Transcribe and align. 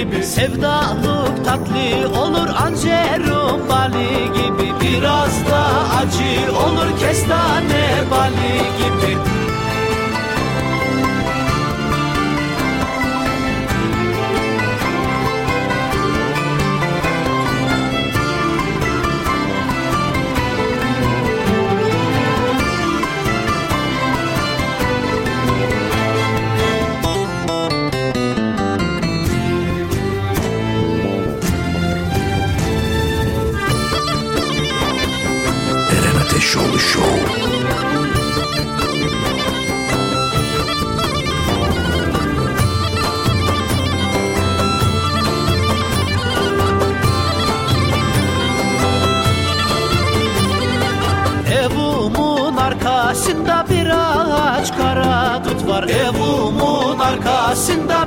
gibi. 0.00 0.24
Sevdalık 0.24 1.44
tatlı 1.44 2.20
olur 2.20 2.48
ancerum 2.64 3.68
bali 3.68 4.32
gibi. 4.32 4.72
Biraz 4.80 5.50
da 5.50 5.62
acı 5.98 6.56
olur 6.56 6.98
kestane 7.00 8.04
bali 8.10 8.58
gibi 8.78 9.39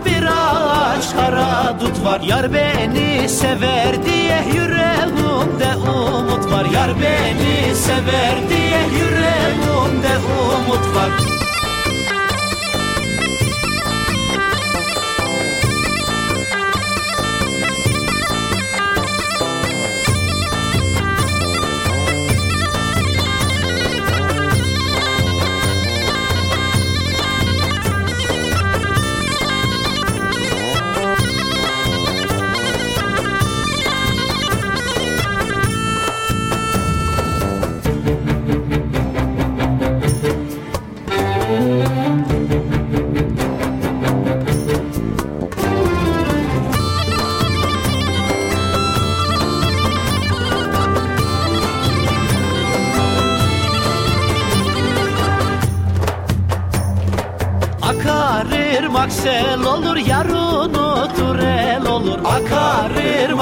bir 0.06 0.24
ağaç 0.24 1.16
kara 1.16 1.80
dut 1.80 2.06
var. 2.06 2.22
Yar 2.22 2.54
beni 2.54 3.30
sever 3.30 4.06
diye 4.06 4.44
yüreğimde 4.56 5.90
umut 5.90 6.52
var. 6.52 6.66
Yar 6.66 6.92
beni 7.02 7.76
sever 7.76 8.50
diye 8.50 8.82
yüreğimde 9.00 10.14
umut 10.18 10.96
var 10.96 11.23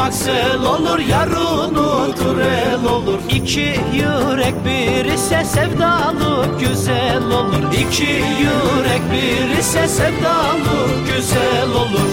ırmak 0.01 0.13
sel 0.13 0.63
olur 0.65 0.99
yarın 0.99 1.75
unutur 1.75 2.39
el 2.39 2.85
olur 2.91 3.19
İki 3.29 3.75
yürek 3.93 4.53
bir 4.65 5.05
ise 5.05 5.43
sevdalık 5.45 6.59
güzel 6.59 7.23
olur 7.23 7.73
İki 7.73 8.23
yürek 8.39 9.01
bir 9.11 9.57
ise 9.57 9.87
sevdalık 9.87 11.15
güzel 11.15 11.69
olur 11.75 12.11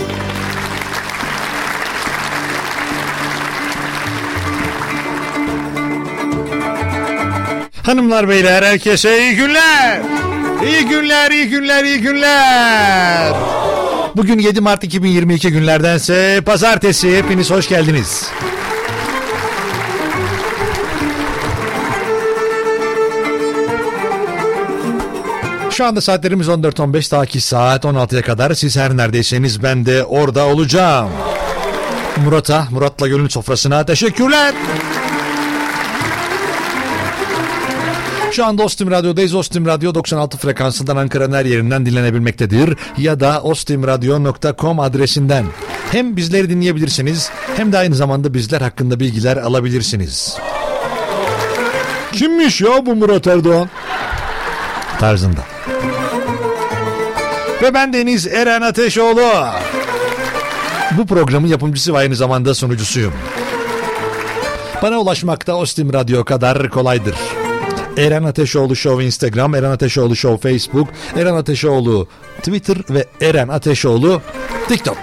Hanımlar 7.87 8.28
beyler 8.28 8.62
herkese 8.62 9.22
iyi 9.22 9.37
günler. 9.37 10.00
İyi 10.66 10.84
günler, 10.84 11.31
iyi 11.31 11.48
günler, 11.48 11.84
iyi 11.84 12.00
günler. 12.00 13.34
Bugün 14.18 14.38
7 14.38 14.60
Mart 14.60 14.84
2022 14.84 15.50
günlerdense 15.50 16.40
pazartesi. 16.46 17.16
Hepiniz 17.16 17.50
hoş 17.50 17.68
geldiniz. 17.68 18.30
Şu 25.70 25.84
anda 25.86 26.00
saatlerimiz 26.00 26.48
14.15 26.48 27.10
daha 27.10 27.26
ki 27.26 27.41
saat 27.41 27.84
16'ya 27.84 28.22
kadar 28.22 28.54
siz 28.54 28.76
her 28.76 28.97
neredeyseniz 28.97 29.62
ben 29.62 29.86
de 29.86 30.04
orada 30.04 30.47
olacağım. 30.47 31.10
Murat'a, 32.24 32.68
Murat'la 32.71 33.09
Gönül 33.09 33.28
Sofrası'na 33.28 33.86
teşekkürler. 33.86 34.54
Şu 38.38 38.46
anda 38.46 38.62
Ostim 38.62 38.90
Radyo'dayız. 38.90 39.34
Ostim 39.34 39.66
Radyo 39.66 39.94
96 39.94 40.38
frekansından 40.38 40.96
Ankara'nın 40.96 41.36
her 41.36 41.44
yerinden 41.44 41.86
dinlenebilmektedir. 41.86 42.76
Ya 42.98 43.20
da 43.20 43.42
ostimradyo.com 43.42 44.80
adresinden. 44.80 45.44
Hem 45.92 46.16
bizleri 46.16 46.50
dinleyebilirsiniz 46.50 47.30
hem 47.56 47.72
de 47.72 47.78
aynı 47.78 47.94
zamanda 47.94 48.34
bizler 48.34 48.60
hakkında 48.60 49.00
bilgiler 49.00 49.36
alabilirsiniz. 49.36 50.36
Kimmiş 52.12 52.60
ya 52.60 52.86
bu 52.86 52.94
Murat 52.94 53.26
Erdoğan? 53.26 53.68
Tarzında. 55.00 55.40
Ve 57.62 57.74
ben 57.74 57.92
Deniz 57.92 58.26
Eren 58.26 58.62
Ateşoğlu. 58.62 59.30
Bu 60.98 61.06
programın 61.06 61.48
yapımcısı 61.48 61.94
ve 61.94 61.98
aynı 61.98 62.16
zamanda 62.16 62.54
sunucusuyum. 62.54 63.12
Bana 64.82 64.98
ulaşmakta 64.98 65.54
Ostim 65.54 65.92
Radyo 65.92 66.24
kadar 66.24 66.70
kolaydır. 66.70 67.14
Eren 67.98 68.22
Ateşoğlu 68.22 68.77
Show 68.77 69.04
Instagram, 69.04 69.54
Eren 69.54 69.71
Ateşoğlu 69.71 70.16
Show 70.16 70.50
Facebook, 70.50 70.89
Eren 71.16 71.34
Ateşoğlu 71.34 72.09
Twitter 72.39 72.77
ve 72.91 73.04
Eren 73.21 73.48
Ateşoğlu 73.48 74.22
TikTok. 74.68 74.98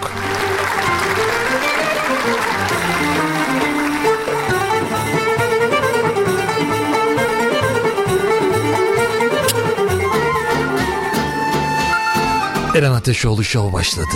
Eren 12.74 12.92
Ateşoğlu 12.92 13.44
Show 13.44 13.72
başladı. 13.72 14.06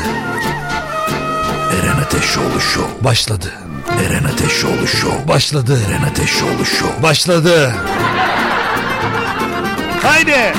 Eren 1.72 2.00
Ateşoğlu 2.02 2.60
Show 2.60 3.04
başladı. 3.04 3.52
Eren 4.06 4.24
Ateşoğlu 4.24 4.88
Show 4.88 5.28
başladı. 5.28 5.28
Eren 5.28 5.28
Ateşoğlu 5.28 5.28
Show 5.28 5.28
başladı. 5.28 5.78
Eren 5.88 6.02
Ateşoğlu 6.02 6.64
Show 6.64 7.02
başladı. 7.02 7.74
Haydi. 10.02 10.52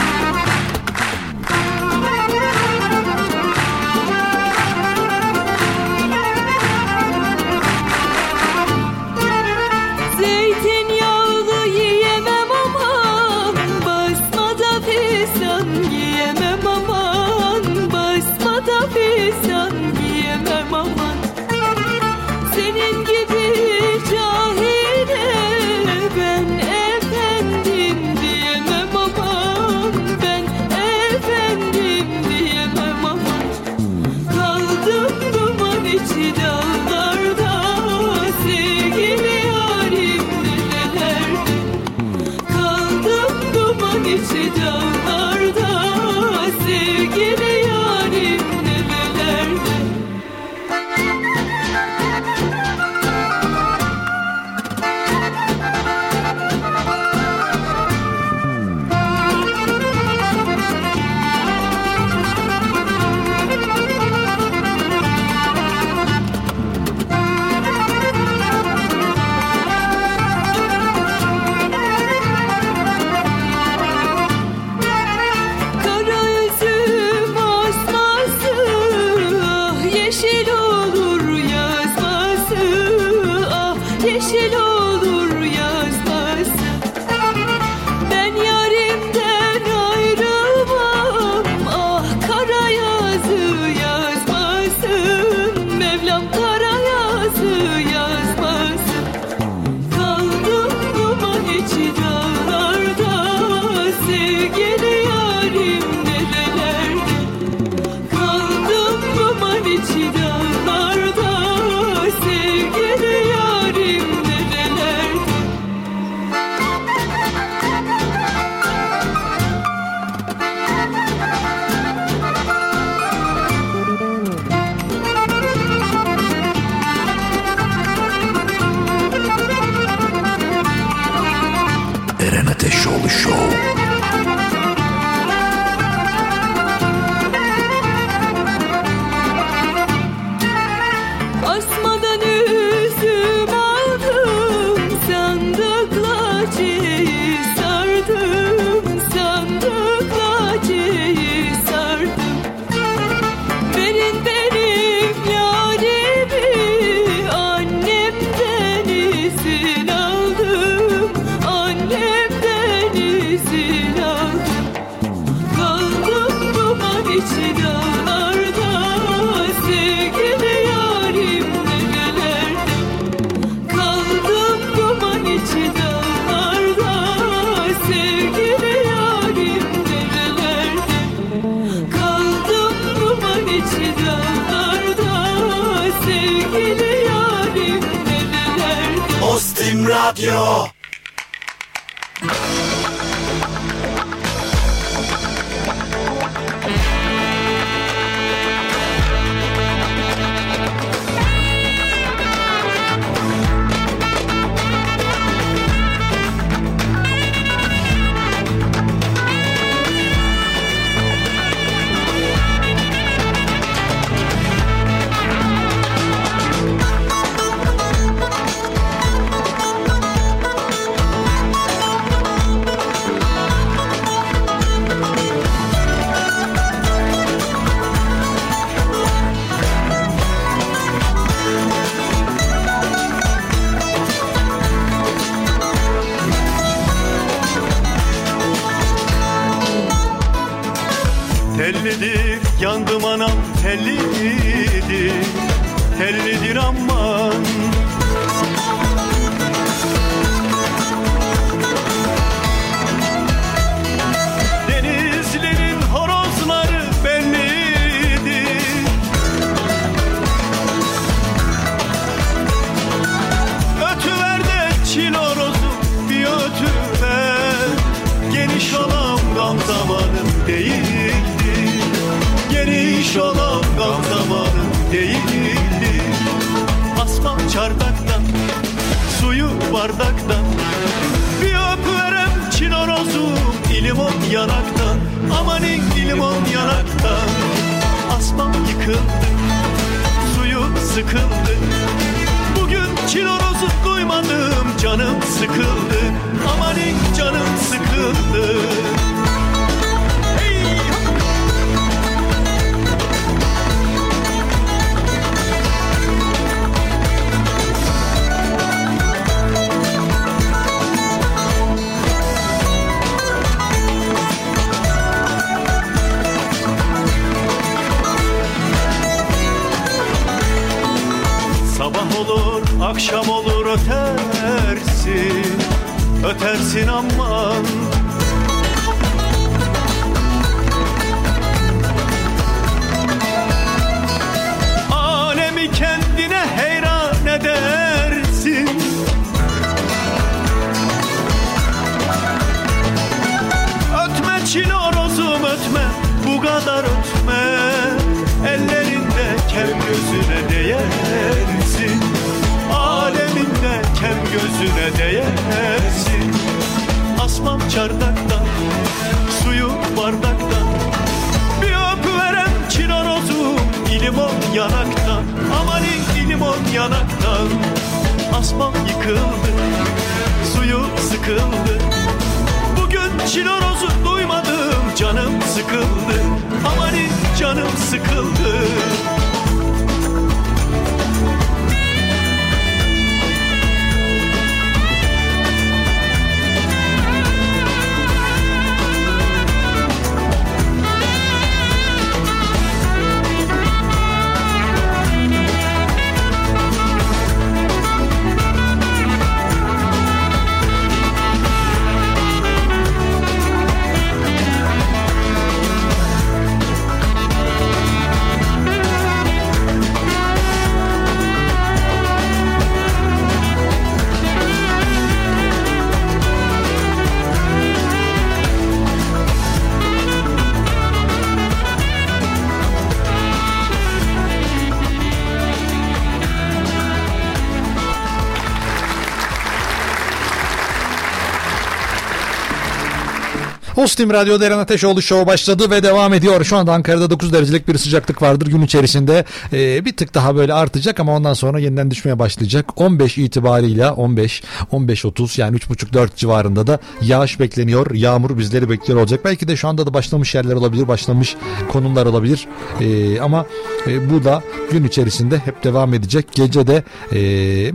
Ostim 433.82 434.14
Radyo'da 434.14 434.46
Eren 434.46 434.58
Ateşoğlu 434.58 435.02
Show 435.02 435.28
başladı 435.28 435.72
ve 435.72 435.84
devam 435.84 436.14
ediyor. 436.14 436.44
Şu 436.44 436.58
anda 436.58 436.74
Ankara'da 436.74 437.10
9 437.10 437.34
derecelik 437.34 437.68
bir 437.68 437.78
sıcaklık 437.78 438.22
vardır 438.22 438.48
gün 438.48 438.62
içerisinde. 438.62 439.26
Ee, 439.54 439.86
bir 439.86 439.96
tık 439.96 440.14
daha 440.14 440.36
böyle 440.36 440.54
artacak 440.54 441.00
ama 441.00 441.16
ondan 441.16 441.34
sonra 441.34 441.60
yeniden 441.60 441.92
düşmeye 441.92 442.20
başlayacak. 442.20 442.82
15 442.82 443.18
itibarıyla 443.18 443.94
15, 443.94 444.44
15-30 444.72 445.42
yani 445.42 445.58
3,5-4 445.58 446.10
civarında 446.16 446.68
da 446.68 446.80
yağış 447.02 447.40
bekleniyor. 447.40 447.92
Yağmur 447.92 448.38
bizleri 448.38 448.70
bekliyor 448.70 449.00
olacak. 449.00 449.20
Belki 449.26 449.48
de 449.48 449.56
şu 449.56 449.68
anda 449.68 449.86
da 449.86 449.94
başlamış 449.94 450.36
yerler 450.36 450.56
olabilir, 450.56 450.88
başlamış 450.88 451.36
konumlar 451.72 452.06
olabilir. 452.06 452.48
Ee, 452.82 453.20
ama 453.20 453.46
e, 453.88 454.10
bu 454.10 454.24
da 454.24 454.44
gün 454.72 454.84
içerisinde 454.84 455.38
hep 455.38 455.64
devam 455.64 455.94
edecek. 455.94 456.26
Gece 456.32 456.68
de 456.68 456.84
e, 457.12 457.18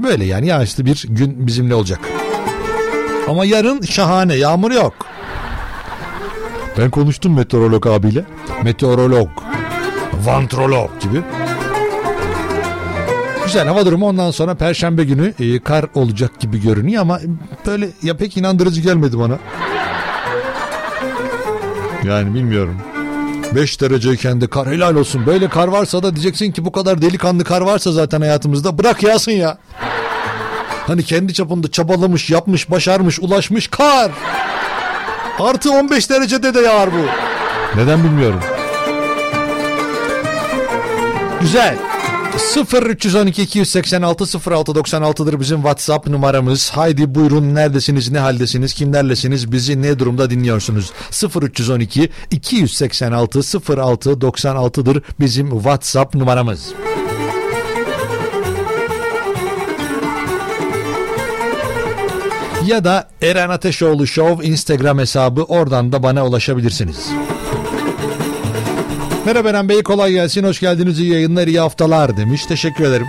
böyle 0.03 0.25
yani 0.25 0.47
yağışlı 0.47 0.87
bir 0.87 1.05
gün 1.09 1.47
bizimle 1.47 1.75
olacak. 1.75 2.01
Ama 3.29 3.45
yarın 3.45 3.81
şahane 3.81 4.35
yağmur 4.35 4.71
yok. 4.71 5.16
Ben 6.79 6.91
konuştum 6.91 7.35
meteorolog 7.35 7.87
abiyle. 7.87 8.25
Meteorolog. 8.65 9.29
Vantrolog 10.25 10.91
gibi. 11.01 11.23
Güzel 13.45 13.69
hava 13.69 13.87
durumu 13.87 14.07
ondan 14.07 14.31
sonra 14.31 14.55
perşembe 14.55 15.05
günü 15.05 15.35
e, 15.41 15.59
kar 15.59 15.85
olacak 15.95 16.41
gibi 16.41 16.63
görünüyor 16.63 17.03
ama 17.03 17.21
böyle 17.67 17.89
ya 18.03 18.17
pek 18.17 18.37
inandırıcı 18.37 18.81
gelmedi 18.81 19.19
bana. 19.19 19.39
Yani 22.05 22.35
bilmiyorum. 22.35 22.77
5 23.55 23.81
dereceyken 23.81 24.41
de 24.41 24.47
kar 24.47 24.69
helal 24.69 24.95
olsun. 24.97 25.27
Böyle 25.27 25.49
kar 25.49 25.69
varsa 25.69 26.03
da 26.03 26.15
diyeceksin 26.15 26.53
ki 26.53 26.65
bu 26.65 26.73
kadar 26.73 27.03
delikanlı 27.03 27.45
kar 27.45 27.61
varsa 27.61 27.93
zaten 27.93 28.21
hayatımızda 28.21 28.79
bırak 28.79 29.03
yağsın 29.03 29.33
ya. 29.33 29.59
Hani 30.87 31.03
kendi 31.03 31.35
çapında 31.35 31.71
çabalamış, 31.71 32.31
yapmış, 32.31 32.71
başarmış, 32.71 33.21
ulaşmış 33.21 33.69
kar. 33.69 34.11
Artı 35.39 35.71
15 35.71 36.11
derecede 36.11 36.55
de 36.55 36.61
yağar 36.61 36.91
bu. 36.93 37.07
Neden 37.81 38.05
bilmiyorum. 38.05 38.41
Güzel. 41.41 41.77
0 42.39 42.83
312 42.83 43.43
286 43.43 44.25
06 44.51 44.73
96'dır 44.73 45.41
bizim 45.41 45.57
WhatsApp 45.57 46.07
numaramız. 46.07 46.71
Haydi 46.71 47.15
buyurun 47.15 47.55
neredesiniz, 47.55 48.11
ne 48.11 48.19
haldesiniz, 48.19 48.75
kimlerlesiniz, 48.75 49.53
bizi 49.53 49.83
ne 49.83 49.99
durumda 49.99 50.31
dinliyorsunuz? 50.31 50.93
0 51.11 51.43
312 51.43 52.11
286 52.31 53.39
06 53.77 54.11
96'dır 54.11 55.03
bizim 55.21 55.51
WhatsApp 55.51 56.15
numaramız. 56.15 56.73
Ya 62.67 62.85
da 62.85 63.09
Eren 63.23 63.49
Ateşoğlu 63.49 64.07
Show 64.07 64.47
Instagram 64.47 64.99
hesabı 64.99 65.43
oradan 65.43 65.93
da 65.93 66.03
bana 66.03 66.27
ulaşabilirsiniz. 66.27 67.09
Merhaba 69.27 69.51
Eren 69.51 69.69
Bey 69.69 69.83
kolay 69.83 70.13
gelsin 70.13 70.45
hoş 70.45 70.61
geldiniz 70.61 71.01
iyi 71.01 71.13
yayınlar 71.13 71.47
iyi 71.47 71.61
haftalar 71.61 72.17
demiş 72.17 72.47
teşekkür 72.47 72.85
ederim. 72.85 73.07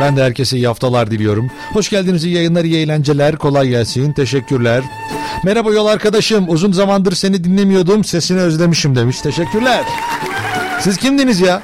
Ben 0.00 0.16
de 0.16 0.22
herkese 0.24 0.56
iyi 0.56 0.66
haftalar 0.66 1.10
diliyorum. 1.10 1.50
Hoş 1.72 1.90
geldiniz 1.90 2.24
iyi 2.24 2.34
yayınlar 2.34 2.64
iyi 2.64 2.76
eğlenceler 2.76 3.36
kolay 3.36 3.68
gelsin 3.68 4.12
teşekkürler. 4.12 4.82
Merhaba 5.44 5.72
yol 5.72 5.86
arkadaşım 5.86 6.44
uzun 6.48 6.72
zamandır 6.72 7.12
seni 7.12 7.44
dinlemiyordum 7.44 8.04
sesini 8.04 8.40
özlemişim 8.40 8.96
demiş 8.96 9.20
teşekkürler. 9.20 9.84
Siz 10.80 10.96
kimdiniz 10.96 11.40
ya? 11.40 11.62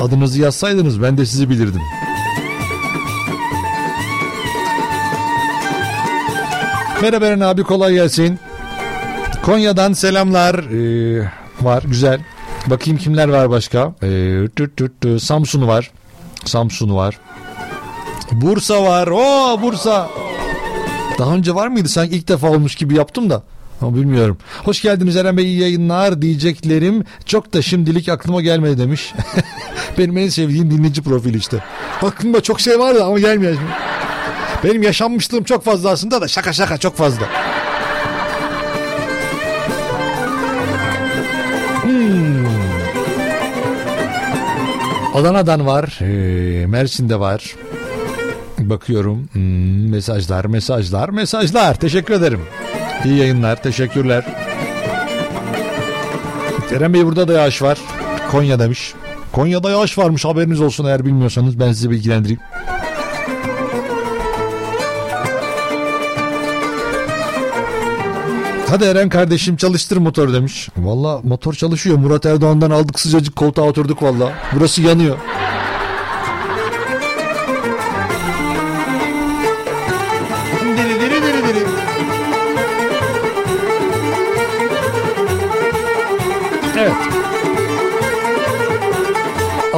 Adınızı 0.00 0.40
yazsaydınız 0.40 1.02
ben 1.02 1.18
de 1.18 1.26
sizi 1.26 1.50
bilirdim. 1.50 1.80
Merhaba 7.02 7.26
Eren 7.26 7.40
abi 7.40 7.62
kolay 7.62 7.94
gelsin. 7.94 8.38
Konya'dan 9.42 9.92
selamlar. 9.92 10.54
Ee, 10.54 11.30
var 11.60 11.82
güzel. 11.86 12.20
Bakayım 12.66 12.98
kimler 12.98 13.28
var 13.28 13.50
başka. 13.50 13.94
Ee, 14.02 14.48
tüt 14.56 14.76
tüt 14.76 15.00
tüt. 15.00 15.22
Samsun 15.22 15.68
var. 15.68 15.90
Samsun 16.44 16.96
var. 16.96 17.18
Bursa 18.32 18.84
var. 18.84 19.06
Oo 19.06 19.62
Bursa. 19.62 20.08
Daha 21.18 21.34
önce 21.34 21.54
var 21.54 21.68
mıydı? 21.68 21.88
Sanki 21.88 22.16
ilk 22.16 22.28
defa 22.28 22.48
olmuş 22.48 22.74
gibi 22.74 22.94
yaptım 22.94 23.30
da. 23.30 23.42
Ama 23.80 23.96
bilmiyorum. 23.96 24.38
Hoş 24.64 24.82
geldiniz 24.82 25.16
Eren 25.16 25.36
Bey 25.36 25.44
iyi 25.44 25.60
yayınlar 25.60 26.22
diyeceklerim 26.22 27.04
çok 27.26 27.54
da 27.54 27.62
şimdilik 27.62 28.08
aklıma 28.08 28.40
gelmedi 28.40 28.78
demiş. 28.78 29.14
Benim 29.98 30.18
en 30.18 30.28
sevdiğim 30.28 30.70
dinleyici 30.70 31.02
profili 31.02 31.36
işte. 31.38 31.64
Aklımda 32.02 32.40
çok 32.40 32.60
şey 32.60 32.78
vardı 32.78 33.04
ama 33.04 33.18
gelmiyor 33.18 33.54
şimdi. 33.54 33.70
Benim 34.64 34.82
yaşanmışlığım 34.82 35.44
çok 35.44 35.64
fazla 35.64 35.90
aslında 35.90 36.20
da 36.20 36.28
şaka 36.28 36.52
şaka 36.52 36.78
çok 36.78 36.96
fazla. 36.96 37.26
Hmm. 41.82 42.46
Adana'dan 45.14 45.66
var, 45.66 45.98
ee, 46.02 46.66
Mersin'de 46.66 47.20
var. 47.20 47.56
Bakıyorum 48.58 49.28
hmm, 49.32 49.90
mesajlar, 49.90 50.44
mesajlar, 50.44 51.08
mesajlar. 51.08 51.74
Teşekkür 51.74 52.14
ederim. 52.14 52.40
İyi 53.04 53.16
yayınlar. 53.18 53.62
Teşekkürler. 53.62 54.24
Eren 56.76 56.94
Bey 56.94 57.06
burada 57.06 57.28
da 57.28 57.32
yağış 57.32 57.62
var. 57.62 57.78
Konya 58.30 58.58
demiş. 58.58 58.94
Konya'da 59.32 59.70
yağış 59.70 59.98
varmış 59.98 60.24
haberiniz 60.24 60.60
olsun 60.60 60.84
eğer 60.84 61.04
bilmiyorsanız 61.04 61.60
ben 61.60 61.72
sizi 61.72 61.90
bilgilendireyim. 61.90 62.40
Hadi 68.70 68.84
Eren 68.84 69.08
kardeşim 69.08 69.56
çalıştır 69.56 69.96
motor 69.96 70.32
demiş. 70.32 70.68
Valla 70.76 71.20
motor 71.24 71.54
çalışıyor. 71.54 71.96
Murat 71.98 72.26
Erdoğan'dan 72.26 72.70
aldık 72.70 73.00
sıcacık 73.00 73.36
koltuğa 73.36 73.64
oturduk 73.64 74.02
valla. 74.02 74.32
Burası 74.52 74.82
yanıyor. 74.82 75.16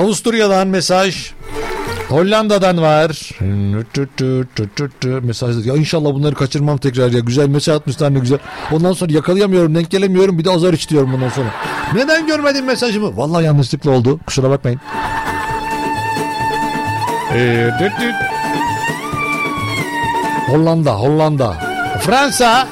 Avusturya'dan 0.02 0.68
mesaj. 0.68 1.30
Hollanda'dan 2.08 2.82
var. 2.82 3.30
Mesaj. 5.22 5.66
Ya 5.66 5.76
inşallah 5.76 6.14
bunları 6.14 6.34
kaçırmam 6.34 6.78
tekrar 6.78 7.10
ya. 7.10 7.20
Güzel 7.20 7.48
mesaj 7.48 7.76
atmışlar 7.76 8.14
ne 8.14 8.18
güzel. 8.18 8.38
Ondan 8.72 8.92
sonra 8.92 9.12
yakalayamıyorum, 9.12 9.74
denk 9.74 9.90
gelemiyorum. 9.90 10.38
Bir 10.38 10.44
de 10.44 10.50
azar 10.50 10.72
içiyorum 10.72 11.12
bundan 11.12 11.28
sonra. 11.28 11.48
Neden 11.94 12.26
görmedin 12.26 12.64
mesajımı? 12.64 13.16
Vallahi 13.16 13.44
yanlışlıkla 13.44 13.90
oldu. 13.90 14.20
Kusura 14.26 14.50
bakmayın. 14.50 14.80
Ee. 17.34 17.70
Hollanda, 20.46 20.94
Hollanda. 20.94 21.56
Fransa. 22.00 22.68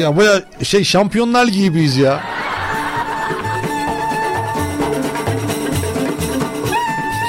Ya 0.00 0.16
bu 0.16 0.22
şey 0.64 0.84
şampiyonlar 0.84 1.46
gibiyiz 1.46 1.96
ya. 1.96 2.35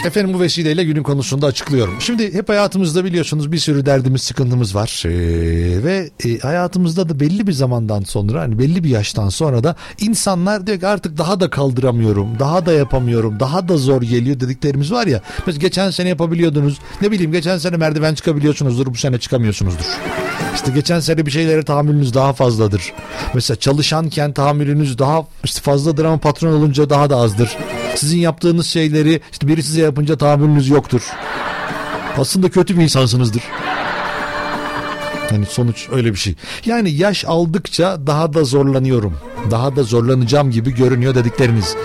Efendim 0.08 0.34
bu 0.34 0.40
vesileyle 0.40 0.84
günün 0.84 1.04
konusunu 1.04 1.42
da 1.42 1.48
açıklıyorum. 1.48 1.94
Şimdi 2.00 2.34
hep 2.34 2.50
hayatımızda 2.50 3.06
biliyorsunuz 3.06 3.52
bir 3.52 3.58
sürü 3.58 3.86
derdimiz, 3.86 4.22
sıkıntımız 4.22 4.76
var. 4.76 5.04
Ee, 5.06 5.84
ve 5.84 6.10
e, 6.26 6.40
hayatımızda 6.40 7.10
da 7.10 7.20
belli 7.20 7.48
bir 7.48 7.52
zamandan 7.52 8.02
sonra 8.02 8.42
hani 8.42 8.60
belli 8.60 8.84
bir 8.84 8.90
yaştan 8.90 9.30
sonra 9.30 9.64
da 9.64 9.76
insanlar 10.00 10.68
diyor 10.68 10.80
ki 10.80 10.88
artık 10.88 11.18
daha 11.18 11.40
da 11.40 11.50
kaldıramıyorum, 11.50 12.40
daha 12.40 12.66
da 12.66 12.74
yapamıyorum, 12.74 13.40
daha 13.40 13.68
da 13.68 13.78
zor 13.78 14.02
geliyor 14.02 14.40
dediklerimiz 14.40 14.92
var 14.92 15.08
ya. 15.08 15.22
Mesela 15.48 15.62
geçen 15.62 15.92
sene 15.92 16.10
yapabiliyordunuz. 16.10 16.80
Ne 17.02 17.12
bileyim 17.12 17.32
geçen 17.32 17.58
sene 17.58 17.78
merdiven 17.78 18.16
çıkabiliyorsunuzdur, 18.16 18.88
bu 18.88 18.96
sene 18.96 19.20
çıkamıyorsunuzdur. 19.20 19.86
İşte 20.56 20.72
geçen 20.72 21.00
sene 21.00 21.26
bir 21.26 21.32
şeylere 21.32 21.64
tahammülünüz 21.64 22.14
daha 22.14 22.34
fazladır. 22.34 22.94
Mesela 23.34 23.60
çalışanken 23.60 24.34
tahammülünüz 24.34 25.00
daha 25.00 25.26
işte 25.44 25.62
fazladır 25.62 26.06
ama 26.06 26.18
patron 26.18 26.54
olunca 26.54 26.90
daha 26.90 27.10
da 27.10 27.16
azdır. 27.16 27.58
Sizin 27.98 28.20
yaptığınız 28.20 28.68
şeyleri 28.68 29.22
işte 29.32 29.48
biri 29.48 29.64
size 29.64 29.82
yapınca 29.82 30.18
tahammülünüz 30.18 30.70
yoktur. 30.70 31.02
Aslında 32.18 32.50
kötü 32.50 32.78
bir 32.78 32.84
insansınızdır. 32.84 33.44
Yani 35.32 35.46
sonuç 35.46 35.88
öyle 35.92 36.12
bir 36.12 36.18
şey. 36.18 36.36
Yani 36.66 36.92
yaş 36.92 37.26
aldıkça 37.26 38.08
daha 38.08 38.34
da 38.34 38.44
zorlanıyorum. 38.44 39.18
Daha 39.52 39.76
da 39.76 39.84
zorlanacağım 39.84 40.52
gibi 40.52 40.76
görünüyor 40.76 41.16
dedikleriniz. 41.16 41.76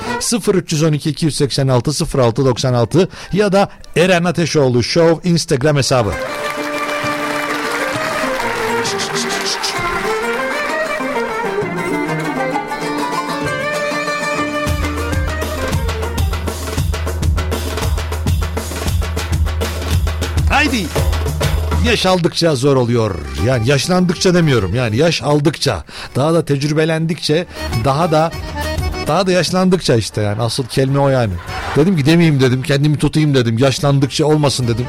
0312 0.55 1.11
286 1.11 2.19
06 2.19 2.45
96 2.45 3.09
ya 3.33 3.53
da 3.53 3.69
Eren 3.97 4.25
Ateşoğlu 4.25 4.83
Show 4.83 5.31
Instagram 5.31 5.77
hesabı. 5.77 6.13
Yaş 21.85 22.07
aldıkça 22.07 22.55
zor 22.55 22.77
oluyor. 22.77 23.15
Yani 23.47 23.69
yaşlandıkça 23.69 24.35
demiyorum. 24.35 24.75
Yani 24.75 24.97
yaş 24.97 25.23
aldıkça, 25.23 25.85
daha 26.17 26.35
da 26.35 26.45
tecrübelendikçe, 26.45 27.47
daha 27.85 28.13
da 28.13 28.33
daha 29.07 29.27
da 29.27 29.33
yaşlandıkça 29.33 29.97
işte 29.97 30.23
yani 30.23 30.43
asıl 30.43 30.67
kelime 30.67 30.99
o 30.99 31.09
yani. 31.09 31.33
Dedim 31.77 31.97
ki 31.97 32.07
demeyeyim 32.07 32.41
dedim, 32.41 32.63
kendimi 32.63 32.99
tutayım 32.99 33.35
dedim. 33.35 33.59
Yaşlandıkça 33.59 34.27
olmasın 34.27 34.69
dedim. 34.69 34.87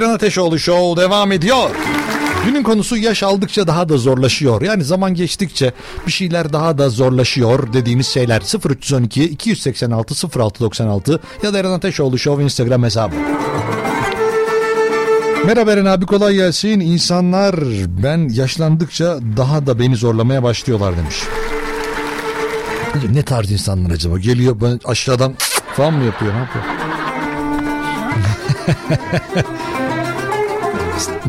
Eren 0.00 0.10
Ateşoğlu 0.10 0.58
Show 0.58 1.02
devam 1.02 1.32
ediyor. 1.32 1.70
Günün 2.46 2.62
konusu 2.62 2.96
yaş 2.96 3.22
aldıkça 3.22 3.66
daha 3.66 3.88
da 3.88 3.98
zorlaşıyor. 3.98 4.62
Yani 4.62 4.84
zaman 4.84 5.14
geçtikçe 5.14 5.72
bir 6.06 6.12
şeyler 6.12 6.52
daha 6.52 6.78
da 6.78 6.88
zorlaşıyor 6.88 7.72
dediğiniz 7.72 8.06
şeyler 8.06 8.42
0312 8.70 9.24
286 9.24 10.38
0696 10.38 11.20
ya 11.42 11.52
da 11.52 11.58
Eren 11.58 11.70
Ateşoğlu 11.70 12.18
Show 12.18 12.44
Instagram 12.44 12.82
hesabı. 12.82 13.14
Merhaba 15.46 15.72
Eren 15.72 15.84
abi 15.84 16.06
kolay 16.06 16.34
gelsin. 16.34 16.80
İnsanlar 16.80 17.56
ben 18.02 18.28
yaşlandıkça 18.28 19.18
daha 19.36 19.66
da 19.66 19.78
beni 19.78 19.96
zorlamaya 19.96 20.42
başlıyorlar 20.42 20.94
demiş. 20.96 21.16
Ne 23.12 23.22
tarz 23.22 23.52
insanlar 23.52 23.90
acaba? 23.90 24.18
Geliyor 24.18 24.56
ben 24.60 24.80
aşağıdan 24.84 25.34
falan 25.76 25.94
mı 25.94 26.04
yapıyor? 26.04 26.32
Ne 26.34 26.38
yapıyor? 26.38 26.64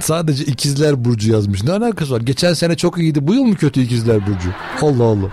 Sadece 0.01 0.43
ikizler 0.43 1.05
Burcu 1.05 1.31
yazmış. 1.31 1.63
Ne 1.63 1.71
alakası 1.71 2.13
var? 2.13 2.21
Geçen 2.21 2.53
sene 2.53 2.77
çok 2.77 2.97
iyiydi. 2.97 3.27
Bu 3.27 3.33
yıl 3.33 3.43
mı 3.43 3.55
kötü 3.55 3.81
ikizler 3.81 4.27
Burcu? 4.27 4.49
Allah 4.81 5.03
Allah. 5.03 5.29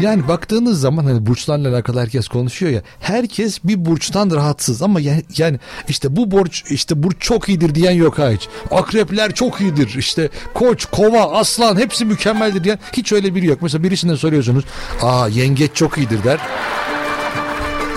Yani 0.00 0.28
baktığınız 0.28 0.80
zaman 0.80 1.04
hani 1.04 1.26
burçlarla 1.26 1.68
alakalı 1.68 2.00
herkes 2.00 2.28
konuşuyor 2.28 2.72
ya. 2.72 2.82
Herkes 3.00 3.64
bir 3.64 3.84
burçtan 3.84 4.30
rahatsız 4.30 4.82
ama 4.82 5.00
yani, 5.00 5.22
yani 5.36 5.58
işte 5.88 6.16
bu 6.16 6.30
burç 6.30 6.64
işte 6.70 7.02
burç 7.02 7.16
çok 7.20 7.48
iyidir 7.48 7.74
diyen 7.74 7.92
yok 7.92 8.18
hiç. 8.18 8.48
Akrepler 8.70 9.34
çok 9.34 9.60
iyidir. 9.60 9.94
İşte 9.98 10.28
koç, 10.54 10.84
kova, 10.84 11.32
aslan 11.32 11.76
hepsi 11.76 12.04
mükemmeldir 12.04 12.64
diyen 12.64 12.78
hiç 12.92 13.12
öyle 13.12 13.34
biri 13.34 13.46
yok. 13.46 13.62
Mesela 13.62 13.82
birisine 13.84 14.16
soruyorsunuz. 14.16 14.64
Aa 15.02 15.28
yengeç 15.28 15.70
çok 15.74 15.98
iyidir 15.98 16.24
der. 16.24 16.40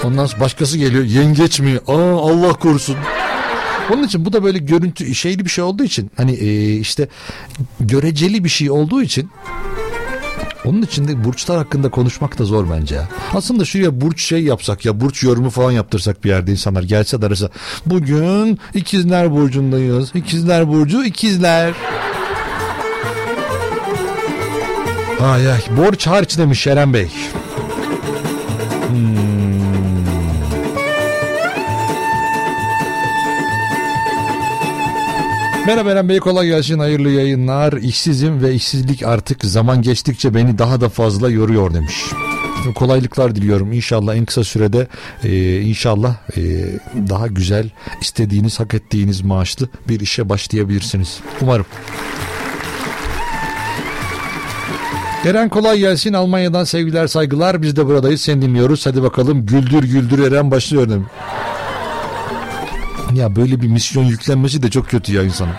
Ondan 0.04 0.26
sonra 0.26 0.42
başkası 0.42 0.78
geliyor. 0.78 1.04
Yengeç 1.04 1.60
mi? 1.60 1.80
Aa 1.88 2.32
Allah 2.32 2.54
korusun. 2.54 2.96
Onun 3.94 4.04
için 4.04 4.26
bu 4.26 4.34
da 4.34 4.44
böyle 4.44 4.58
görüntü 4.58 5.16
şeyli 5.16 5.46
bir 5.46 5.50
şey 5.50 5.64
olduğu 5.64 5.84
için 5.84 6.12
hani 6.18 6.32
e, 6.32 6.74
işte 6.76 7.08
göreceli 7.80 8.44
bir 8.44 8.50
şey 8.50 8.72
olduğu 8.72 9.02
için 9.02 9.30
onun 10.66 10.82
için 10.82 11.08
de 11.08 11.24
burçlar 11.24 11.58
hakkında 11.58 11.90
konuşmak 11.90 12.40
da 12.40 12.46
zor 12.46 12.66
bence. 12.72 13.02
Aslında 13.34 13.66
şuraya 13.66 14.02
burç 14.02 14.22
şey 14.22 14.44
yapsak 14.44 14.86
ya 14.86 15.02
burç 15.02 15.24
yorumu 15.24 15.50
falan 15.50 15.72
yaptırsak 15.72 16.24
bir 16.24 16.30
yerde 16.30 16.52
insanlar 16.52 16.84
gelse 16.84 17.22
de 17.22 17.26
arasa. 17.26 17.50
Bugün 17.86 18.60
ikizler 18.74 19.32
burcundayız. 19.32 20.12
İkizler 20.16 20.68
burcu 20.68 21.06
ikizler. 21.06 21.74
Ay 25.22 25.52
ay 25.52 25.60
borç 25.78 26.08
harç 26.08 26.38
demiş 26.38 26.68
Eren 26.68 26.94
Bey. 26.94 27.08
Merhaba 35.68 35.92
Eren 35.92 36.10
Bey 36.10 36.20
kolay 36.20 36.48
gelsin 36.48 36.80
hayırlı 36.80 37.10
yayınlar. 37.10 37.74
İşsizim 37.74 38.42
ve 38.44 38.54
işsizlik 38.54 39.04
artık 39.04 39.46
zaman 39.46 39.82
geçtikçe 39.82 40.34
beni 40.34 40.58
daha 40.58 40.82
da 40.82 40.90
fazla 40.90 41.30
yoruyor 41.30 41.74
demiş. 41.74 41.96
Kolaylıklar 42.76 43.36
diliyorum. 43.36 43.72
İnşallah 43.72 44.16
en 44.16 44.26
kısa 44.26 44.44
sürede 44.44 44.88
e, 45.24 45.62
inşallah 45.62 46.16
e, 46.38 46.42
daha 47.10 47.28
güzel 47.28 47.70
istediğiniz 48.02 48.60
hak 48.60 48.74
ettiğiniz 48.74 49.22
maaşlı 49.22 49.70
bir 49.90 50.00
işe 50.00 50.30
başlayabilirsiniz. 50.30 51.20
Umarım. 51.42 51.66
Eren 55.26 55.50
kolay 55.50 55.80
gelsin. 55.80 56.14
Almanya'dan 56.14 56.64
sevgiler 56.64 57.08
saygılar. 57.08 57.62
Biz 57.62 57.76
de 57.76 57.86
buradayız. 57.86 58.22
Seni 58.22 58.42
dinliyoruz. 58.42 58.86
Hadi 58.86 59.04
bakalım 59.04 59.46
güldür 59.46 59.84
güldür 59.84 60.32
Eren 60.32 60.52
başlıyor. 60.52 60.90
dedim. 60.90 61.06
Ya 63.18 63.36
böyle 63.36 63.62
bir 63.62 63.68
misyon 63.68 64.04
yüklenmesi 64.04 64.64
de 64.64 64.70
çok 64.70 64.90
kötü 64.90 65.16
ya 65.16 65.24
insanın. 65.24 65.54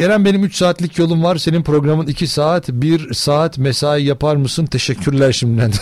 Eren 0.00 0.24
benim 0.24 0.44
3 0.44 0.56
saatlik 0.56 0.98
yolum 0.98 1.24
var. 1.24 1.36
Senin 1.36 1.62
programın 1.62 2.06
2 2.06 2.26
saat. 2.26 2.68
1 2.68 3.14
saat 3.14 3.58
mesai 3.58 4.02
yapar 4.04 4.36
mısın? 4.36 4.66
Teşekkürler 4.66 5.32
şimdiden. 5.32 5.72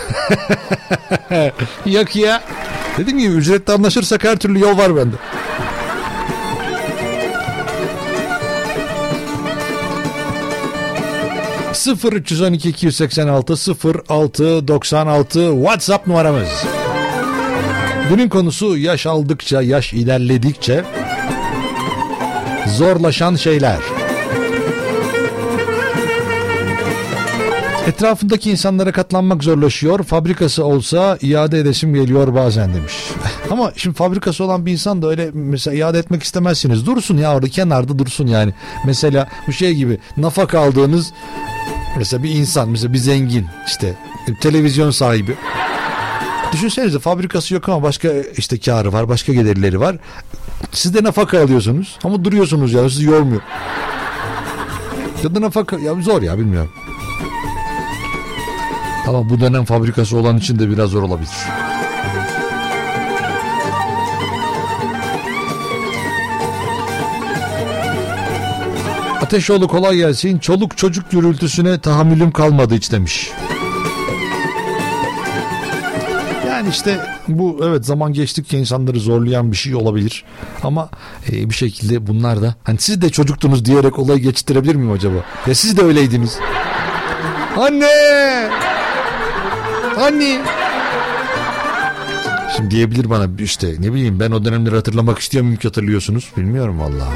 Yok 1.86 2.16
ya. 2.16 2.42
Dediğim 2.98 3.18
gibi 3.18 3.32
ücretli 3.32 3.72
anlaşırsak 3.72 4.24
her 4.24 4.38
türlü 4.38 4.60
yol 4.60 4.78
var 4.78 4.96
bende. 4.96 5.16
Sıfır 11.72 12.12
312 12.12 12.68
286 12.68 13.54
06 14.08 14.68
96 14.68 15.52
WhatsApp 15.52 16.06
numaramız. 16.06 16.48
Günün 18.08 18.28
konusu 18.28 18.76
yaş 18.76 19.06
aldıkça, 19.06 19.62
yaş 19.62 19.92
ilerledikçe 19.92 20.84
zorlaşan 22.66 23.34
şeyler. 23.36 23.78
Etrafındaki 27.86 28.50
insanlara 28.50 28.92
katlanmak 28.92 29.44
zorlaşıyor. 29.44 30.02
Fabrikası 30.04 30.64
olsa 30.64 31.18
iade 31.20 31.58
edesim 31.58 31.94
geliyor 31.94 32.34
bazen 32.34 32.74
demiş. 32.74 32.92
Ama 33.50 33.72
şimdi 33.76 33.96
fabrikası 33.96 34.44
olan 34.44 34.66
bir 34.66 34.72
insan 34.72 35.02
da 35.02 35.08
öyle 35.08 35.30
mesela 35.32 35.76
iade 35.76 35.98
etmek 35.98 36.22
istemezsiniz. 36.22 36.86
Dursun 36.86 37.16
ya 37.16 37.34
orada 37.34 37.48
kenarda 37.48 37.98
dursun 37.98 38.26
yani. 38.26 38.54
Mesela 38.86 39.28
bu 39.46 39.52
şey 39.52 39.74
gibi 39.74 39.98
nafaka 40.16 40.60
aldığınız 40.60 41.12
mesela 41.98 42.22
bir 42.22 42.30
insan 42.30 42.68
mesela 42.68 42.92
bir 42.92 42.98
zengin 42.98 43.46
işte 43.66 43.94
televizyon 44.40 44.90
sahibi. 44.90 45.36
Düşünsenize 46.52 46.98
fabrikası 46.98 47.54
yok 47.54 47.68
ama 47.68 47.82
başka 47.82 48.08
işte 48.36 48.58
karı 48.58 48.92
var, 48.92 49.08
başka 49.08 49.32
gelirleri 49.32 49.80
var. 49.80 49.96
Siz 50.72 50.94
de 50.94 51.04
nafaka 51.04 51.42
alıyorsunuz 51.42 51.98
ama 52.04 52.24
duruyorsunuz 52.24 52.72
ya 52.72 52.90
sizi 52.90 53.04
yormuyor. 53.04 53.42
Ya 55.24 55.34
da 55.34 55.40
nafaka 55.40 55.78
ya 55.78 55.94
zor 55.94 56.22
ya 56.22 56.38
bilmiyorum. 56.38 56.72
Ama 59.06 59.30
bu 59.30 59.40
dönem 59.40 59.64
fabrikası 59.64 60.16
olan 60.16 60.36
için 60.38 60.58
de 60.58 60.70
biraz 60.70 60.90
zor 60.90 61.02
olabilir. 61.02 61.30
Ateşoğlu 69.20 69.68
kolay 69.68 69.96
gelsin. 69.96 70.38
Çoluk 70.38 70.76
çocuk 70.76 71.10
gürültüsüne 71.10 71.78
tahammülüm 71.78 72.30
kalmadı 72.30 72.74
hiç 72.74 72.92
demiş. 72.92 73.30
Yani 76.62 76.70
işte 76.70 77.00
bu 77.28 77.60
evet 77.64 77.86
zaman 77.86 78.12
geçtikçe 78.12 78.58
insanları 78.58 79.00
zorlayan 79.00 79.52
bir 79.52 79.56
şey 79.56 79.74
olabilir. 79.74 80.24
Ama 80.62 80.88
e, 81.32 81.50
bir 81.50 81.54
şekilde 81.54 82.06
bunlar 82.06 82.42
da 82.42 82.54
hani 82.64 82.78
siz 82.78 83.02
de 83.02 83.10
çocuktunuz 83.10 83.64
diyerek 83.64 83.98
olayı 83.98 84.18
geçiştirebilir 84.18 84.74
miyim 84.74 84.92
acaba? 84.92 85.14
Ya 85.46 85.54
siz 85.54 85.76
de 85.76 85.82
öyleydiniz. 85.82 86.38
Anne! 87.56 88.50
Anne! 90.00 90.40
Şimdi 92.56 92.70
diyebilir 92.70 93.10
bana 93.10 93.26
işte 93.38 93.74
ne 93.78 93.92
bileyim 93.94 94.20
ben 94.20 94.30
o 94.30 94.44
dönemleri 94.44 94.74
hatırlamak 94.74 95.18
istiyor 95.18 95.44
muyum 95.44 95.58
ki 95.58 95.68
hatırlıyorsunuz? 95.68 96.32
Bilmiyorum 96.36 96.80
vallahi. 96.80 97.14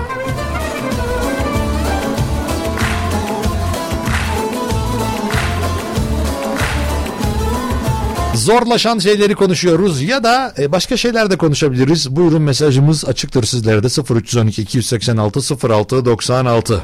Zorlaşan 8.36 8.98
şeyleri 8.98 9.34
konuşuyoruz 9.34 10.02
ya 10.02 10.24
da 10.24 10.54
e, 10.58 10.72
başka 10.72 10.96
şeyler 10.96 11.30
de 11.30 11.36
konuşabiliriz. 11.36 12.16
Buyurun 12.16 12.42
mesajımız 12.42 13.04
açıktır 13.04 13.44
sizlere 13.44 13.82
de 13.82 14.14
0312 14.14 14.62
286 14.62 15.68
06 15.68 16.04
96. 16.04 16.82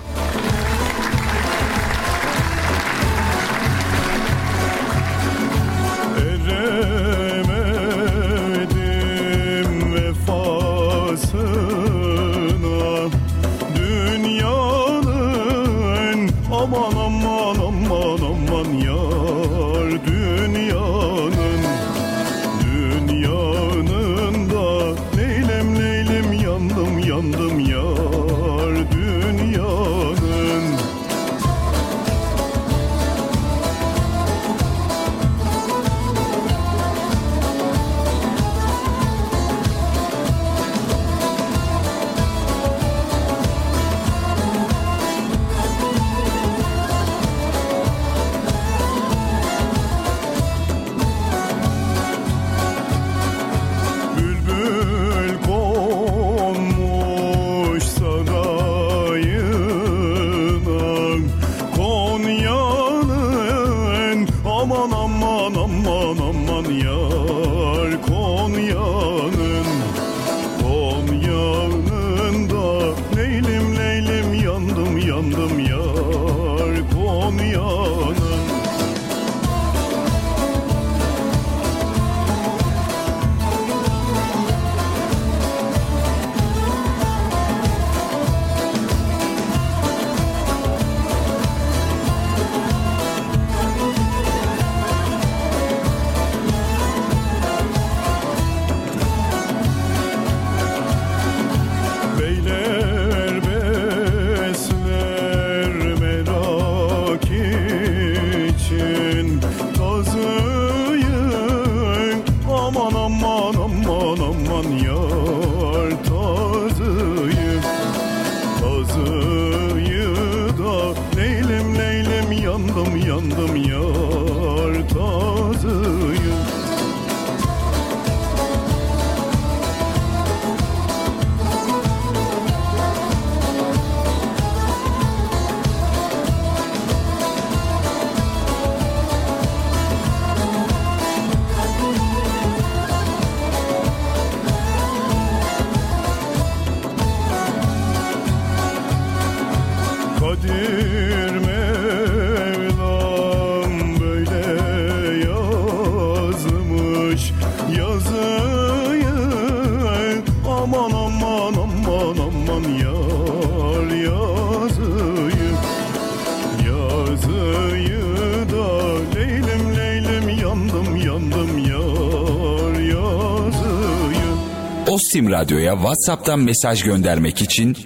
Radyo'ya 175.32 175.72
WhatsApp'tan 175.74 176.40
mesaj 176.40 176.82
göndermek 176.82 177.42
için 177.42 177.76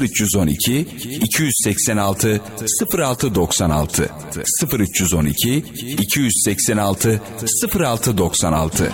0312 0.00 0.86
286 1.20 2.40
0696 2.92 4.08
0312 4.72 5.64
286 5.98 7.20
0696 7.74 8.92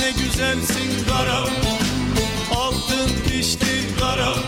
ne 0.00 0.10
güzelsin 0.10 1.06
karam. 1.08 1.48
Altın 2.56 3.10
dişli 3.28 3.98
karam 4.00 4.38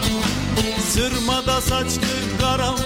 Sırmada 0.93 1.61
saçlı 1.61 2.01
karam. 2.41 2.77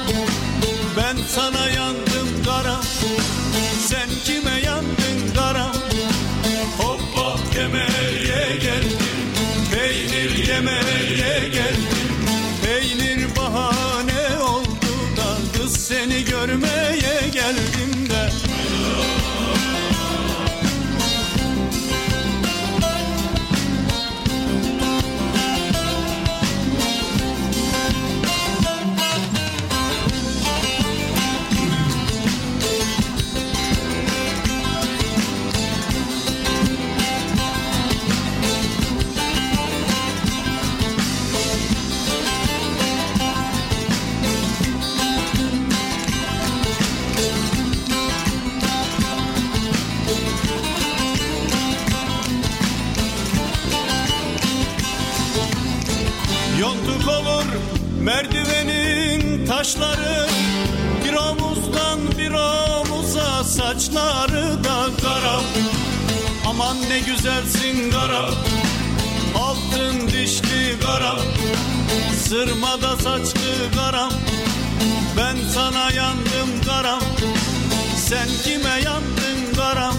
Ben 0.97 1.17
sana 1.29 1.69
yandım 1.71 2.45
karam 2.47 2.83
Sen 3.89 4.09
kime 4.25 4.61
yandın 4.61 5.35
karam? 5.37 5.73
Hoppa 6.79 7.39
demeye 7.55 8.57
geldim 8.57 8.99
Peynir 9.75 10.49
yemeye 10.49 11.49
geldim 11.49 12.19
Peynir 12.65 13.37
bahane 13.37 14.43
oldu 14.43 14.87
da 15.17 15.59
Kız 15.59 15.77
seni 15.77 16.25
görmeye 16.25 16.64
taşları 59.65 60.27
Bir 61.05 61.13
omuzdan 61.15 61.99
bir 62.19 62.31
omuza 62.31 63.45
saçları 63.45 64.65
da 64.65 64.87
kara 65.03 65.41
Aman 66.49 66.77
ne 66.89 66.99
güzelsin 66.99 67.91
kara 67.91 68.29
Altın 69.39 70.09
dişli 70.09 70.81
kara 70.87 71.15
Sırmada 72.25 72.97
saçlı 72.97 73.73
karam 73.77 74.13
Ben 75.17 75.37
sana 75.55 75.91
yandım 75.91 76.63
karam 76.67 77.03
Sen 77.97 78.29
kime 78.45 78.81
yandın 78.85 79.55
karam 79.57 79.95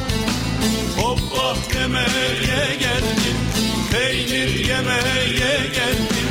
Hoppa 0.98 1.56
demeye 1.74 2.76
geldim 2.80 3.38
Peynir 3.92 4.60
yemeye 4.60 5.68
geldim 5.74 6.30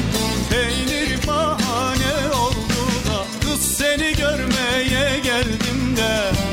Peynir 0.51 0.95
oldu 1.29 1.64
seni 3.61 4.17
görmeye 4.17 5.19
geldim 5.25 5.97
de 5.97 6.45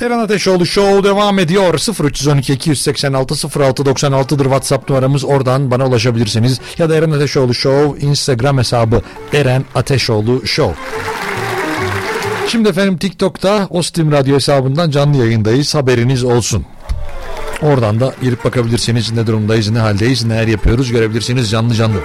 Eren 0.00 0.18
Ateşoğlu 0.18 0.66
Show 0.66 1.04
devam 1.04 1.38
ediyor. 1.38 1.74
0312 2.04 2.52
286 2.52 3.34
0696'dır 3.34 4.44
WhatsApp 4.44 4.90
numaramız. 4.90 5.24
Oradan 5.24 5.70
bana 5.70 5.86
ulaşabilirsiniz. 5.86 6.60
Ya 6.78 6.90
da 6.90 6.96
Eren 6.96 7.10
Ateşoğlu 7.10 7.54
Show 7.54 8.06
Instagram 8.06 8.58
hesabı 8.58 9.02
Eren 9.32 9.64
Ateşoğlu 9.74 10.46
Show. 10.46 10.74
Şimdi 12.48 12.68
efendim 12.68 12.98
TikTok'ta 12.98 13.66
Ostim 13.70 14.12
Radyo 14.12 14.34
hesabından 14.34 14.90
canlı 14.90 15.16
yayındayız. 15.16 15.74
Haberiniz 15.74 16.24
olsun. 16.24 16.66
Oradan 17.62 18.00
da 18.00 18.14
girip 18.22 18.44
bakabilirsiniz 18.44 19.12
ne 19.12 19.26
durumdayız, 19.26 19.70
ne 19.70 19.78
haldeyiz, 19.78 20.24
neler 20.24 20.46
yapıyoruz 20.46 20.92
görebilirsiniz 20.92 21.50
canlı 21.50 21.74
canlı. 21.74 21.96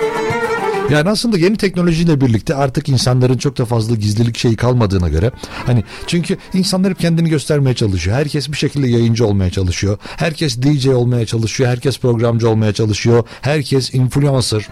Yani 0.90 1.10
aslında 1.10 1.38
yeni 1.38 1.58
teknolojiyle 1.58 2.22
birlikte 2.22 2.56
artık 2.56 2.90
insanların 2.90 3.38
çok 3.38 3.58
da 3.58 3.66
fazla 3.66 3.96
gizlilik 3.96 4.38
şeyi 4.38 4.56
kalmadığına 4.56 5.10
göre 5.10 5.32
hani 5.66 5.84
çünkü 6.08 6.38
insanlar 6.54 6.92
hep 6.92 7.00
kendini 7.00 7.30
göstermeye 7.30 7.76
çalışıyor. 7.76 8.18
Herkes 8.18 8.52
bir 8.52 8.58
şekilde 8.58 8.88
yayıncı 8.88 9.26
olmaya 9.26 9.50
çalışıyor. 9.50 9.98
Herkes 10.18 10.62
DJ 10.62 10.88
olmaya 10.88 11.26
çalışıyor. 11.26 11.70
Herkes 11.70 12.00
programcı 12.00 12.50
olmaya 12.50 12.74
çalışıyor. 12.74 13.24
Herkes 13.42 13.94
influencer 13.94 14.68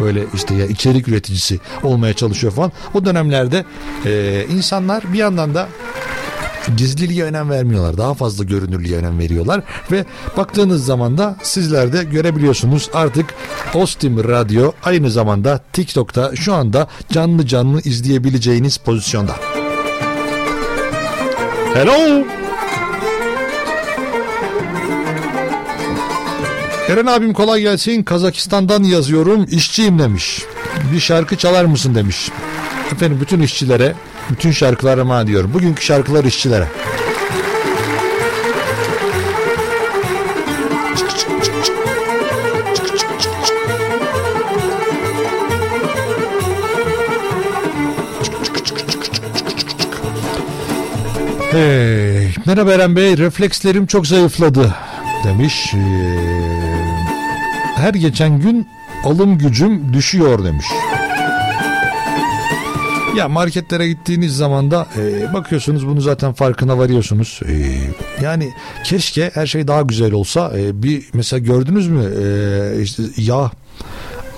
böyle 0.00 0.24
işte 0.34 0.54
ya 0.54 0.66
içerik 0.66 1.08
üreticisi 1.08 1.60
olmaya 1.82 2.14
çalışıyor 2.14 2.52
falan. 2.52 2.72
O 2.94 3.04
dönemlerde 3.04 3.64
e, 4.06 4.44
insanlar 4.50 5.12
bir 5.12 5.18
yandan 5.18 5.54
da 5.54 5.68
gizliliğe 6.76 7.24
önem 7.24 7.50
vermiyorlar. 7.50 7.98
Daha 7.98 8.14
fazla 8.14 8.44
görünürlüğe 8.44 8.96
önem 8.96 9.18
veriyorlar 9.18 9.62
ve 9.90 10.04
baktığınız 10.36 10.86
zaman 10.86 11.18
da 11.18 11.36
sizler 11.42 11.92
de 11.92 12.04
görebiliyorsunuz 12.04 12.90
artık 12.94 13.34
Ostim 13.74 14.28
Radyo 14.28 14.72
aynı 14.84 15.10
zamanda 15.10 15.60
TikTok'ta 15.72 16.36
şu 16.36 16.54
anda 16.54 16.88
canlı 17.12 17.46
canlı 17.46 17.80
izleyebileceğiniz 17.80 18.76
pozisyonda. 18.76 19.36
Hello. 21.74 22.24
Eren 26.94 27.06
abim 27.06 27.32
kolay 27.32 27.60
gelsin. 27.60 28.02
Kazakistan'dan 28.02 28.82
yazıyorum. 28.82 29.46
İşçiyim 29.50 29.98
demiş. 29.98 30.42
Bir 30.92 31.00
şarkı 31.00 31.36
çalar 31.36 31.64
mısın 31.64 31.94
demiş. 31.94 32.30
Efendim 32.92 33.18
bütün 33.20 33.40
işçilere 33.40 33.94
Bütün 34.30 34.50
şarkılar 34.50 34.98
ama 34.98 35.26
diyorum. 35.26 35.50
Bugünkü 35.54 35.84
şarkılar 35.84 36.24
işçilere. 36.24 36.68
Hey, 51.50 52.34
merhaba 52.46 52.72
Eren 52.72 52.96
Bey, 52.96 53.18
reflekslerim 53.18 53.86
çok 53.86 54.06
zayıfladı 54.06 54.74
demiş. 55.24 55.74
Ee, 55.74 56.63
her 57.74 57.94
geçen 57.94 58.40
gün 58.40 58.68
alım 59.04 59.38
gücüm 59.38 59.92
düşüyor 59.92 60.44
demiş. 60.44 60.66
Ya 63.16 63.28
marketlere 63.28 63.88
gittiğiniz 63.88 64.36
zaman 64.36 64.70
da 64.70 64.86
e, 64.96 65.32
bakıyorsunuz 65.34 65.86
bunu 65.86 66.00
zaten 66.00 66.32
farkına 66.32 66.78
varıyorsunuz. 66.78 67.40
E, 67.48 67.54
yani 68.24 68.52
keşke 68.84 69.30
her 69.34 69.46
şey 69.46 69.68
daha 69.68 69.82
güzel 69.82 70.12
olsa. 70.12 70.52
E, 70.58 70.82
bir 70.82 71.04
mesela 71.12 71.40
gördünüz 71.40 71.88
mü 71.88 72.04
e, 72.04 72.82
işte 72.82 73.02
yağ 73.16 73.50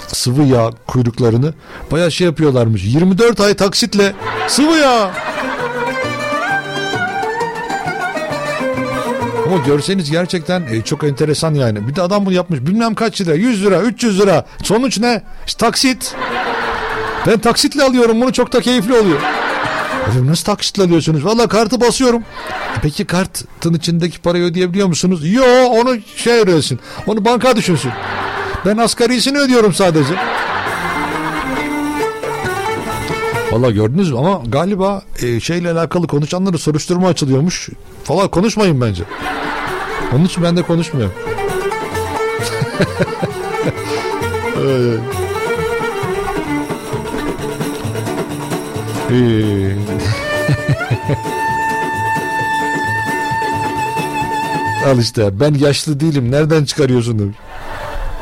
sıvı 0.07 0.43
yağ 0.43 0.71
kuyruklarını 0.87 1.55
bayağı 1.91 2.13
şey 2.13 2.27
yapıyorlarmış. 2.27 2.85
24 2.85 3.41
ay 3.41 3.55
taksitle 3.55 4.13
sıvı 4.49 4.77
yağ. 4.77 5.26
Ama 9.47 9.57
görseniz 9.57 10.11
gerçekten 10.11 10.63
e, 10.71 10.83
çok 10.83 11.05
enteresan 11.05 11.55
yani. 11.55 11.89
Bir 11.89 11.97
de 11.97 12.03
adam 12.03 12.27
bunu 12.27 12.35
yapmış 12.35 12.61
bilmem 12.61 12.95
kaç 12.95 13.21
lira 13.21 13.35
100 13.35 13.65
lira 13.65 13.81
300 13.81 14.21
lira. 14.21 14.45
Sonuç 14.63 14.99
ne? 14.99 15.23
İşte 15.47 15.67
taksit. 15.67 16.15
Ben 17.27 17.39
taksitle 17.39 17.83
alıyorum 17.83 18.21
bunu 18.21 18.33
çok 18.33 18.53
da 18.53 18.61
keyifli 18.61 18.95
oluyor. 18.95 19.21
Efendim 20.03 20.27
nasıl 20.27 20.45
taksitle 20.45 20.83
alıyorsunuz? 20.83 21.25
Valla 21.25 21.49
kartı 21.49 21.81
basıyorum. 21.81 22.23
E 22.77 22.81
Peki 22.83 23.05
kartın 23.05 23.75
içindeki 23.75 24.21
parayı 24.21 24.45
ödeyebiliyor 24.45 24.89
musunuz? 24.89 25.33
Yo 25.33 25.45
onu 25.69 25.97
şey 26.17 26.39
ödesin. 26.39 26.81
Onu 27.07 27.25
banka 27.25 27.57
düşünsün. 27.57 27.93
Ben 28.67 28.77
asgarisini 28.77 29.39
ödüyorum 29.39 29.75
sadece. 29.75 30.15
Valla 33.57 33.71
gördünüz 33.71 34.11
mü 34.11 34.19
ama 34.19 34.43
galiba 34.49 35.03
e, 35.23 35.41
şeyle 35.41 35.71
alakalı 35.71 36.07
konuşanları 36.07 36.59
soruşturma 36.59 37.09
açılıyormuş. 37.09 37.69
Valla 38.09 38.29
konuşmayın 38.29 38.81
bence. 38.81 39.03
Onun 40.15 40.25
için 40.25 40.45
ben 40.45 40.57
de 40.57 40.63
konuşmuyorum. 40.63 41.15
Al 54.87 54.99
işte 54.99 55.41
ben 55.41 55.55
yaşlı 55.55 56.01
değilim 56.01 56.31
nereden 56.31 56.65
çıkarıyorsun 56.65 57.19
demiş. 57.19 57.37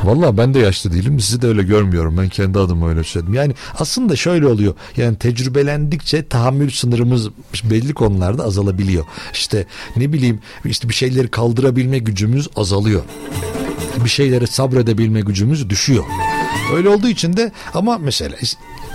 Valla 0.05 0.37
ben 0.37 0.53
de 0.53 0.59
yaşlı 0.59 0.93
değilim 0.93 1.19
sizi 1.19 1.41
de 1.41 1.47
öyle 1.47 1.63
görmüyorum 1.63 2.17
ben 2.17 2.29
kendi 2.29 2.59
adıma 2.59 2.89
öyle 2.89 3.03
söyledim. 3.03 3.33
Yani 3.33 3.53
aslında 3.79 4.15
şöyle 4.15 4.47
oluyor 4.47 4.73
yani 4.97 5.17
tecrübelendikçe 5.17 6.27
tahammül 6.27 6.69
sınırımız 6.69 7.29
belli 7.63 7.93
konularda 7.93 8.43
azalabiliyor. 8.43 9.05
İşte 9.33 9.65
ne 9.95 10.13
bileyim 10.13 10.39
işte 10.65 10.89
bir 10.89 10.93
şeyleri 10.93 11.27
kaldırabilme 11.27 11.97
gücümüz 11.97 12.47
azalıyor. 12.55 13.01
Bir 14.03 14.09
şeyleri 14.09 14.47
sabredebilme 14.47 15.21
gücümüz 15.21 15.69
düşüyor. 15.69 16.03
Öyle 16.73 16.89
olduğu 16.89 17.07
için 17.07 17.37
de 17.37 17.51
ama 17.73 17.97
mesela 17.97 18.35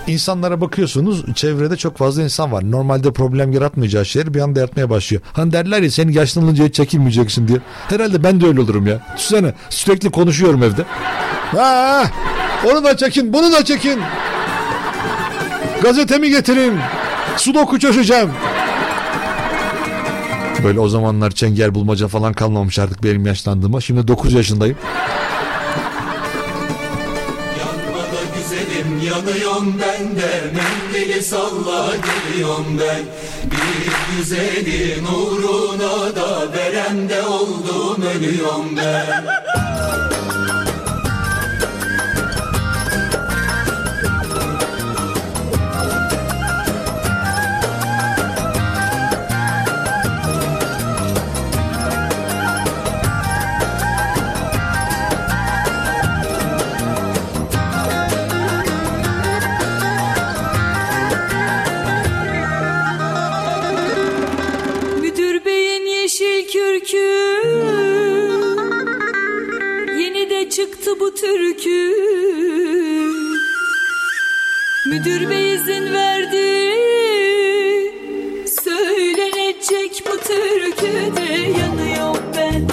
insanlara 0.06 0.60
bakıyorsunuz 0.60 1.34
çevrede 1.34 1.76
çok 1.76 1.96
fazla 1.98 2.22
insan 2.22 2.52
var. 2.52 2.70
Normalde 2.70 3.12
problem 3.12 3.52
yaratmayacağı 3.52 4.06
şeyleri 4.06 4.34
bir 4.34 4.40
anda 4.40 4.60
yaratmaya 4.60 4.90
başlıyor. 4.90 5.22
Hani 5.32 5.52
derler 5.52 5.82
ya 5.82 5.90
senin 5.90 6.12
yaşlanınca 6.12 6.64
hiç 6.64 6.74
çekilmeyeceksin 6.74 7.48
diye. 7.48 7.58
Herhalde 7.88 8.22
ben 8.22 8.40
de 8.40 8.46
öyle 8.46 8.60
olurum 8.60 8.86
ya. 8.86 9.00
Düşünsene 9.16 9.54
sürekli 9.70 10.10
konuşuyorum 10.10 10.62
evde. 10.62 10.84
Ha, 11.56 12.04
onu 12.70 12.84
da 12.84 12.96
çekin 12.96 13.32
bunu 13.32 13.52
da 13.52 13.64
çekin. 13.64 14.00
Gazetemi 15.82 16.30
getirin. 16.30 16.78
Sudoku 17.36 17.78
çözeceğim. 17.78 18.30
Böyle 20.64 20.80
o 20.80 20.88
zamanlar 20.88 21.30
çengel 21.30 21.74
bulmaca 21.74 22.08
falan 22.08 22.32
kalmamış 22.32 22.78
artık 22.78 23.04
benim 23.04 23.26
yaşlandığıma. 23.26 23.80
Şimdi 23.80 24.08
9 24.08 24.32
yaşındayım. 24.32 24.76
Yanıyorum 29.04 29.74
ben 29.80 30.16
de 30.16 30.30
Mendili 30.54 31.22
salla 31.22 31.92
geliyorum 31.96 32.80
ben. 32.80 33.02
Bir 33.50 34.16
güzelin 34.16 35.04
uğruna 35.04 36.16
da 36.16 36.52
Veremde 36.52 37.22
oldum 37.22 38.02
ölüyorum 38.02 38.76
ben 38.76 39.24
kürkü 66.90 67.50
Yeni 69.98 70.30
de 70.30 70.50
çıktı 70.50 71.00
bu 71.00 71.14
türkü. 71.14 71.94
Müdür 74.86 75.30
bey 75.30 75.54
izin 75.54 75.92
verdi. 75.92 76.70
Söylenecek 78.64 80.04
bu 80.06 80.16
türküde 80.16 81.32
Yanıyorum 81.60 82.22
ben 82.36 82.68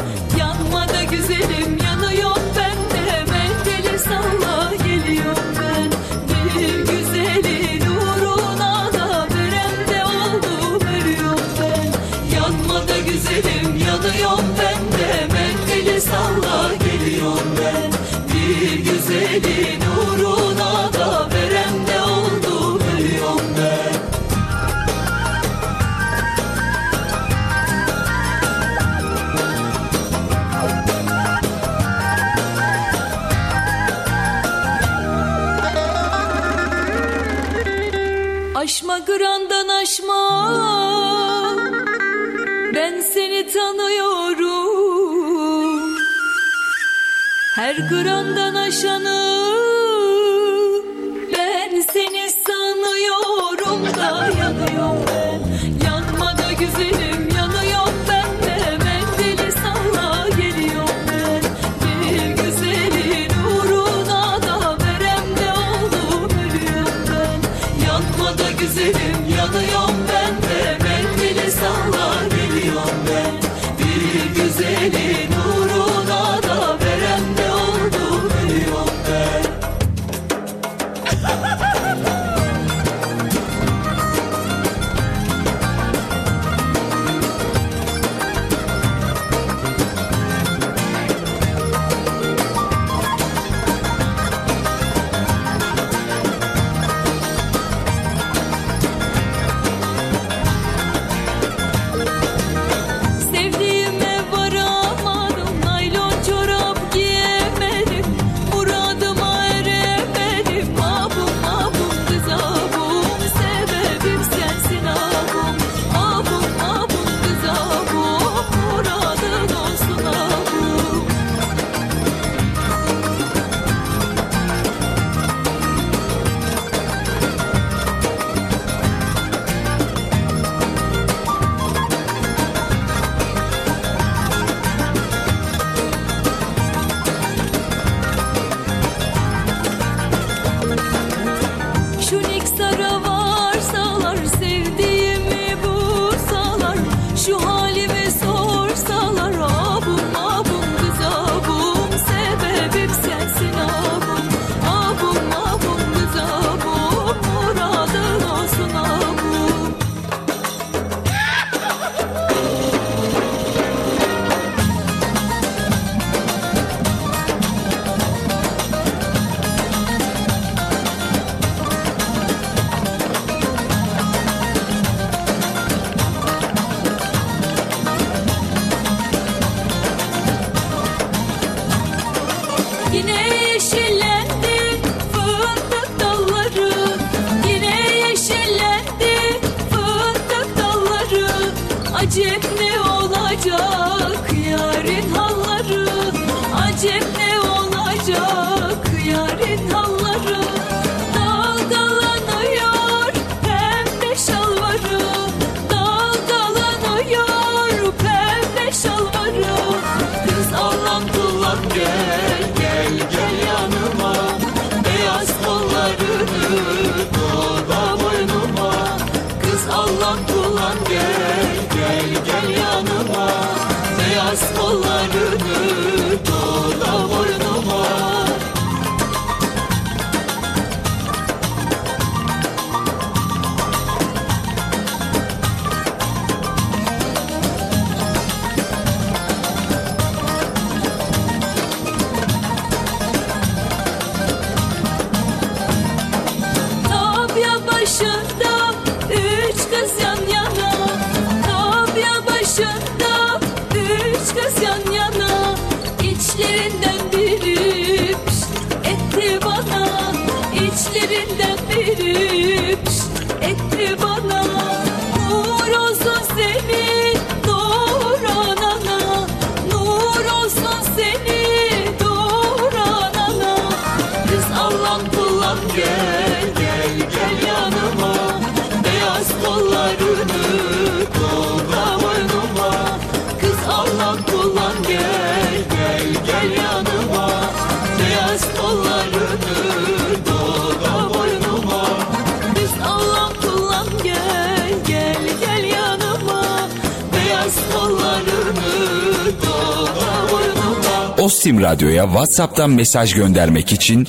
Erkam 301.48 301.64
Radyo'ya 301.64 302.04
WhatsApp'tan 302.04 302.70
mesaj 302.70 303.14
göndermek 303.14 303.74
için 303.74 304.08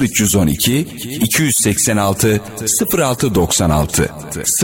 0312 0.00 0.86
286 1.20 2.40
0696 2.92 4.10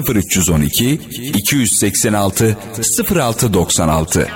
0312 0.08 1.00
286 1.34 2.56
0696 3.10 4.28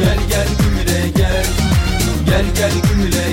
Gel 0.00 0.18
gel 0.28 0.48
gümüle 0.58 1.08
gel. 1.16 1.46
Gel 2.26 2.44
gel 2.56 2.72
gümüle 2.88 3.29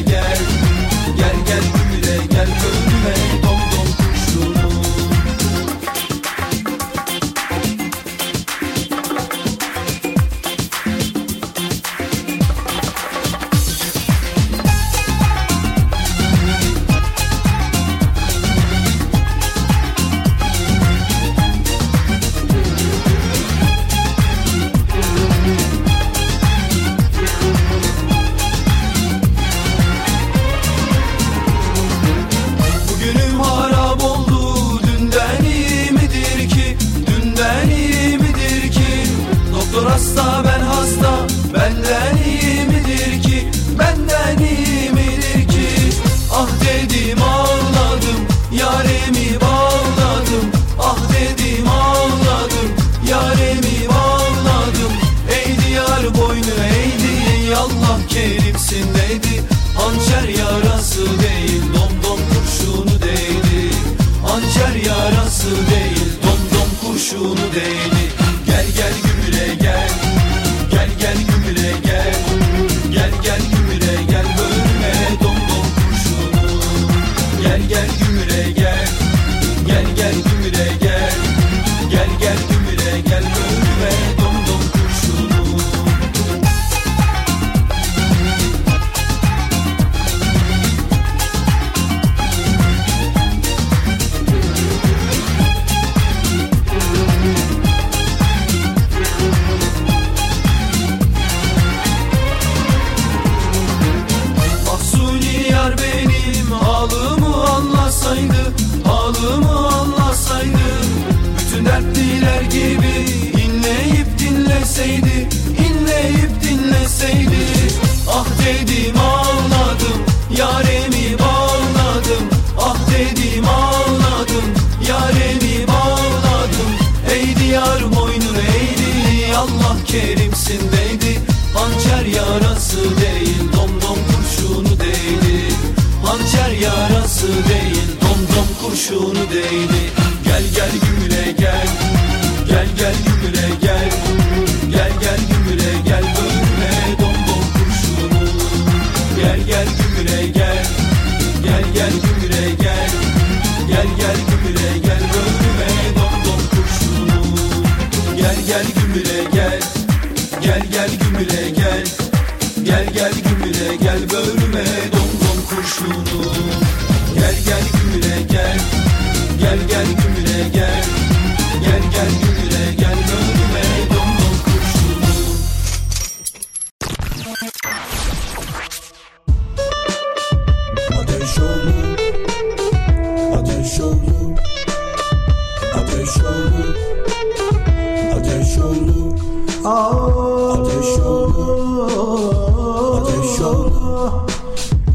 Ateş 192.97 193.39
oldu 193.41 194.28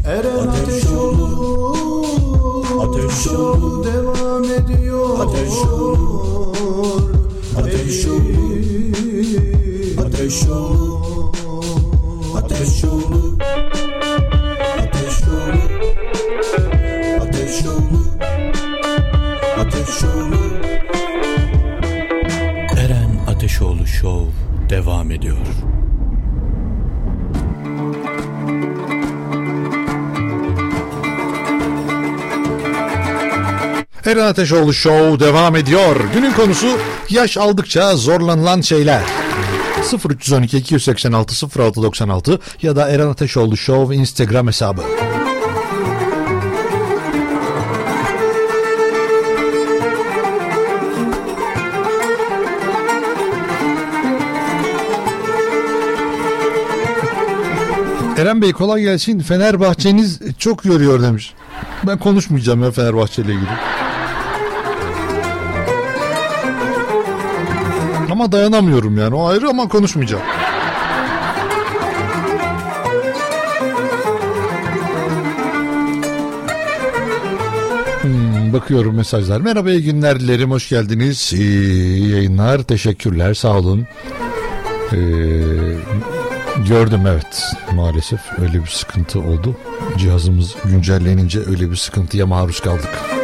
Eren 0.05 0.47
ateş 0.47 0.85
oldu 0.85 1.75
Ateş 2.81 3.27
oldu 3.27 3.83
Devam 3.83 4.43
ediyor. 4.43 5.19
Ateş 5.19 5.53
oldu 5.65 6.53
Ateş 7.57 8.05
oldu 8.07 8.23
Ateş 10.05 10.45
oldu 10.47 10.97
Ateş 12.37 12.83
oldu 12.83 13.37
Ateş 14.81 15.23
oldu 15.27 15.57
Ateş 17.21 17.65
oldu 17.65 17.99
Ateş 19.59 20.03
oldu 20.03 20.37
Eren 22.77 23.19
Ateşoğlu 23.27 23.87
Show 23.87 24.31
devam 24.69 25.11
ediyor. 25.11 25.37
Eren 34.13 34.25
Ateşoğlu 34.25 34.73
Show 34.73 35.19
devam 35.27 35.55
ediyor. 35.55 35.95
Günün 36.13 36.31
konusu 36.31 36.67
yaş 37.09 37.37
aldıkça 37.37 37.95
zorlanılan 37.95 38.61
şeyler. 38.61 39.01
0312 40.09 40.57
286 40.57 41.59
0696 41.59 42.39
ya 42.61 42.75
da 42.75 42.89
Eren 42.89 43.07
Ateşoğlu 43.07 43.57
Show 43.57 43.95
Instagram 43.95 44.47
hesabı. 44.47 44.81
Eren 58.17 58.41
Bey 58.41 58.51
kolay 58.51 58.81
gelsin. 58.81 59.19
Fenerbahçeniz 59.19 60.19
çok 60.37 60.65
yoruyor 60.65 61.01
demiş. 61.01 61.33
Ben 61.87 61.97
konuşmayacağım 61.97 62.63
ya 62.63 62.71
Fenerbahçe 62.71 63.21
ile 63.21 63.33
ilgili. 63.33 63.82
Ama 68.13 68.31
dayanamıyorum 68.31 68.97
yani 68.97 69.15
o 69.15 69.27
ayrı 69.27 69.49
ama 69.49 69.67
konuşmayacağım. 69.67 70.23
Hmm, 78.01 78.53
bakıyorum 78.53 78.95
mesajlar. 78.95 79.41
Merhaba 79.41 79.71
iyi 79.71 79.83
günler 79.83 80.19
dilerim. 80.19 80.51
Hoş 80.51 80.69
geldiniz. 80.69 81.33
İyi 81.33 82.09
yayınlar. 82.09 82.63
Teşekkürler. 82.63 83.33
Sağ 83.33 83.57
olun. 83.57 83.87
Ee, 84.91 84.97
gördüm 86.69 87.01
evet. 87.07 87.43
Maalesef 87.75 88.19
öyle 88.41 88.61
bir 88.61 88.69
sıkıntı 88.69 89.19
oldu. 89.19 89.57
Cihazımız 89.97 90.55
güncellenince 90.65 91.39
öyle 91.39 91.71
bir 91.71 91.75
sıkıntıya 91.75 92.25
maruz 92.25 92.59
kaldık. 92.59 93.22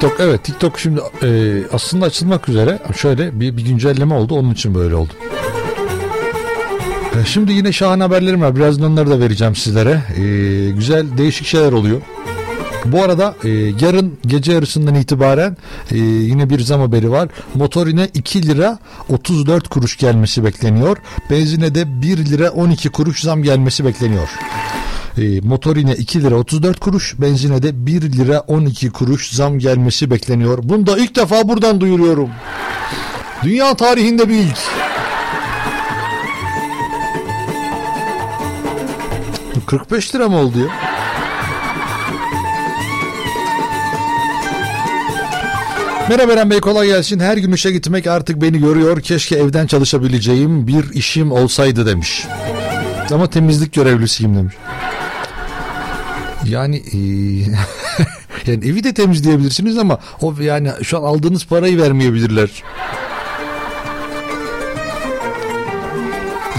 TikTok 0.00 0.20
evet 0.20 0.44
TikTok 0.44 0.78
şimdi 0.78 1.00
e, 1.22 1.28
aslında 1.72 2.04
açılmak 2.06 2.48
üzere 2.48 2.78
şöyle 2.96 3.40
bir, 3.40 3.56
bir 3.56 3.62
güncelleme 3.64 4.14
oldu 4.14 4.34
onun 4.34 4.50
için 4.52 4.74
böyle 4.74 4.94
oldu. 4.94 5.12
E, 7.22 7.24
Şimdi 7.26 7.52
yine 7.52 7.72
şahane 7.72 8.02
haberlerim 8.02 8.40
var. 8.40 8.56
Birazdan 8.56 8.92
onları 8.92 9.10
da 9.10 9.20
vereceğim 9.20 9.56
sizlere. 9.56 10.02
E, 10.16 10.22
güzel 10.70 11.18
değişik 11.18 11.46
şeyler 11.46 11.72
oluyor. 11.72 12.00
Bu 12.84 13.02
arada 13.02 13.34
e, 13.44 13.48
yarın 13.50 14.18
gece 14.26 14.52
yarısından 14.52 14.94
itibaren 14.94 15.56
e, 15.90 15.98
yine 15.98 16.50
bir 16.50 16.60
zam 16.60 16.80
haberi 16.80 17.10
var. 17.10 17.28
Motorine 17.54 18.08
2 18.14 18.46
lira 18.46 18.78
34 19.08 19.68
kuruş 19.68 19.96
gelmesi 19.96 20.44
bekleniyor. 20.44 20.96
Benzine 21.30 21.74
de 21.74 22.02
1 22.02 22.16
lira 22.26 22.50
12 22.50 22.88
kuruş 22.88 23.20
zam 23.20 23.42
gelmesi 23.42 23.84
bekleniyor. 23.84 24.28
E, 25.18 25.40
motorine 25.40 25.94
2 25.94 26.22
lira 26.22 26.34
34 26.34 26.80
kuruş, 26.80 27.14
benzine 27.18 27.62
de 27.62 27.86
1 27.86 28.02
lira 28.02 28.40
12 28.40 28.90
kuruş 28.90 29.30
zam 29.30 29.58
gelmesi 29.58 30.10
bekleniyor. 30.10 30.58
Bunu 30.62 30.86
da 30.86 30.98
ilk 30.98 31.16
defa 31.16 31.48
buradan 31.48 31.80
duyuruyorum. 31.80 32.30
Dünya 33.42 33.74
tarihinde 33.74 34.28
bir 34.28 34.34
ilk. 34.34 34.58
Bu 39.56 39.66
45 39.66 40.14
lira 40.14 40.28
mı 40.28 40.36
oldu 40.36 40.58
ya? 40.58 40.66
Merhaba 46.08 46.32
Eren 46.32 46.50
Bey 46.50 46.60
kolay 46.60 46.86
gelsin. 46.86 47.20
Her 47.20 47.36
gün 47.36 47.52
işe 47.52 47.70
gitmek 47.70 48.06
artık 48.06 48.42
beni 48.42 48.62
yoruyor. 48.62 49.00
Keşke 49.00 49.36
evden 49.36 49.66
çalışabileceğim 49.66 50.66
bir 50.66 50.90
işim 50.94 51.32
olsaydı 51.32 51.86
demiş. 51.86 52.26
Ama 53.12 53.30
temizlik 53.30 53.72
görevlisiyim 53.72 54.36
demiş. 54.36 54.54
Yani 56.48 56.76
e, 56.76 56.98
yani 58.50 58.66
evi 58.66 58.84
de 58.84 58.94
temizleyebilirsiniz 58.94 59.78
ama 59.78 59.98
o 60.20 60.34
yani 60.40 60.70
şu 60.82 60.98
an 60.98 61.02
aldığınız 61.02 61.46
parayı 61.46 61.78
vermeyebilirler. 61.82 62.62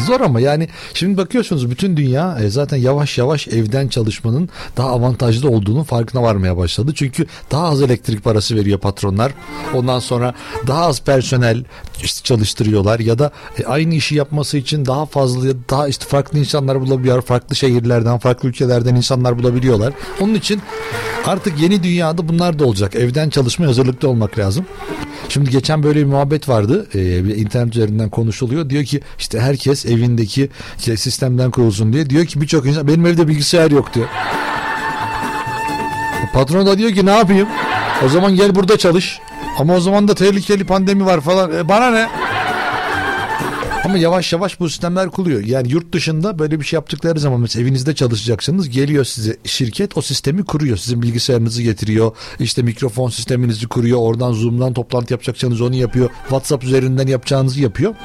Zor 0.08 0.22
ama 0.22 0.40
yani 0.40 0.68
şimdi 0.94 1.18
bakıyorsunuz 1.18 1.72
bütün 1.72 1.98
dünya 1.98 2.38
e, 2.42 2.50
zaten 2.50 2.78
yavaş 2.78 3.18
yavaş 3.18 3.48
evden 3.48 3.88
çalışmanın 3.88 4.50
daha 4.78 4.90
avantajlı 4.90 5.50
olduğunun 5.50 5.84
farkına 5.84 6.24
varmaya 6.24 6.58
başladı. 6.58 6.92
Çünkü 6.96 7.26
daha 7.52 7.64
az 7.64 7.82
elektrik 7.82 8.24
parası 8.24 8.56
veriyor 8.56 8.80
patronlar. 8.80 9.32
Ondan 9.74 10.00
sonra 10.00 10.34
daha 10.68 10.86
az 10.86 11.02
personel 11.02 11.64
işte 12.04 12.24
çalıştırıyorlar 12.24 13.00
ya 13.00 13.20
da 13.20 13.32
e, 13.60 13.66
aynı 13.66 13.96
işi 13.96 14.16
yapması 14.16 14.58
için 14.58 14.86
daha 14.86 15.06
fazla 15.06 15.42
daha 15.70 15.88
işte 15.88 16.06
farklı 16.06 16.40
insanlar 16.40 16.82
bulabiliyor. 16.82 17.22
Farklı 17.22 17.56
şehirlerden, 17.56 18.18
farklı 18.18 18.50
ülkelerden 18.50 18.96
insanlar 18.96 19.40
bulabiliyorlar. 19.40 19.94
Onun 20.20 20.34
için 20.34 20.62
artık 21.26 21.60
yeni 21.60 21.84
dünyada 21.84 22.28
bunlar 22.28 22.60
da 22.60 22.66
olacak. 22.66 22.96
Evden 22.96 23.30
çalışmaya 23.30 23.68
hazırlıklı 23.68 24.10
olmak 24.10 24.40
lazım. 24.40 24.66
Şimdi 25.30 25.50
geçen 25.50 25.84
böyle 25.84 26.00
bir 26.00 26.06
muhabbet 26.06 26.50
vardı. 26.50 26.88
Bir 26.94 27.36
internet 27.38 27.76
üzerinden 27.76 28.10
konuşuluyor. 28.10 28.70
Diyor 28.70 28.84
ki 28.84 29.02
işte 29.20 29.40
herkes 29.40 29.86
evindeki 29.90 30.50
şey, 30.78 30.98
sistemden 30.98 31.52
kurulsun 31.52 31.94
diye. 31.94 32.10
Diyor 32.10 32.26
ki 32.26 32.42
birçok 32.42 32.66
insan 32.66 32.88
benim 32.88 33.06
evde 33.06 33.28
bilgisayar 33.28 33.72
yok 33.72 33.94
diyor. 33.94 34.08
Patron 36.34 36.66
da 36.66 36.78
diyor 36.78 36.92
ki 36.92 37.06
ne 37.06 37.18
yapayım? 37.18 37.48
O 38.06 38.10
zaman 38.10 38.36
gel 38.36 38.56
burada 38.56 38.78
çalış. 38.78 39.20
Ama 39.58 39.76
o 39.76 39.80
zaman 39.80 40.08
da 40.08 40.16
tehlikeli 40.16 40.64
pandemi 40.66 41.06
var 41.06 41.22
falan. 41.22 41.54
E, 41.54 41.70
bana 41.70 41.92
ne? 41.92 42.08
Ama 43.86 43.98
yavaş 43.98 44.34
yavaş 44.34 44.60
bu 44.60 44.70
sistemler 44.70 45.10
kuruluyor. 45.10 45.44
Yani 45.44 45.72
yurt 45.72 45.94
dışında 45.94 46.40
böyle 46.40 46.60
bir 46.60 46.66
şey 46.66 46.78
yaptıkları 46.78 47.20
zaman 47.20 47.40
mesela 47.40 47.64
evinizde 47.64 47.96
çalışacaksınız. 47.96 48.70
Geliyor 48.70 49.06
size 49.06 49.38
şirket 49.44 49.98
o 49.98 50.02
sistemi 50.02 50.46
kuruyor. 50.46 50.78
Sizin 50.78 51.02
bilgisayarınızı 51.02 51.62
getiriyor. 51.62 52.12
İşte 52.40 52.62
mikrofon 52.62 53.10
sisteminizi 53.10 53.68
kuruyor. 53.68 54.00
Oradan 54.02 54.32
Zoom'dan 54.32 54.74
toplantı 54.74 55.14
yapacaksanız 55.14 55.62
onu 55.62 55.76
yapıyor. 55.76 56.10
WhatsApp 56.22 56.64
üzerinden 56.64 57.08
yapacağınızı 57.08 57.62
yapıyor. 57.62 57.96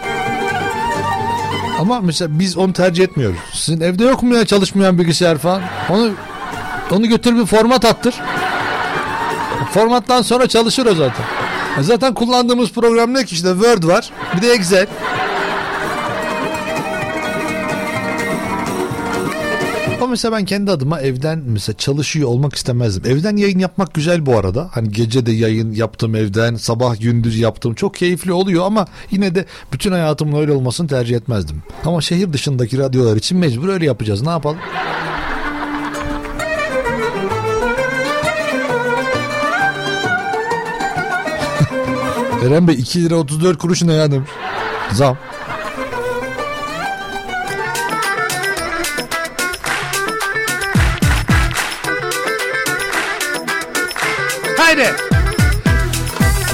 Ama 1.78 2.00
mesela 2.00 2.38
biz 2.38 2.56
onu 2.56 2.72
tercih 2.72 3.04
etmiyoruz. 3.04 3.38
Sizin 3.52 3.80
evde 3.80 4.04
yok 4.04 4.22
mu 4.22 4.34
ya 4.34 4.46
çalışmayan 4.46 4.98
bilgisayar 4.98 5.38
falan? 5.38 5.62
Onu 5.90 6.10
onu 6.90 7.08
götür 7.08 7.36
bir 7.36 7.46
format 7.46 7.84
attır. 7.84 8.14
Formattan 9.74 10.22
sonra 10.22 10.46
çalışır 10.48 10.86
o 10.86 10.94
zaten. 10.94 11.24
Zaten 11.80 12.14
kullandığımız 12.14 12.72
program 12.72 13.14
ne 13.14 13.24
ki 13.24 13.34
işte 13.34 13.48
Word 13.48 13.84
var. 13.84 14.10
Bir 14.36 14.42
de 14.42 14.52
Excel. 14.52 14.86
mesela 20.14 20.36
ben 20.36 20.44
kendi 20.44 20.70
adıma 20.70 21.00
evden 21.00 21.42
mesela 21.46 21.76
çalışıyor 21.76 22.28
olmak 22.28 22.54
istemezdim. 22.54 23.12
Evden 23.12 23.36
yayın 23.36 23.58
yapmak 23.58 23.94
güzel 23.94 24.26
bu 24.26 24.38
arada. 24.38 24.68
Hani 24.72 24.90
gece 24.90 25.26
de 25.26 25.32
yayın 25.32 25.72
yaptım 25.72 26.14
evden, 26.14 26.54
sabah 26.54 27.00
gündüz 27.00 27.38
yaptım. 27.38 27.74
Çok 27.74 27.94
keyifli 27.94 28.32
oluyor 28.32 28.66
ama 28.66 28.86
yine 29.10 29.34
de 29.34 29.44
bütün 29.72 29.92
hayatımın 29.92 30.40
öyle 30.40 30.52
olmasını 30.52 30.88
tercih 30.88 31.16
etmezdim. 31.16 31.62
Ama 31.84 32.00
şehir 32.00 32.32
dışındaki 32.32 32.78
radyolar 32.78 33.16
için 33.16 33.38
mecbur 33.38 33.68
öyle 33.68 33.86
yapacağız. 33.86 34.22
Ne 34.22 34.30
yapalım? 34.30 34.58
Eren 42.46 42.68
Bey 42.68 42.74
2 42.74 43.04
lira 43.04 43.14
34 43.14 43.58
kuruşun 43.58 43.88
ne 43.88 43.92
ya. 43.92 44.08
Zam. 44.92 45.16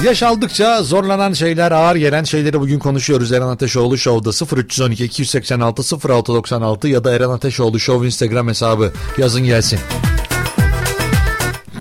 Yaş 0.03 0.23
aldıkça 0.23 0.83
zorlanan 0.83 1.33
şeyler, 1.33 1.71
ağır 1.71 1.95
gelen 1.95 2.23
şeyleri 2.23 2.59
bugün 2.59 2.79
konuşuyoruz. 2.79 3.31
Eren 3.31 3.47
Ateşoğlu 3.47 3.97
Show'da 3.97 4.57
0312 4.57 5.05
286 5.05 6.09
0696 6.09 6.87
ya 6.87 7.03
da 7.03 7.11
Eren 7.11 7.29
Ateşoğlu 7.29 7.79
Show 7.79 8.05
Instagram 8.05 8.47
hesabı 8.47 8.93
yazın 9.17 9.43
gelsin. 9.43 9.79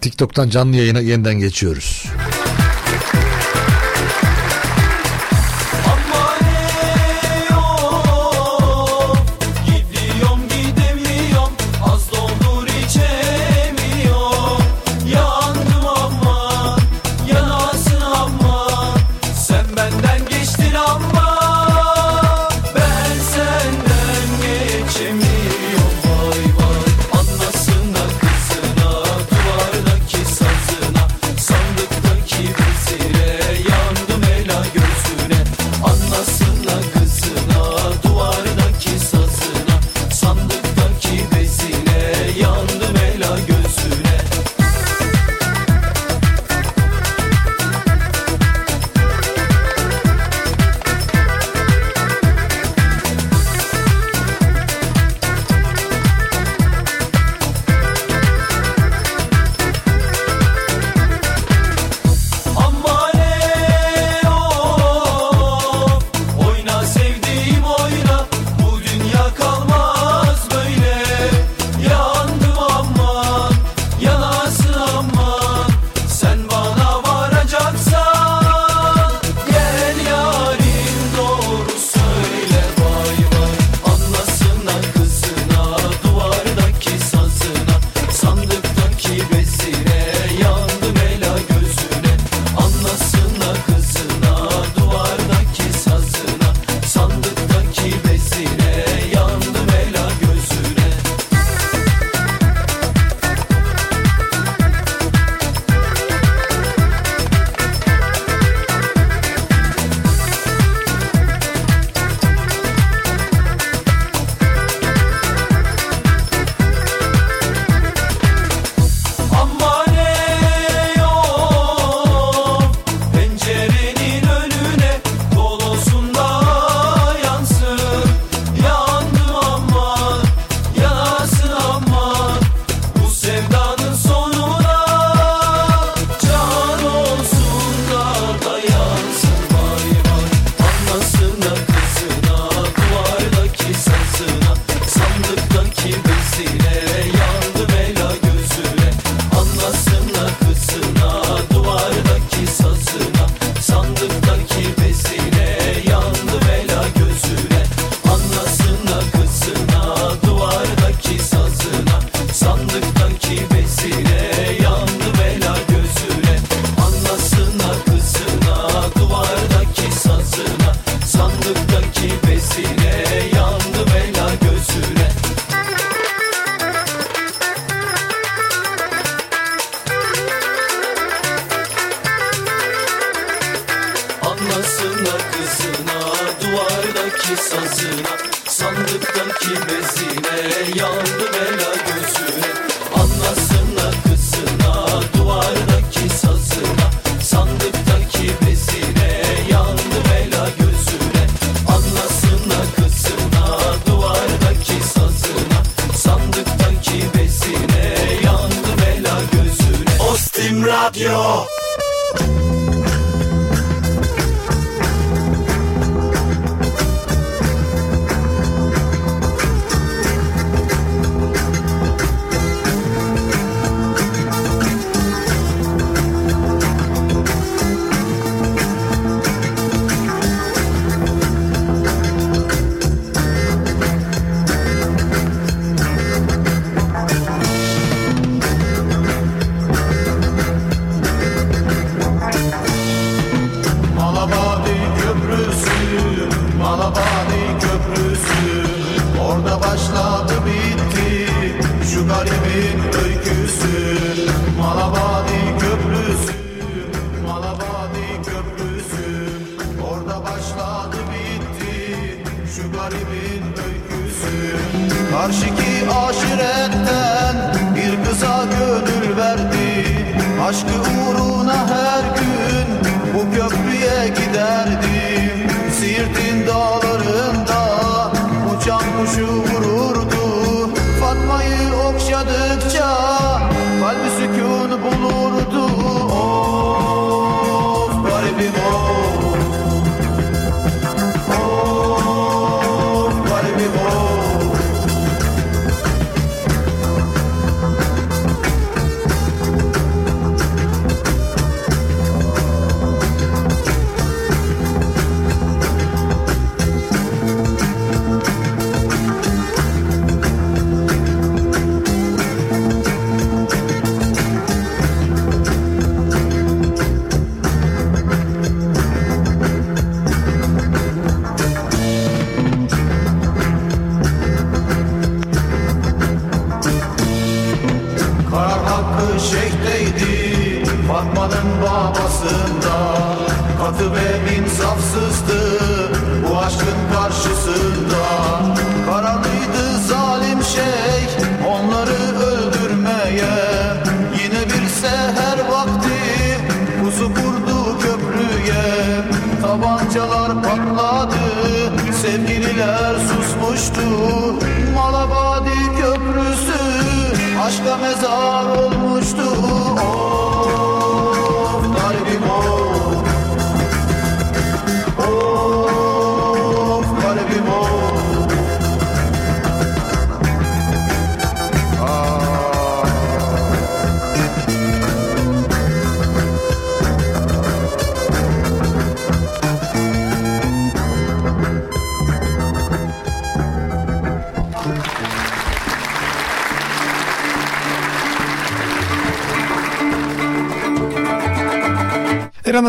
TikTok'tan 0.00 0.48
canlı 0.48 0.76
yayına 0.76 1.00
yeniden 1.00 1.34
geçiyoruz. 1.34 2.06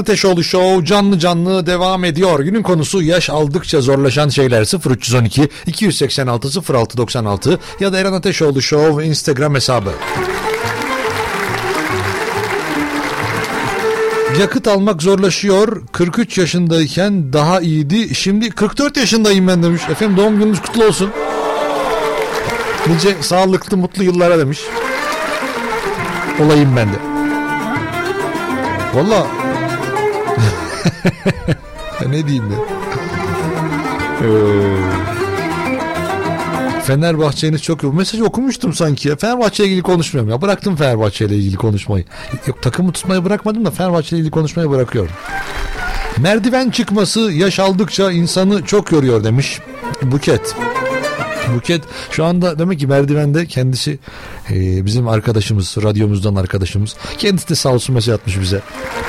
Ateşoğlu 0.02 0.44
Show 0.44 0.86
canlı 0.86 1.20
canlı 1.20 1.66
devam 1.66 2.04
ediyor. 2.04 2.40
Günün 2.40 2.64
konusu 2.64 3.02
yaş 3.02 3.30
aldıkça 3.30 3.82
zorlaşan 3.82 4.30
şeyler 4.30 4.90
0312 4.90 5.50
286 5.66 6.74
0696 6.74 7.60
ya 7.80 7.94
da 7.94 8.00
Eren 8.00 8.14
Ateşoğlu 8.14 8.62
Show 8.62 9.06
Instagram 9.06 9.56
hesabı. 9.56 9.92
Yakıt 14.40 14.68
almak 14.68 15.02
zorlaşıyor. 15.02 15.82
43 15.92 16.38
yaşındayken 16.38 17.34
daha 17.34 17.60
iyiydi. 17.60 18.16
Şimdi 18.16 18.50
44 18.50 18.98
yaşındayım 18.98 19.48
ben 19.48 19.64
demiş. 19.64 19.82
Efendim 19.90 20.18
doğum 20.18 20.40
gününüz 20.40 20.62
kutlu 20.62 20.86
olsun. 20.86 21.10
Nice 22.88 23.16
sağlıklı 23.22 23.78
mutlu 23.78 24.04
yıllara 24.04 24.40
demiş. 24.40 24.60
Olayım 26.40 26.76
ben 26.76 26.88
de. 26.88 26.98
Valla 28.94 29.41
ne 32.08 32.28
diyeyim 32.28 32.52
ya? 32.52 32.58
Ee, 34.24 35.02
Fenerbahçe'niz 36.82 37.62
çok 37.64 37.84
yok. 37.84 37.94
Mesajı 37.94 38.26
okumuştum 38.26 38.74
sanki 38.74 39.10
ya. 39.10 39.16
Fenerbahçe 39.16 39.64
ile 39.64 39.70
ilgili 39.72 39.84
konuşmuyorum 39.84 40.32
ya. 40.32 40.42
Bıraktım 40.42 40.76
Fenerbahçe 40.76 41.26
ile 41.26 41.36
ilgili 41.36 41.56
konuşmayı. 41.56 42.06
Yok 42.48 42.62
takımı 42.62 42.92
tutmayı 42.92 43.26
bırakmadım 43.26 43.66
da 43.66 43.72
Fenerbahçe 43.72 44.10
ile 44.10 44.18
ilgili 44.18 44.32
konuşmayı 44.32 44.70
bırakıyorum. 44.70 45.12
Merdiven 46.18 46.70
çıkması 46.70 47.20
yaş 47.20 47.60
aldıkça 47.60 48.12
insanı 48.12 48.66
çok 48.66 48.92
yoruyor 48.92 49.24
demiş 49.24 49.60
Buket. 50.02 50.56
Buket 51.56 51.82
şu 52.12 52.26
anda 52.26 52.60
demek 52.60 52.80
ki 52.80 52.88
merdivende 52.88 53.46
kendisi 53.46 54.00
e, 54.50 54.86
bizim 54.86 55.08
arkadaşımız, 55.08 55.78
radyomuzdan 55.84 56.36
arkadaşımız. 56.36 56.96
Kendisi 57.18 57.50
de 57.50 57.56
sağ 57.56 57.70
olsun 57.70 57.96
mesaj 57.96 58.16
atmış 58.16 58.40
bize. 58.40 58.62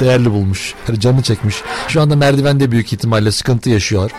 Değerli 0.03 0.31
bulmuş. 0.31 0.75
Canı 0.99 1.23
çekmiş. 1.23 1.63
Şu 1.89 2.01
anda 2.01 2.17
merdivende 2.17 2.71
büyük 2.71 2.93
ihtimalle 2.93 3.33
sıkıntı 3.33 3.71
yaşıyor. 3.71 4.11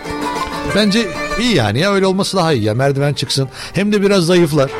Bence 0.75 1.07
iyi 1.39 1.55
yani 1.55 1.79
ya 1.79 1.93
öyle 1.93 2.05
olması 2.05 2.37
daha 2.37 2.53
iyi 2.53 2.63
ya. 2.63 2.73
Merdiven 2.73 3.13
çıksın. 3.13 3.49
Hem 3.73 3.93
de 3.93 4.01
biraz 4.01 4.25
zayıflar. 4.25 4.71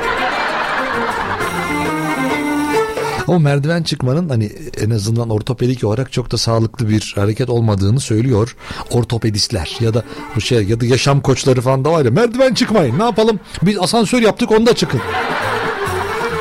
O 3.28 3.40
merdiven 3.40 3.84
çıkmanın 3.84 4.30
hani 4.30 4.52
en 4.82 4.90
azından 4.90 5.30
ortopedik 5.30 5.84
olarak 5.84 6.12
çok 6.12 6.32
da 6.32 6.38
sağlıklı 6.38 6.90
bir 6.90 7.14
hareket 7.16 7.50
olmadığını 7.50 8.00
söylüyor 8.00 8.56
ortopedistler 8.92 9.78
ya 9.80 9.94
da 9.94 10.04
bu 10.36 10.42
şey 10.42 10.64
ya 10.64 10.80
da 10.80 10.86
yaşam 10.86 11.22
koçları 11.22 11.62
falan 11.62 11.86
da 11.86 11.92
var 11.92 12.06
ya 12.06 12.12
merdiven 12.12 12.54
çıkmayın 12.54 13.00
ne 13.00 13.04
yapalım 13.04 13.40
biz 13.62 13.80
asansör 13.80 14.22
yaptık 14.22 14.52
onda 14.52 14.76
çıkın. 14.76 15.02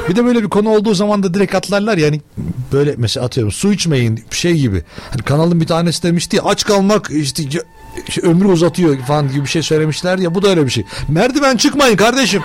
Bir 0.08 0.16
de 0.16 0.24
böyle 0.24 0.42
bir 0.42 0.48
konu 0.48 0.68
olduğu 0.68 0.94
zaman 0.94 1.22
da 1.22 1.34
direkt 1.34 1.54
atlarlar 1.54 1.98
yani 1.98 2.20
böyle 2.72 2.94
mesela 2.96 3.26
atıyorum 3.26 3.52
su 3.52 3.72
içmeyin 3.72 4.24
şey 4.30 4.54
gibi. 4.54 4.82
Hani 5.10 5.22
kanalın 5.22 5.60
bir 5.60 5.66
tanesi 5.66 6.02
demişti 6.02 6.36
ya, 6.36 6.42
aç 6.42 6.64
kalmak 6.64 7.10
işte 7.10 7.42
ömrü 8.22 8.46
uzatıyor 8.46 8.98
falan 8.98 9.28
gibi 9.28 9.42
bir 9.42 9.48
şey 9.48 9.62
söylemişler 9.62 10.18
ya 10.18 10.34
bu 10.34 10.42
da 10.42 10.48
öyle 10.48 10.66
bir 10.66 10.70
şey. 10.70 10.84
Merdiven 11.08 11.56
çıkmayın 11.56 11.96
kardeşim. 11.96 12.42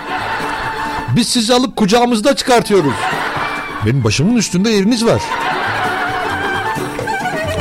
Biz 1.16 1.28
sizi 1.28 1.54
alıp 1.54 1.76
kucağımızda 1.76 2.36
çıkartıyoruz. 2.36 2.94
Benim 3.86 4.04
başımın 4.04 4.36
üstünde 4.36 4.70
yeriniz 4.70 5.04
var. 5.04 5.22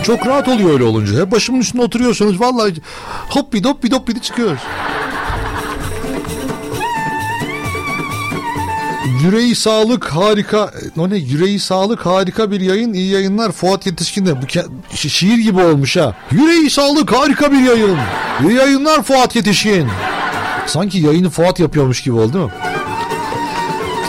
Çok 0.03 0.27
rahat 0.27 0.47
oluyor 0.47 0.73
öyle 0.73 0.83
olunca. 0.83 1.21
Hep 1.21 1.31
başımın 1.31 1.59
üstünde 1.59 1.83
oturuyorsunuz. 1.83 2.39
Vallahi 2.39 2.73
hop 3.29 3.53
bir 3.53 3.65
hop 3.65 3.83
bir 3.83 3.91
hop 3.91 4.07
bir 4.07 4.19
çıkıyoruz. 4.19 4.59
Yüreği 9.24 9.55
sağlık 9.55 10.05
harika. 10.05 10.72
O 10.97 11.09
ne? 11.09 11.18
Yüreği 11.18 11.59
sağlık 11.59 12.05
harika 12.05 12.51
bir 12.51 12.61
yayın. 12.61 12.93
İyi 12.93 13.11
yayınlar 13.11 13.51
Fuat 13.51 13.86
Yetişkin'de. 13.86 14.41
Bu 14.41 14.45
ke- 14.45 14.65
şi- 14.93 15.09
şiir 15.09 15.38
gibi 15.38 15.61
olmuş 15.61 15.97
ha. 15.97 16.15
Yüreği 16.32 16.70
sağlık 16.70 17.13
harika 17.13 17.51
bir 17.51 17.59
yayın. 17.61 17.97
İyi 18.47 18.53
yayınlar 18.57 19.03
Fuat 19.03 19.36
Yetişkin. 19.36 19.88
Sanki 20.65 20.97
yayını 20.97 21.30
Fuat 21.30 21.59
yapıyormuş 21.59 22.01
gibi 22.03 22.15
oldu 22.15 22.45
mi? 22.45 22.51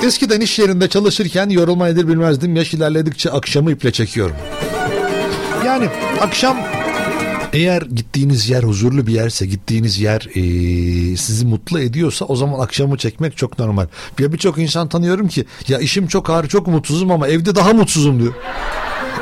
Eskiden 0.05 0.41
iş 0.41 0.59
yerinde 0.59 0.89
çalışırken 0.89 1.49
yorulma 1.49 1.87
nedir 1.87 2.09
bilmezdim. 2.09 2.57
Yaş 2.57 2.75
ilerledikçe 2.75 3.31
akşamı 3.31 3.71
iple 3.73 3.93
çekiyorum. 3.93 4.37
Yani 5.67 5.89
akşam 6.21 6.57
eğer 7.53 7.83
gittiğiniz 7.83 8.49
yer 8.51 8.63
huzurlu 8.63 9.07
bir 9.07 9.13
yerse, 9.13 9.47
gittiğiniz 9.47 10.01
yer 10.01 10.29
eee, 10.35 11.17
sizi 11.17 11.47
mutlu 11.47 11.81
ediyorsa 11.81 12.25
o 12.25 12.37
zaman 12.37 12.61
akşamı 12.61 12.97
çekmek 12.97 13.37
çok 13.37 13.59
normal. 13.59 13.87
Ya 14.19 14.33
birçok 14.33 14.59
insan 14.59 14.89
tanıyorum 14.89 15.29
ki 15.29 15.45
ya 15.69 15.79
işim 15.79 16.07
çok 16.07 16.31
ağır, 16.31 16.49
çok 16.49 16.67
mutsuzum 16.67 17.11
ama 17.11 17.29
evde 17.29 17.55
daha 17.55 17.73
mutsuzum 17.73 18.21
diyor. 18.21 18.35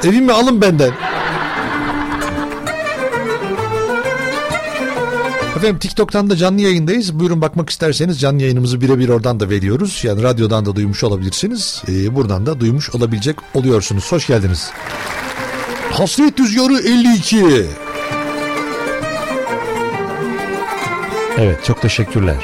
Evimi 0.04 0.32
alın 0.32 0.60
benden. 0.60 0.90
Efendim 5.56 5.78
TikTok'tan 5.78 6.30
da 6.30 6.36
canlı 6.36 6.60
yayındayız. 6.60 7.18
Buyurun 7.18 7.40
bakmak 7.40 7.70
isterseniz 7.70 8.20
canlı 8.20 8.42
yayınımızı 8.42 8.80
birebir 8.80 9.08
oradan 9.08 9.40
da 9.40 9.50
veriyoruz. 9.50 10.00
Yani 10.04 10.22
radyodan 10.22 10.66
da 10.66 10.76
duymuş 10.76 11.04
olabilirsiniz. 11.04 11.82
Ee, 11.88 12.14
buradan 12.14 12.46
da 12.46 12.60
duymuş 12.60 12.90
olabilecek 12.90 13.36
oluyorsunuz. 13.54 14.12
Hoş 14.12 14.26
geldiniz. 14.26 14.70
Hasret 15.90 16.40
Rüzgarı 16.40 16.78
52. 16.78 17.66
Evet 21.38 21.64
çok 21.64 21.82
teşekkürler. 21.82 22.36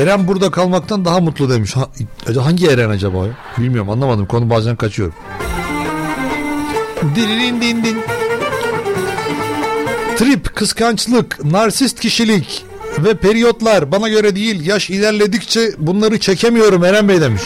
Eren 0.00 0.28
burada 0.28 0.50
kalmaktan 0.50 1.04
daha 1.04 1.20
mutlu 1.20 1.50
demiş. 1.50 1.76
Ha- 1.76 1.88
hangi 2.42 2.68
Eren 2.68 2.90
acaba? 2.90 3.26
Bilmiyorum 3.58 3.90
anlamadım. 3.90 4.26
Konu 4.26 4.50
bazen 4.50 4.76
kaçıyor. 4.76 5.12
Diririn 7.14 7.60
din 7.60 7.84
din. 7.84 7.98
Trip, 10.16 10.54
kıskançlık, 10.54 11.44
narsist 11.44 12.00
kişilik 12.00 12.64
ve 12.98 13.14
periyotlar 13.14 13.92
bana 13.92 14.08
göre 14.08 14.36
değil. 14.36 14.66
Yaş 14.66 14.90
ilerledikçe 14.90 15.70
bunları 15.78 16.20
çekemiyorum 16.20 16.84
Eren 16.84 17.08
Bey 17.08 17.20
demiş. 17.20 17.42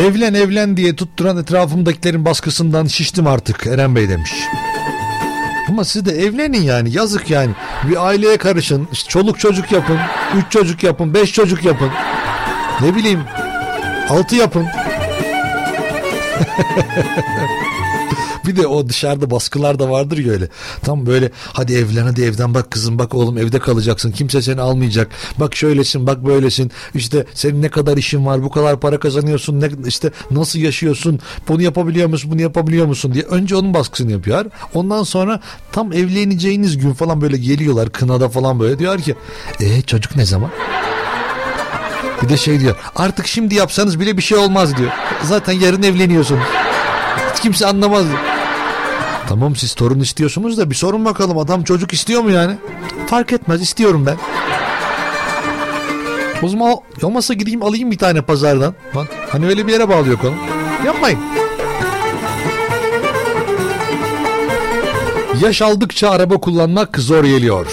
Evlen 0.00 0.34
evlen 0.34 0.76
diye 0.76 0.96
tutturan 0.96 1.36
etrafımdakilerin 1.36 2.24
baskısından 2.24 2.86
şiştim 2.86 3.26
artık 3.26 3.66
Eren 3.66 3.96
Bey 3.96 4.08
demiş. 4.08 4.32
Ama 5.68 5.84
siz 5.84 6.04
de 6.04 6.12
evlenin 6.12 6.62
yani 6.62 6.92
yazık 6.92 7.30
yani. 7.30 7.50
Bir 7.88 8.06
aileye 8.06 8.36
karışın. 8.36 8.88
çoluk 9.08 9.40
çocuk 9.40 9.72
yapın. 9.72 9.98
Üç 10.36 10.52
çocuk 10.52 10.82
yapın. 10.82 11.14
Beş 11.14 11.32
çocuk 11.32 11.64
yapın. 11.64 11.90
Ne 12.80 12.96
bileyim. 12.96 13.20
Altı 14.08 14.36
yapın. 14.36 14.66
bir 18.46 18.56
de 18.56 18.66
o 18.66 18.88
dışarıda 18.88 19.30
baskılar 19.30 19.78
da 19.78 19.90
vardır 19.90 20.18
ya 20.18 20.32
öyle. 20.32 20.48
Tam 20.82 21.06
böyle 21.06 21.30
hadi 21.52 21.74
evlen 21.74 22.02
hadi 22.02 22.22
evden 22.22 22.54
bak 22.54 22.70
kızım 22.70 22.98
bak 22.98 23.14
oğlum 23.14 23.38
evde 23.38 23.58
kalacaksın. 23.58 24.12
Kimse 24.12 24.42
seni 24.42 24.60
almayacak. 24.60 25.08
Bak 25.40 25.56
şöylesin 25.56 26.06
bak 26.06 26.26
böylesin. 26.26 26.70
İşte 26.94 27.26
senin 27.34 27.62
ne 27.62 27.68
kadar 27.68 27.96
işin 27.96 28.26
var 28.26 28.42
bu 28.42 28.50
kadar 28.50 28.80
para 28.80 28.98
kazanıyorsun. 28.98 29.60
Ne, 29.60 29.68
işte 29.86 30.10
nasıl 30.30 30.58
yaşıyorsun. 30.58 31.20
Bunu 31.48 31.62
yapabiliyor 31.62 32.08
musun 32.08 32.30
bunu 32.30 32.42
yapabiliyor 32.42 32.86
musun 32.86 33.14
diye. 33.14 33.24
Önce 33.24 33.56
onun 33.56 33.74
baskısını 33.74 34.12
yapıyor. 34.12 34.44
Ondan 34.74 35.02
sonra 35.02 35.40
tam 35.72 35.92
evleneceğiniz 35.92 36.78
gün 36.78 36.92
falan 36.92 37.20
böyle 37.20 37.36
geliyorlar 37.36 37.92
kınada 37.92 38.28
falan 38.28 38.60
böyle 38.60 38.78
diyor 38.78 38.98
ki 38.98 39.14
e 39.60 39.82
çocuk 39.82 40.16
ne 40.16 40.24
zaman? 40.24 40.50
Bir 42.22 42.28
de 42.28 42.36
şey 42.36 42.60
diyor 42.60 42.76
artık 42.96 43.26
şimdi 43.26 43.54
yapsanız 43.54 44.00
bile 44.00 44.16
bir 44.16 44.22
şey 44.22 44.38
olmaz 44.38 44.76
diyor. 44.76 44.90
Zaten 45.24 45.52
yarın 45.52 45.82
evleniyorsunuz. 45.82 46.44
Kimse 47.42 47.66
anlamaz. 47.66 48.06
Tamam 49.28 49.56
siz 49.56 49.74
torun 49.74 50.00
istiyorsunuz 50.00 50.58
da 50.58 50.70
bir 50.70 50.74
sorun 50.74 51.04
bakalım 51.04 51.38
adam 51.38 51.64
çocuk 51.64 51.92
istiyor 51.92 52.22
mu 52.22 52.30
yani? 52.30 52.54
Fark 53.06 53.32
etmez 53.32 53.62
istiyorum 53.62 54.06
ben. 54.06 54.16
O 56.42 56.48
zaman 56.48 56.74
olmazsa 57.02 57.34
gideyim 57.34 57.62
alayım 57.62 57.90
bir 57.90 57.98
tane 57.98 58.22
pazardan. 58.22 58.74
Bak, 58.94 59.06
hani 59.28 59.46
öyle 59.46 59.66
bir 59.66 59.72
yere 59.72 59.88
bağlıyor 59.88 60.18
konu. 60.18 60.34
Yapmayın. 60.86 61.18
Yaş 65.40 65.62
aldıkça 65.62 66.10
araba 66.10 66.38
kullanmak 66.38 66.98
zor 66.98 67.24
geliyor. 67.24 67.66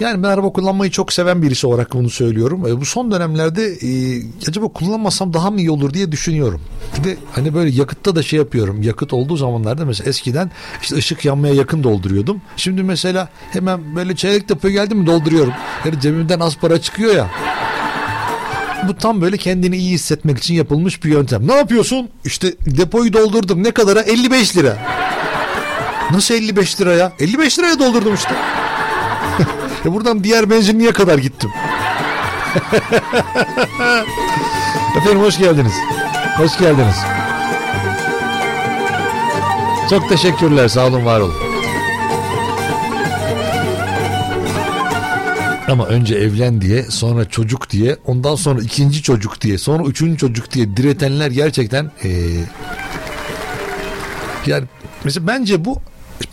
Yani 0.00 0.22
ben 0.22 0.28
araba 0.28 0.52
kullanmayı 0.52 0.90
çok 0.90 1.12
seven 1.12 1.42
birisi 1.42 1.66
olarak 1.66 1.92
bunu 1.92 2.10
söylüyorum. 2.10 2.66
E, 2.66 2.80
bu 2.80 2.84
son 2.84 3.10
dönemlerde 3.10 3.66
e, 3.66 4.22
acaba 4.48 4.68
kullanmasam 4.68 5.32
daha 5.32 5.50
mı 5.50 5.58
iyi 5.60 5.70
olur 5.70 5.94
diye 5.94 6.12
düşünüyorum. 6.12 6.60
Bir 6.98 7.04
de 7.04 7.16
hani 7.32 7.54
böyle 7.54 7.70
yakıtta 7.70 8.16
da 8.16 8.22
şey 8.22 8.38
yapıyorum. 8.38 8.82
Yakıt 8.82 9.12
olduğu 9.12 9.36
zamanlarda 9.36 9.84
mesela 9.84 10.08
eskiden 10.10 10.50
işte 10.82 10.96
ışık 10.96 11.24
yanmaya 11.24 11.54
yakın 11.54 11.82
dolduruyordum. 11.82 12.42
Şimdi 12.56 12.82
mesela 12.82 13.28
hemen 13.50 13.96
böyle 13.96 14.16
çeyrek 14.16 14.48
depoya 14.48 14.74
geldi 14.74 14.94
mi 14.94 15.06
dolduruyorum. 15.06 15.52
Yani 15.84 16.00
cebimden 16.00 16.40
az 16.40 16.56
para 16.56 16.80
çıkıyor 16.80 17.14
ya. 17.14 17.30
Bu 18.88 18.96
tam 18.96 19.20
böyle 19.20 19.36
kendini 19.36 19.76
iyi 19.76 19.92
hissetmek 19.92 20.38
için 20.38 20.54
yapılmış 20.54 21.04
bir 21.04 21.10
yöntem. 21.10 21.48
Ne 21.48 21.54
yapıyorsun? 21.54 22.08
İşte 22.24 22.54
depoyu 22.66 23.12
doldurdum. 23.12 23.62
Ne 23.62 23.70
kadara? 23.70 24.00
55 24.00 24.56
lira. 24.56 24.78
Nasıl 26.10 26.34
55 26.34 26.80
lira 26.80 26.92
ya? 26.92 27.12
55 27.20 27.58
liraya 27.58 27.78
doldurdum 27.78 28.14
işte. 28.14 28.34
E 29.84 29.92
buradan 29.92 30.24
diğer 30.24 30.50
benzinliğe 30.50 30.92
kadar 30.92 31.18
gittim. 31.18 31.50
Efendim 34.96 35.20
hoş 35.20 35.38
geldiniz. 35.38 35.72
Hoş 36.36 36.58
geldiniz. 36.58 36.96
Çok 39.90 40.08
teşekkürler. 40.08 40.68
Sağ 40.68 40.86
olun, 40.86 41.04
var 41.04 41.20
olun. 41.20 41.34
Ama 45.68 45.86
önce 45.86 46.14
evlen 46.14 46.60
diye, 46.60 46.82
sonra 46.82 47.24
çocuk 47.24 47.70
diye, 47.70 47.96
ondan 48.06 48.34
sonra 48.34 48.62
ikinci 48.62 49.02
çocuk 49.02 49.40
diye, 49.40 49.58
sonra 49.58 49.82
üçüncü 49.82 50.18
çocuk 50.18 50.52
diye 50.52 50.76
diretenler 50.76 51.30
gerçekten 51.30 51.90
eee 52.04 52.12
yani 54.46 54.64
mesela 55.04 55.26
bence 55.26 55.64
bu 55.64 55.78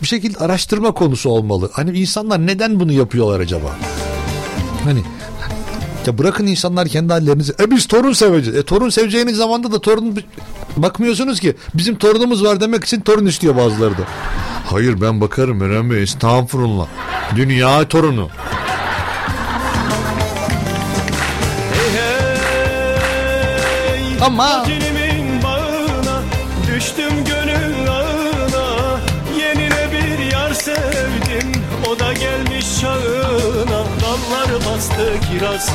bir 0.02 0.06
şekilde 0.06 0.38
araştırma 0.38 0.92
konusu 0.92 1.30
olmalı. 1.30 1.70
Hani 1.72 1.98
insanlar 1.98 2.46
neden 2.46 2.80
bunu 2.80 2.92
yapıyorlar 2.92 3.40
acaba? 3.40 3.76
Hani 4.84 5.02
ya 6.06 6.18
bırakın 6.18 6.46
insanlar 6.46 6.88
kendi 6.88 7.12
hallerinizi. 7.12 7.52
E 7.60 7.70
biz 7.70 7.86
torun 7.86 8.12
seveceğiz. 8.12 8.58
E 8.58 8.62
torun 8.62 8.88
seveceğiniz 8.88 9.36
zamanda 9.36 9.72
da 9.72 9.80
torun 9.80 10.22
bakmıyorsunuz 10.76 11.40
ki. 11.40 11.56
Bizim 11.74 11.96
torunumuz 11.96 12.44
var 12.44 12.60
demek 12.60 12.84
için 12.84 13.00
torun 13.00 13.26
istiyor 13.26 13.56
bazıları 13.56 13.98
da. 13.98 14.02
Hayır 14.66 15.00
ben 15.00 15.20
bakarım 15.20 15.62
Eren 15.62 15.90
Bey. 15.90 16.02
Estağfurullah. 16.02 16.86
Dünya 17.36 17.88
torunu. 17.88 18.28
Ama 24.20 24.64
Dilimin 24.66 24.97
bastı 34.88 35.20
kiraz. 35.30 35.70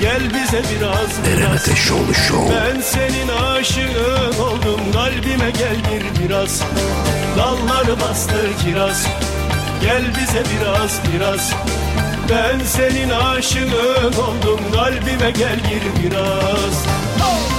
Gel 0.00 0.22
bize 0.34 0.62
biraz 0.62 1.38
Eren 1.38 1.56
Ateşoğlu 1.56 2.14
Show. 2.14 2.54
Ben 2.54 2.80
senin 2.80 3.28
aşığın 3.28 4.38
oldum 4.40 4.80
Kalbime 4.92 5.50
gel 5.50 5.76
bir 5.90 6.24
biraz. 6.24 6.62
Dallar 7.38 8.00
bastı 8.00 8.36
kiraz. 8.64 9.06
Gel 9.82 10.02
bize 10.20 10.42
biraz 10.42 11.00
biraz. 11.14 11.52
Ben 12.30 12.64
senin 12.64 13.10
aşığın 13.10 14.12
oldum 14.12 14.60
Kalbime 14.74 15.30
gel 15.30 15.58
gir 15.58 15.82
biraz. 16.04 16.86
Hey 17.18 17.55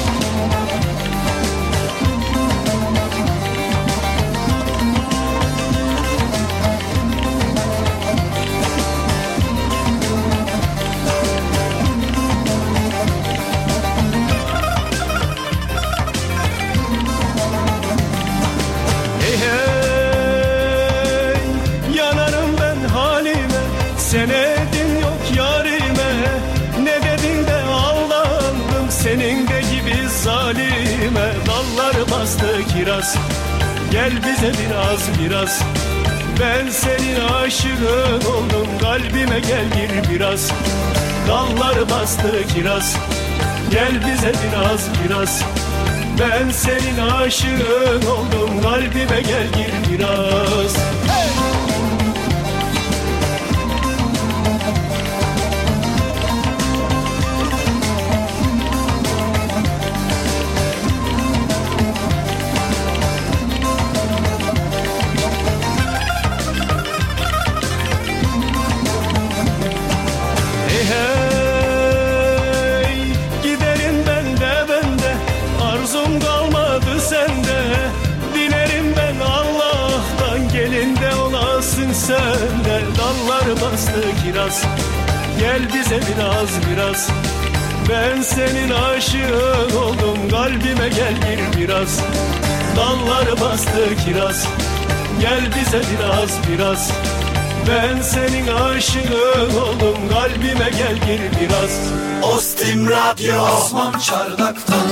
kiraz 32.77 33.15
Gel 33.91 34.11
bize 34.11 34.51
biraz 34.51 35.19
biraz. 35.19 35.61
Ben 36.39 36.69
senin 36.69 37.19
aşığın 37.19 38.21
oldum 38.21 38.67
Kalbime 38.81 39.39
gel 39.39 39.65
gir 39.75 40.09
biraz. 40.13 40.51
Dallar 41.27 41.89
bastı 41.89 42.47
kiraz. 42.55 42.95
Gel 43.71 43.93
bize 44.07 44.31
biraz 44.31 44.87
biraz. 45.05 45.43
Ben 46.19 46.51
senin 46.51 47.09
aşığın 47.09 48.01
oldum 48.01 48.61
Kalbime 48.61 49.21
gel 49.21 49.47
gir 49.53 49.91
biraz. 49.91 50.75
Hey 51.07 51.46
kiraz 84.47 84.63
Gel 85.39 85.73
bize 85.73 85.95
biraz 85.95 86.49
biraz. 86.71 87.09
Ben 87.89 88.21
senin 88.21 88.69
aşığın 88.69 89.75
oldum 89.75 90.29
kalbime 90.31 90.89
gel 90.89 91.13
gir 91.13 91.61
biraz. 91.61 91.99
Dalları 92.75 93.41
bastı 93.41 93.95
kiraz. 94.05 94.47
Gel 95.21 95.41
bize 95.55 95.81
biraz 95.81 96.29
biraz. 96.51 96.91
Ben 97.69 98.01
senin 98.01 98.47
aşığın 98.47 99.55
oldum 99.55 99.97
kalbime 100.09 100.69
gel 100.77 100.95
gir 100.95 101.21
biraz. 101.41 101.79
Ostim 102.33 102.89
Radyo 102.89 103.41
Asmam 103.41 103.99
çardaktan 103.99 104.87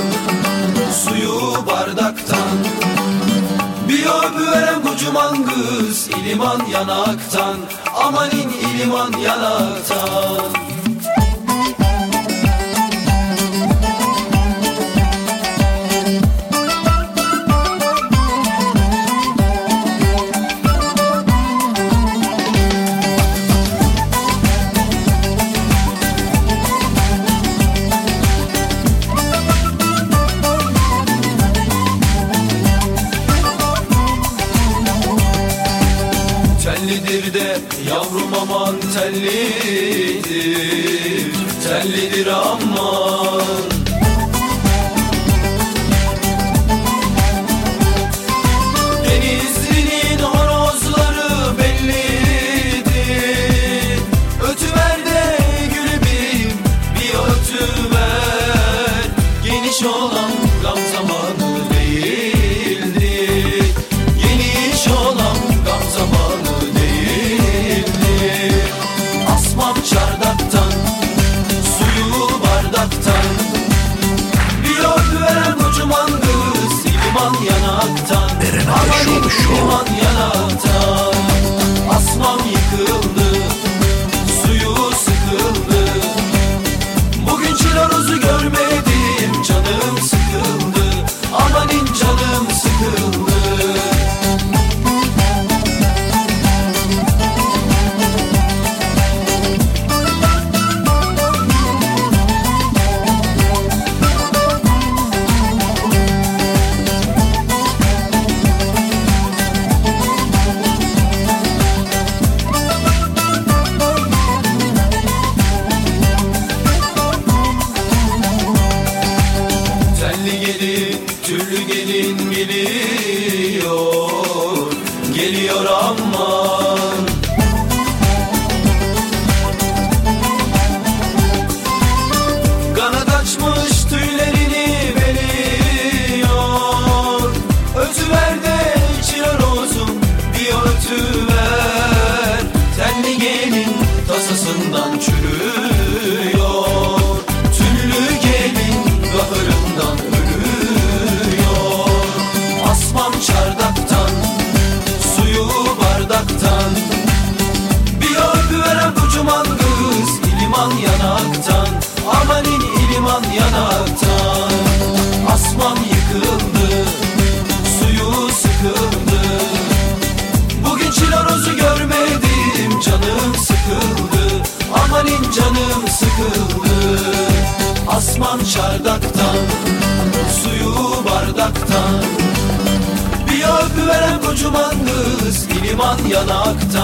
Suyu 1.04 1.66
bardaktan 1.66 2.58
Bir 3.88 4.02
öpü 4.02 4.50
veren 4.50 4.82
kocaman 4.82 5.46
kız 5.46 6.08
İliman 6.08 6.66
yanaktan 6.72 7.56
Amanin 8.04 8.48
iliman 8.48 9.12
yanaktan 9.12 10.65
Amanin 79.26 79.44
iliman 79.44 79.86
yanaktan 80.02 81.05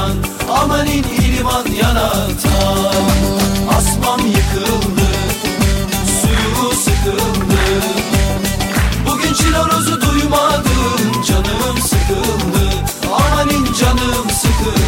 yanaktan 0.03 0.17
Amanin 0.63 1.03
iliman 1.03 1.67
yanaktan 1.67 3.05
Asmam 3.79 4.21
yıkıldı 4.27 5.09
Suyu 6.21 6.77
sıkıldı. 6.77 7.61
Bugün 9.07 9.35
çilorozu 9.35 10.01
duymadım 10.01 11.23
Canım 11.29 11.79
sıkıldı. 11.83 12.71
Amanin 13.13 13.65
canım 13.65 14.31
sıkıldı. 14.31 14.83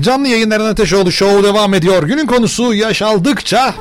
Canlı 0.00 0.28
yayınların 0.28 0.64
Ateşoğlu 0.64 1.12
Show 1.12 1.42
devam 1.42 1.74
ediyor. 1.74 2.02
Günün 2.02 2.26
konusu 2.26 2.74
yaş 2.74 3.02
aldıkça 3.02 3.74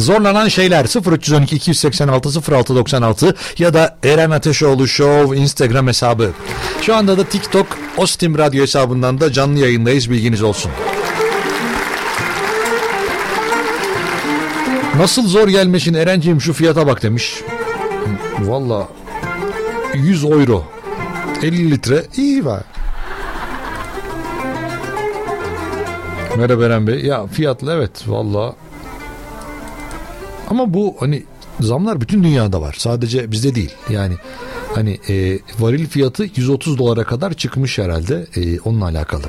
zorlanan 0.00 0.48
şeyler 0.48 0.84
0312 0.84 1.56
286 1.56 2.52
0696 2.52 3.34
ya 3.58 3.74
da 3.74 3.98
Eren 4.04 4.30
Ateşoğlu 4.30 4.88
Show 4.88 5.38
Instagram 5.38 5.86
hesabı. 5.86 6.30
Şu 6.82 6.96
anda 6.96 7.18
da 7.18 7.24
TikTok 7.24 7.66
Ostim 7.96 8.38
Radyo 8.38 8.62
hesabından 8.62 9.20
da 9.20 9.32
canlı 9.32 9.58
yayındayız 9.58 10.10
bilginiz 10.10 10.42
olsun. 10.42 10.70
Nasıl 14.96 15.26
zor 15.26 15.48
gelmesin 15.48 15.94
Erenciğim 15.94 16.40
şu 16.40 16.52
fiyata 16.52 16.86
bak 16.86 17.02
demiş. 17.02 17.34
Valla 18.38 18.88
100 19.94 20.24
euro 20.24 20.64
50 21.42 21.70
litre 21.70 22.02
iyi 22.16 22.44
var. 22.44 22.62
Merhaba 26.36 26.64
Eren 26.64 26.86
Bey. 26.86 27.04
Ya 27.04 27.26
fiyatlı 27.26 27.72
evet 27.72 27.90
valla. 28.06 28.54
Ama 30.48 30.74
bu 30.74 30.96
hani 31.00 31.22
zamlar 31.60 32.00
bütün 32.00 32.24
dünyada 32.24 32.60
var. 32.60 32.74
Sadece 32.78 33.30
bizde 33.30 33.54
değil. 33.54 33.74
Yani 33.90 34.14
hani 34.74 34.98
e, 35.08 35.38
varil 35.58 35.86
fiyatı 35.86 36.24
130 36.36 36.78
dolara 36.78 37.04
kadar 37.04 37.34
çıkmış 37.34 37.78
herhalde. 37.78 38.26
E, 38.36 38.60
onunla 38.60 38.84
alakalı. 38.84 39.24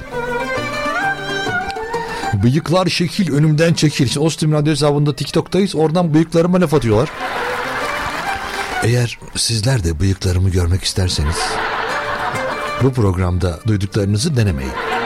Bıyıklar 2.43 2.87
şekil 2.87 3.33
önümden 3.33 3.73
çekil. 3.73 4.07
Şimdi 4.07 4.25
Ostim 4.25 4.51
Radyo 4.51 4.71
hesabında 4.71 5.15
TikTok'tayız. 5.15 5.75
Oradan 5.75 6.13
bıyıklarıma 6.13 6.61
laf 6.61 6.73
atıyorlar. 6.73 7.09
Eğer 8.83 9.19
sizler 9.35 9.83
de 9.83 9.99
bıyıklarımı 9.99 10.49
görmek 10.49 10.83
isterseniz 10.83 11.35
bu 12.83 12.93
programda 12.93 13.59
duyduklarınızı 13.67 14.37
denemeyin. 14.37 14.96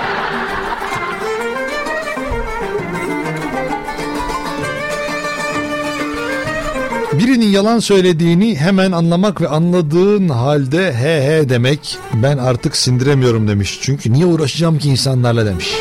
Birinin 7.21 7.47
yalan 7.47 7.79
söylediğini 7.79 8.55
hemen 8.55 8.91
anlamak 8.91 9.41
ve 9.41 9.47
anladığın 9.47 10.29
halde 10.29 10.93
he 10.93 11.23
he 11.23 11.49
demek 11.49 11.97
ben 12.13 12.37
artık 12.37 12.75
sindiremiyorum 12.75 13.47
demiş. 13.47 13.79
Çünkü 13.81 14.13
niye 14.13 14.25
uğraşacağım 14.25 14.79
ki 14.79 14.89
insanlarla 14.89 15.45
demiş. 15.45 15.75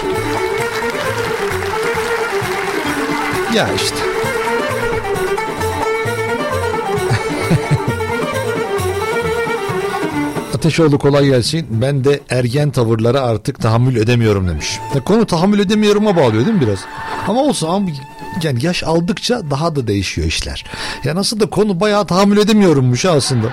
Ya 3.54 3.68
işte. 3.76 3.96
Ateşoğlu 10.54 10.98
kolay 10.98 11.26
gelsin. 11.26 11.66
Ben 11.70 12.04
de 12.04 12.20
ergen 12.30 12.70
tavırlara 12.70 13.20
artık 13.20 13.60
tahammül 13.60 13.96
edemiyorum 13.96 14.48
demiş. 14.48 14.78
Konu 15.04 15.26
tahammül 15.26 15.58
edemiyorum'a 15.58 16.16
bağlıyor 16.16 16.46
değil 16.46 16.56
mi 16.56 16.60
biraz? 16.60 16.78
Ama 17.28 17.40
olsun 17.40 17.68
ama 17.68 17.86
yani 18.42 18.64
yaş 18.64 18.82
aldıkça 18.82 19.50
daha 19.50 19.76
da 19.76 19.86
değişiyor 19.86 20.26
işler. 20.26 20.64
Ya 21.04 21.14
nasıl 21.14 21.40
da 21.40 21.46
konu 21.46 21.80
bayağı 21.80 22.06
tahammül 22.06 22.38
edemiyorummuş 22.38 23.04
ha 23.04 23.10
aslında. 23.10 23.46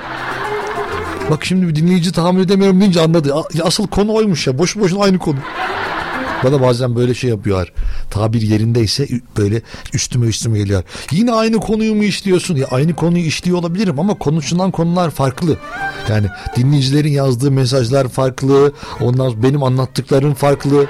Bak 1.30 1.46
şimdi 1.46 1.68
bir 1.68 1.76
dinleyici 1.76 2.12
tahammül 2.12 2.44
edemiyorum 2.44 2.80
deyince 2.80 3.02
anladı. 3.02 3.36
Asıl 3.64 3.88
konu 3.88 4.14
oymuş 4.14 4.48
ya. 4.48 4.58
Boşu 4.58 4.80
boşuna 4.80 5.04
aynı 5.04 5.20
konu. 5.20 5.38
Bana 6.44 6.62
bazen 6.62 6.96
böyle 6.96 7.14
şey 7.14 7.30
yapıyorlar. 7.30 7.74
Tabir 8.10 8.42
yerindeyse 8.42 9.08
böyle 9.38 9.62
üstüme 9.94 10.28
üstüme 10.28 10.58
geliyor. 10.58 10.84
Yine 11.12 11.32
aynı 11.32 11.58
konuyu 11.58 11.96
mu 11.96 12.04
işliyorsun? 12.04 12.56
Ya 12.56 12.68
aynı 12.72 12.96
konuyu 12.96 13.24
işliyor 13.24 13.58
olabilirim 13.58 14.00
ama 14.00 14.14
konuşulan 14.14 14.72
konular 14.72 15.10
farklı. 15.12 15.58
Yani 16.10 16.28
dinleyicilerin 16.56 17.12
yazdığı 17.12 17.52
mesajlar 17.52 18.08
farklı. 18.08 18.74
Ondan 19.02 19.44
benim 19.44 19.64
anlattıklarım 19.64 20.34
farklı. 20.34 20.88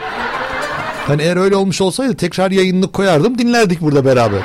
Hani 1.08 1.22
eğer 1.22 1.38
öyle 1.38 1.56
olmuş 1.56 1.82
olsaydı 1.82 2.16
tekrar 2.16 2.52
yayınını 2.52 2.92
koyardım 2.92 3.38
dinlerdik 3.38 3.82
burada 3.82 4.06
beraber. 4.06 4.40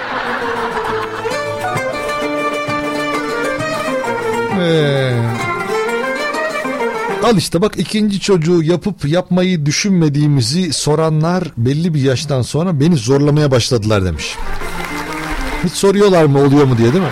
Ee, 4.61 5.13
al 7.23 7.37
işte 7.37 7.63
bak 7.63 7.79
ikinci 7.79 8.21
çocuğu 8.21 8.63
yapıp 8.63 9.09
yapmayı 9.09 9.67
düşünmediğimizi 9.67 10.73
soranlar 10.73 11.45
belli 11.57 11.95
bir 11.95 12.01
yaştan 12.01 12.43
sonra 12.43 12.81
beni 12.81 12.97
zorlamaya 12.97 13.51
başladılar 13.51 14.05
demiş. 14.05 14.37
Hiç 15.65 15.73
soruyorlar 15.73 16.25
mı 16.25 16.39
oluyor 16.39 16.65
mu 16.65 16.79
diye 16.79 16.93
değil 16.93 17.05
mi? 17.05 17.11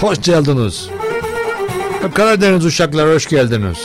Hoş 0.00 0.22
geldiniz. 0.22 0.88
Karadeniz 2.14 2.64
uşaklar 2.64 3.14
hoş 3.14 3.28
geldiniz. 3.28 3.78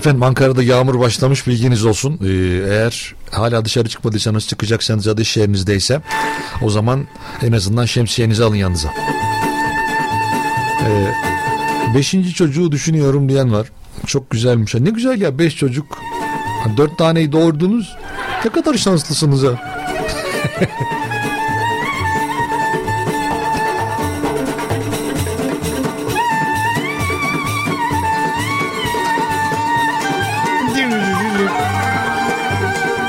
Efendim 0.00 0.22
Ankara'da 0.22 0.62
yağmur 0.62 1.00
başlamış 1.00 1.46
bilginiz 1.46 1.84
olsun. 1.84 2.20
Ee, 2.24 2.28
eğer 2.72 3.14
hala 3.30 3.64
dışarı 3.64 3.88
çıkmadıysanız 3.88 4.48
çıkacaksanız 4.48 5.06
ya 5.06 5.16
da 5.16 5.22
iş 5.22 5.36
yerinizdeyse 5.36 6.00
o 6.62 6.70
zaman 6.70 7.06
en 7.42 7.52
azından 7.52 7.84
şemsiyenizi 7.84 8.44
alın 8.44 8.54
yanınıza. 8.54 8.88
Ee, 10.82 11.14
beşinci 11.94 12.34
çocuğu 12.34 12.72
düşünüyorum 12.72 13.28
diyen 13.28 13.52
var. 13.52 13.66
Çok 14.06 14.30
güzelmiş. 14.30 14.74
Ne 14.74 14.90
güzel 14.90 15.20
ya 15.20 15.38
beş 15.38 15.56
çocuk. 15.56 15.98
Dört 16.76 16.98
taneyi 16.98 17.32
doğurdunuz. 17.32 17.96
Ne 18.44 18.50
kadar 18.50 18.74
şanslısınız 18.74 19.42
ha. 19.42 19.80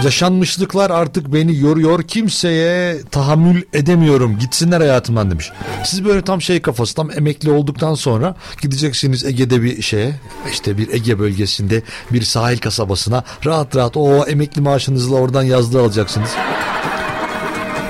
Yaşanmışlıklar 0.04 0.90
artık 0.90 1.34
beni 1.34 1.60
yoruyor. 1.60 2.04
Kimseye 2.04 3.02
tahammül 3.12 3.64
edemiyorum. 3.74 4.40
Gitsinler 4.40 4.80
hayatımdan 4.80 5.32
demiş. 5.32 5.52
Siz 5.84 6.06
böyle 6.06 6.22
tam 6.22 6.42
şey 6.42 6.62
kafası 6.62 6.96
tam 6.96 7.12
emekli 7.12 7.52
olduktan 7.52 7.94
sonra 7.94 8.36
gideceksiniz 8.62 9.24
Ege'de 9.26 9.62
bir 9.62 9.82
şeye 9.82 10.16
işte 10.52 10.78
bir 10.78 10.94
Ege 10.94 11.20
bölgesinde 11.20 11.82
bir 12.12 12.22
sahil 12.22 12.58
kasabasına 12.58 13.24
rahat 13.46 13.76
rahat 13.76 13.98
o 13.98 14.26
emekli 14.26 14.62
maaşınızla 14.62 15.16
oradan 15.16 15.44
yazlığı 15.44 15.82
alacaksınız. 15.82 16.30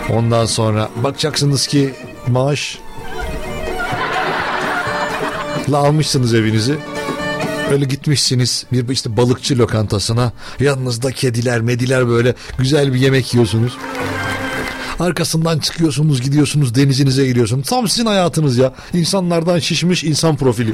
Ondan 0.10 0.46
sonra 0.46 0.90
bakacaksınız 1.04 1.68
ki 1.68 1.94
maaş 2.28 2.80
la 5.70 5.78
almışsınız 5.78 6.34
evinizi. 6.34 6.78
Öyle 7.72 7.86
gitmişsiniz 7.86 8.66
bir 8.72 8.90
işte 8.90 9.18
balıkçı 9.18 9.58
lokantasına. 9.58 10.32
Yanınızda 10.60 11.12
kediler, 11.12 11.62
mediler 11.62 12.08
böyle 12.08 12.36
güzel 12.58 12.94
bir 12.94 13.00
yemek 13.00 13.34
yiyorsunuz. 13.34 13.78
Arkasından 15.00 15.60
çıkıyorsunuz, 15.60 16.22
gidiyorsunuz, 16.22 16.76
denizinize 16.76 17.26
giriyorsunuz. 17.26 17.68
Tam 17.68 17.88
sizin 17.88 18.06
hayatınız 18.06 18.58
ya. 18.58 18.74
İnsanlardan 18.94 19.60
şişmiş 19.60 20.04
insan 20.04 20.36
profili. 20.36 20.74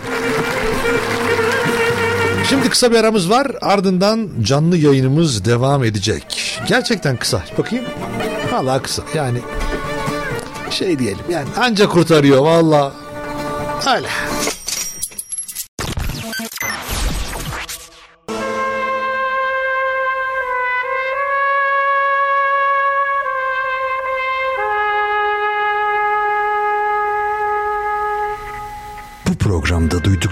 Şimdi 2.49 2.69
kısa 2.69 2.91
bir 2.91 2.95
aramız 2.95 3.29
var. 3.29 3.47
Ardından 3.61 4.29
canlı 4.41 4.77
yayınımız 4.77 5.45
devam 5.45 5.83
edecek. 5.83 6.59
Gerçekten 6.67 7.17
kısa. 7.17 7.43
Bakayım. 7.57 7.85
Valla 8.51 8.81
kısa. 8.81 9.03
Yani 9.15 9.39
şey 10.69 10.99
diyelim 10.99 11.25
yani 11.29 11.47
anca 11.57 11.89
kurtarıyor 11.89 12.41
valla. 12.41 12.93
Öyle. 13.95 14.07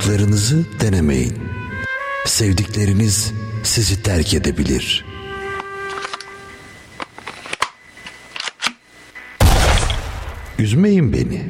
Duyduklarınızı 0.06 0.66
denemeyin. 0.80 1.34
Sevdikleriniz 2.26 3.32
sizi 3.64 4.04
terk 4.04 4.34
edebilir. 4.34 5.06
Üzmeyin 10.60 11.14
beni. 11.14 11.44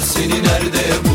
Yar 0.00 0.06
seni 0.06 0.42
nerede 0.42 1.04
bulmalı 1.04 1.09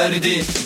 Patlatıverdi 0.00 0.59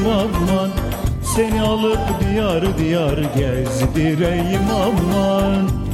dizdireyim 0.00 0.06
aman 0.06 0.70
Seni 1.22 1.62
alıp 1.62 1.98
diyar 2.20 2.78
diyar 2.78 3.18
gezdireyim 3.36 4.70
aman 4.70 5.89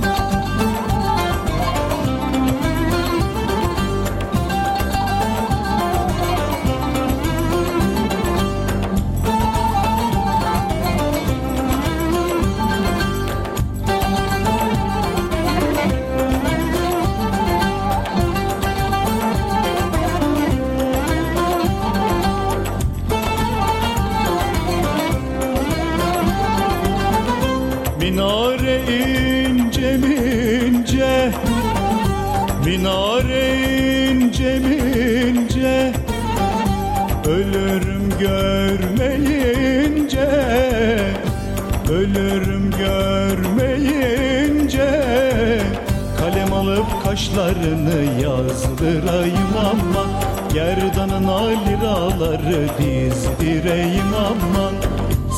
kaşlarını 47.17 48.23
yazdırayım 48.23 49.55
ama 49.59 50.05
Gerdanına 50.53 51.49
liraları 51.49 52.69
dizdireyim 52.79 54.15
aman 54.19 54.75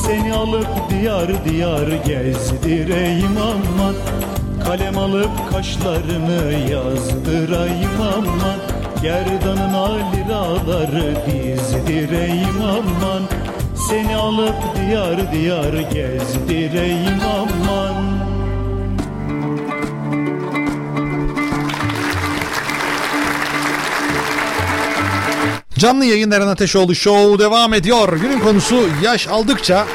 Seni 0.05 0.33
alıp 0.33 0.67
diyar 0.89 1.45
diyar 1.45 1.87
gezdireyim 1.87 3.37
aman 3.37 3.95
Kalem 4.65 4.97
alıp 4.97 5.51
kaşlarını 5.51 6.71
yazdırayım 6.71 8.01
aman 8.17 8.59
Gerdanına 9.01 9.91
liraları 9.95 11.15
dizdireyim 11.25 12.61
aman 12.61 13.23
Seni 13.89 14.15
alıp 14.15 14.55
diyar 14.75 15.31
diyar 15.31 15.73
gezdireyim 15.73 17.21
aman 17.39 17.88
Canlı 25.79 26.05
yayın 26.05 26.31
Eren 26.31 26.47
Ateşoğlu 26.47 26.95
Show 26.95 27.43
devam 27.43 27.73
ediyor. 27.73 28.19
Günün 28.21 28.39
konusu 28.39 28.89
yaş 29.03 29.27
aldıkça 29.27 29.87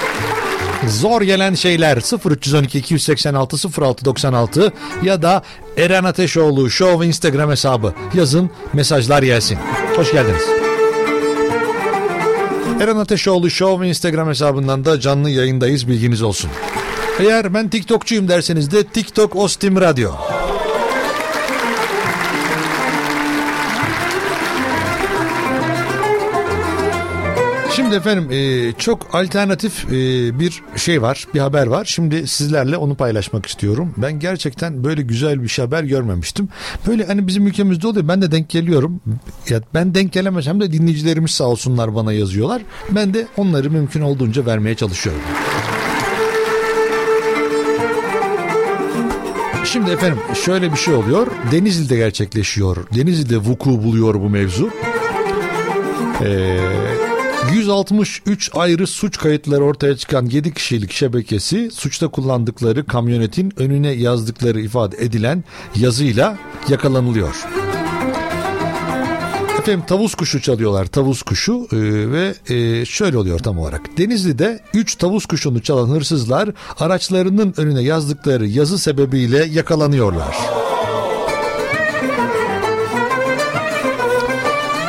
zor 0.88 1.22
gelen 1.22 1.54
şeyler 1.54 1.96
0312 2.30 2.78
286 2.78 3.82
0696 3.82 4.72
ya 5.02 5.22
da 5.22 5.42
Eren 5.76 6.04
Ateşoğlu 6.04 6.70
Show 6.70 7.06
Instagram 7.06 7.50
hesabı 7.50 7.94
yazın 8.14 8.50
mesajlar 8.72 9.22
gelsin. 9.22 9.58
Hoş 9.96 10.12
geldiniz. 10.12 10.42
Eren 12.80 12.96
Ateşoğlu 12.96 13.50
Show 13.50 13.88
Instagram 13.88 14.28
hesabından 14.28 14.84
da 14.84 15.00
canlı 15.00 15.30
yayındayız 15.30 15.88
bilginiz 15.88 16.22
olsun. 16.22 16.50
Eğer 17.18 17.54
ben 17.54 17.68
TikTokçuyum 17.68 18.28
derseniz 18.28 18.70
de 18.70 18.84
TikTok 18.84 19.36
Ostim 19.36 19.80
Radyo. 19.80 20.10
Şimdi 27.76 27.94
efendim 27.94 28.28
e, 28.30 28.72
çok 28.78 29.14
alternatif 29.14 29.84
e, 29.84 29.90
bir 30.38 30.62
şey 30.76 31.02
var, 31.02 31.26
bir 31.34 31.40
haber 31.40 31.66
var. 31.66 31.84
Şimdi 31.84 32.26
sizlerle 32.26 32.76
onu 32.76 32.94
paylaşmak 32.94 33.46
istiyorum. 33.46 33.94
Ben 33.96 34.18
gerçekten 34.18 34.84
böyle 34.84 35.02
güzel 35.02 35.42
bir 35.42 35.48
şey 35.48 35.64
haber 35.64 35.84
görmemiştim. 35.84 36.48
Böyle 36.86 37.06
hani 37.06 37.26
bizim 37.26 37.46
ülkemizde 37.46 37.86
oluyor. 37.86 38.08
Ben 38.08 38.22
de 38.22 38.32
denk 38.32 38.48
geliyorum. 38.48 39.00
Ya 39.48 39.60
ben 39.74 39.94
denk 39.94 40.12
gelemesem 40.12 40.60
de 40.60 40.72
dinleyicilerimiz 40.72 41.30
sağ 41.30 41.44
olsunlar 41.44 41.94
bana 41.94 42.12
yazıyorlar. 42.12 42.62
Ben 42.90 43.14
de 43.14 43.26
onları 43.36 43.70
mümkün 43.70 44.00
olduğunca 44.00 44.46
vermeye 44.46 44.74
çalışıyorum. 44.74 45.22
Şimdi 49.64 49.90
efendim 49.90 50.18
şöyle 50.44 50.72
bir 50.72 50.76
şey 50.76 50.94
oluyor. 50.94 51.26
Denizli'de 51.52 51.96
gerçekleşiyor. 51.96 52.76
Denizli'de 52.94 53.36
vuku 53.36 53.84
buluyor 53.84 54.14
bu 54.14 54.30
mevzu. 54.30 54.70
Ee, 56.24 56.58
163 57.52 58.50
ayrı 58.54 58.86
suç 58.86 59.18
kayıtları 59.18 59.64
ortaya 59.64 59.96
çıkan 59.96 60.26
7 60.26 60.54
kişilik 60.54 60.92
şebekesi 60.92 61.70
suçta 61.70 62.08
kullandıkları 62.08 62.86
kamyonetin 62.86 63.52
önüne 63.56 63.90
yazdıkları 63.90 64.60
ifade 64.60 64.96
edilen 64.96 65.44
yazıyla 65.76 66.38
yakalanılıyor. 66.68 67.46
Efendim 69.58 69.84
tavus 69.86 70.14
kuşu 70.14 70.40
çalıyorlar 70.42 70.86
tavus 70.86 71.22
kuşu 71.22 71.66
e, 71.72 71.76
ve 72.10 72.34
e, 72.54 72.84
şöyle 72.84 73.18
oluyor 73.18 73.38
tam 73.38 73.58
olarak. 73.58 73.98
Denizli'de 73.98 74.60
3 74.74 74.94
tavus 74.94 75.26
kuşunu 75.26 75.62
çalan 75.62 75.88
hırsızlar 75.88 76.50
araçlarının 76.78 77.54
önüne 77.56 77.82
yazdıkları 77.82 78.46
yazı 78.46 78.78
sebebiyle 78.78 79.44
yakalanıyorlar. 79.44 80.36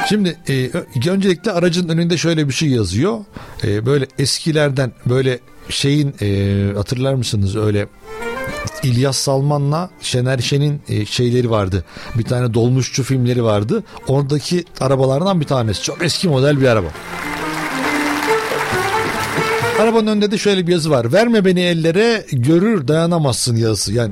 Şimdi 0.10 0.38
e, 0.50 0.70
öncelikle 1.10 1.52
aracın 1.52 1.90
önünde 1.90 2.18
şöyle 2.18 2.48
bir 2.48 2.54
şey 2.54 2.70
yazıyor. 2.70 3.20
E, 3.64 3.86
böyle 3.86 4.08
eskilerden 4.20 4.92
böyle 5.06 5.40
şeyin 5.70 6.16
e, 6.22 6.74
hatırlar 6.76 7.14
mısınız 7.14 7.56
öyle 7.56 7.88
İlyas 8.84 9.18
Salman'la 9.18 9.90
Şener 10.02 10.38
Şen'in 10.38 10.82
e, 10.90 11.06
şeyleri 11.06 11.50
vardı. 11.50 11.86
Bir 12.16 12.24
tane 12.24 12.54
dolmuşçu 12.54 13.04
filmleri 13.04 13.44
vardı. 13.44 13.84
Oradaki 14.08 14.66
arabalardan 14.80 15.42
bir 15.42 15.46
tanesi. 15.46 15.84
Çok 15.84 16.04
eski 16.04 16.28
model 16.28 16.62
bir 16.62 16.68
araba. 16.68 16.88
Arabanın 19.80 20.08
önünde 20.08 20.32
de 20.32 20.38
şöyle 20.38 20.68
bir 20.68 20.72
yazı 20.72 20.90
var. 20.90 21.14
Verme 21.14 21.46
beni 21.46 21.62
ellere 21.62 22.26
görür 22.32 22.88
dayanamazsın 22.88 23.56
yazısı. 23.56 23.94
Yani 23.94 24.12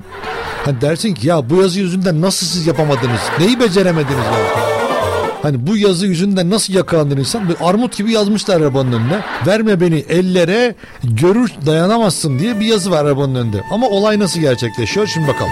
hani 0.66 0.82
dersin 0.82 1.14
ki 1.14 1.28
ya 1.28 1.50
bu 1.50 1.62
yazı 1.62 1.80
yüzünden 1.80 2.22
nasıl 2.22 2.48
siz 2.48 2.68
yapamadınız? 2.68 3.22
Neyi 3.40 3.60
beceremediniz 3.60 4.26
ya? 4.26 4.73
Hani 5.44 5.68
bu 5.68 5.78
yazı 5.78 6.08
yüzünden 6.08 6.50
nasıl 6.50 6.74
yakalandın 6.74 7.18
insan? 7.18 7.48
Böyle 7.48 7.60
armut 7.60 7.98
gibi 7.98 8.12
yazmışlar 8.12 8.62
arabanın 8.62 8.92
önüne. 8.92 9.20
Verme 9.48 9.82
beni 9.82 9.96
ellere 9.96 10.76
görür 11.04 11.52
dayanamazsın 11.66 12.40
diye 12.40 12.60
bir 12.60 12.66
yazı 12.66 12.92
var 12.92 13.06
arabanın 13.06 13.36
önünde. 13.36 13.64
Ama 13.72 13.88
olay 13.88 14.20
nasıl 14.20 14.40
gerçekleşiyor? 14.40 15.08
Şimdi 15.08 15.28
bakalım. 15.28 15.52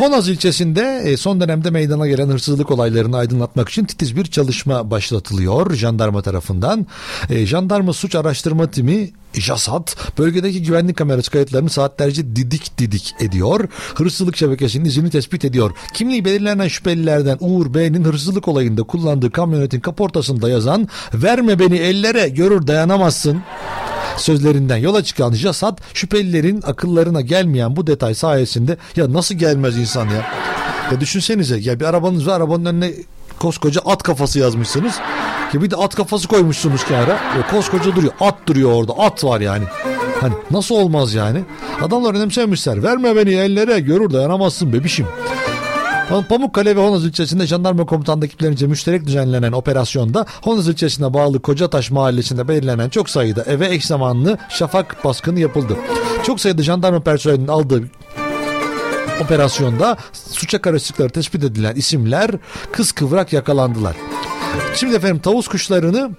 Honaz 0.00 0.28
ilçesinde 0.28 1.02
e, 1.04 1.16
son 1.16 1.40
dönemde 1.40 1.70
meydana 1.70 2.08
gelen 2.08 2.28
hırsızlık 2.28 2.70
olaylarını 2.70 3.16
aydınlatmak 3.16 3.68
için 3.68 3.84
titiz 3.84 4.16
bir 4.16 4.24
çalışma 4.24 4.90
başlatılıyor 4.90 5.74
jandarma 5.74 6.22
tarafından. 6.22 6.86
E, 7.30 7.46
Jandarma 7.46 7.92
Suç 7.92 8.14
Araştırma 8.14 8.70
Timi 8.70 9.10
JASAT 9.32 10.18
bölgedeki 10.18 10.62
güvenlik 10.62 10.96
kamerası 10.96 11.30
kayıtlarını 11.30 11.70
saatlerce 11.70 12.36
didik 12.36 12.78
didik 12.78 13.14
ediyor. 13.20 13.68
Hırsızlık 13.94 14.36
şebekesinin 14.36 14.84
izini 14.84 15.10
tespit 15.10 15.44
ediyor. 15.44 15.70
Kimliği 15.94 16.24
belirlenen 16.24 16.68
şüphelilerden 16.68 17.36
Uğur 17.40 17.74
Bey'in 17.74 18.04
hırsızlık 18.04 18.48
olayında 18.48 18.82
kullandığı 18.82 19.30
kamyonetin 19.30 19.80
kaportasında 19.80 20.50
yazan 20.50 20.88
verme 21.14 21.58
beni 21.58 21.76
ellere 21.76 22.28
görür 22.28 22.66
dayanamazsın 22.66 23.42
sözlerinden 24.22 24.76
yola 24.76 25.04
çıkan 25.04 25.32
Jasat 25.32 25.80
şüphelilerin 25.94 26.62
akıllarına 26.66 27.20
gelmeyen 27.20 27.76
bu 27.76 27.86
detay 27.86 28.14
sayesinde 28.14 28.76
ya 28.96 29.12
nasıl 29.12 29.34
gelmez 29.34 29.78
insan 29.78 30.08
ya? 30.08 30.26
Ya 30.92 31.00
düşünsenize 31.00 31.58
ya 31.58 31.80
bir 31.80 31.84
arabanız 31.84 32.26
var 32.26 32.36
arabanın 32.36 32.64
önüne 32.64 32.92
koskoca 33.38 33.80
at 33.84 34.02
kafası 34.02 34.38
yazmışsınız. 34.38 34.94
Ya 35.52 35.62
bir 35.62 35.70
de 35.70 35.76
at 35.76 35.94
kafası 35.94 36.28
koymuşsunuz 36.28 36.84
kenara. 36.84 37.12
Ya 37.12 37.46
koskoca 37.50 37.96
duruyor. 37.96 38.12
At 38.20 38.34
duruyor 38.46 38.72
orada. 38.72 38.92
At 38.92 39.24
var 39.24 39.40
yani. 39.40 39.64
Hani 40.20 40.32
nasıl 40.50 40.74
olmaz 40.74 41.14
yani? 41.14 41.44
Adamlar 41.82 42.14
önemsemişler. 42.14 42.82
Verme 42.82 43.16
beni 43.16 43.30
ellere 43.30 43.80
görür 43.80 44.12
dayanamazsın 44.12 44.72
bebişim. 44.72 45.06
Pamukkale 46.10 46.76
ve 46.76 46.80
Honaz 46.80 47.04
ilçesinde 47.04 47.46
jandarma 47.46 47.86
komutanlığı 47.86 48.24
ekiplerince 48.24 48.66
müşterek 48.66 49.06
düzenlenen 49.06 49.52
operasyonda 49.52 50.26
Honaz 50.42 50.68
ilçesine 50.68 51.14
bağlı 51.14 51.42
Kocataş 51.42 51.90
mahallesinde 51.90 52.48
belirlenen 52.48 52.88
çok 52.88 53.10
sayıda 53.10 53.42
eve 53.42 53.74
eş 53.74 53.86
zamanlı 53.86 54.38
şafak 54.48 55.04
baskını 55.04 55.40
yapıldı. 55.40 55.76
Çok 56.22 56.40
sayıda 56.40 56.62
jandarma 56.62 57.00
personelinin 57.00 57.48
aldığı 57.48 57.82
operasyonda 59.24 59.96
suça 60.12 60.60
karışıkları 60.60 61.10
tespit 61.10 61.44
edilen 61.44 61.74
isimler 61.74 62.30
kız 62.72 62.92
kıvrak 62.92 63.32
yakalandılar. 63.32 63.96
Şimdi 64.74 64.96
efendim 64.96 65.18
tavus 65.18 65.48
kuşlarını 65.48 66.10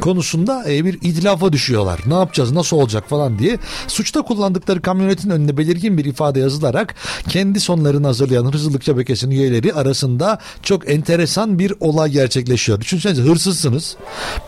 konusunda 0.00 0.64
e, 0.72 0.84
bir 0.84 0.94
idlafa 1.02 1.52
düşüyorlar. 1.52 2.00
Ne 2.06 2.14
yapacağız, 2.14 2.52
nasıl 2.52 2.76
olacak 2.76 3.08
falan 3.08 3.38
diye. 3.38 3.58
Suçta 3.88 4.22
kullandıkları 4.22 4.82
kamyonetin 4.82 5.30
önüne 5.30 5.56
belirgin 5.56 5.98
bir 5.98 6.04
ifade 6.04 6.40
yazılarak 6.40 6.94
kendi 7.28 7.60
sonlarını 7.60 8.06
hazırlayan 8.06 8.44
hırsızlık 8.44 8.84
şebekesinin 8.84 9.34
üyeleri 9.34 9.74
arasında 9.74 10.38
çok 10.62 10.90
enteresan 10.90 11.58
bir 11.58 11.72
olay 11.80 12.10
gerçekleşiyor. 12.10 12.80
Düşünsenize 12.80 13.22
hırsızsınız. 13.22 13.96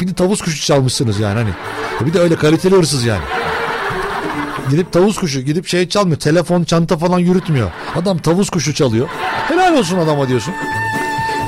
Bir 0.01 0.09
de 0.09 0.13
tavus 0.15 0.41
kuşu 0.41 0.67
çalmışsınız 0.67 1.19
yani 1.19 1.35
hani. 1.35 1.51
Bir 2.09 2.15
de 2.15 2.21
öyle 2.21 2.37
kaliteli 2.37 2.75
hırsız 2.75 3.05
yani. 3.05 3.25
Gidip 4.71 4.93
tavus 4.93 5.19
kuşu 5.19 5.41
gidip 5.41 5.67
şey 5.67 5.89
çalmıyor. 5.89 6.19
Telefon, 6.19 6.65
çanta 6.65 6.97
falan 6.97 7.19
yürütmüyor. 7.19 7.71
Adam 7.95 8.19
tavus 8.19 8.51
kuşu 8.51 8.75
çalıyor. 8.75 9.09
Helal 9.49 9.79
olsun 9.79 9.99
adama 9.99 10.29
diyorsun. 10.29 10.55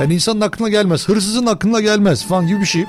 Yani 0.00 0.14
insanın 0.14 0.40
aklına 0.40 0.68
gelmez. 0.68 1.08
Hırsızın 1.08 1.46
aklına 1.46 1.80
gelmez 1.80 2.26
falan 2.26 2.46
gibi 2.46 2.60
bir 2.60 2.66
şey. 2.66 2.84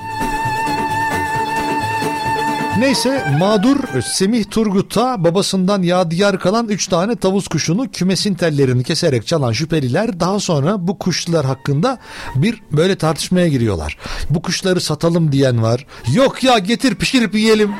Neyse 2.78 3.24
mağdur 3.38 3.76
Semih 4.02 4.44
Turgut'a 4.44 5.24
babasından 5.24 5.82
yadigar 5.82 6.38
kalan 6.38 6.68
3 6.68 6.86
tane 6.86 7.16
tavus 7.16 7.48
kuşunu 7.48 7.90
kümesin 7.90 8.34
tellerini 8.34 8.84
keserek 8.84 9.26
çalan 9.26 9.52
şüpheliler 9.52 10.20
daha 10.20 10.40
sonra 10.40 10.88
bu 10.88 10.98
kuşlar 10.98 11.46
hakkında 11.46 11.98
bir 12.34 12.62
böyle 12.72 12.96
tartışmaya 12.96 13.48
giriyorlar. 13.48 13.98
Bu 14.30 14.42
kuşları 14.42 14.80
satalım 14.80 15.32
diyen 15.32 15.62
var. 15.62 15.86
Yok 16.14 16.44
ya 16.44 16.58
getir 16.58 16.94
pişirip 16.94 17.34
yiyelim. 17.34 17.72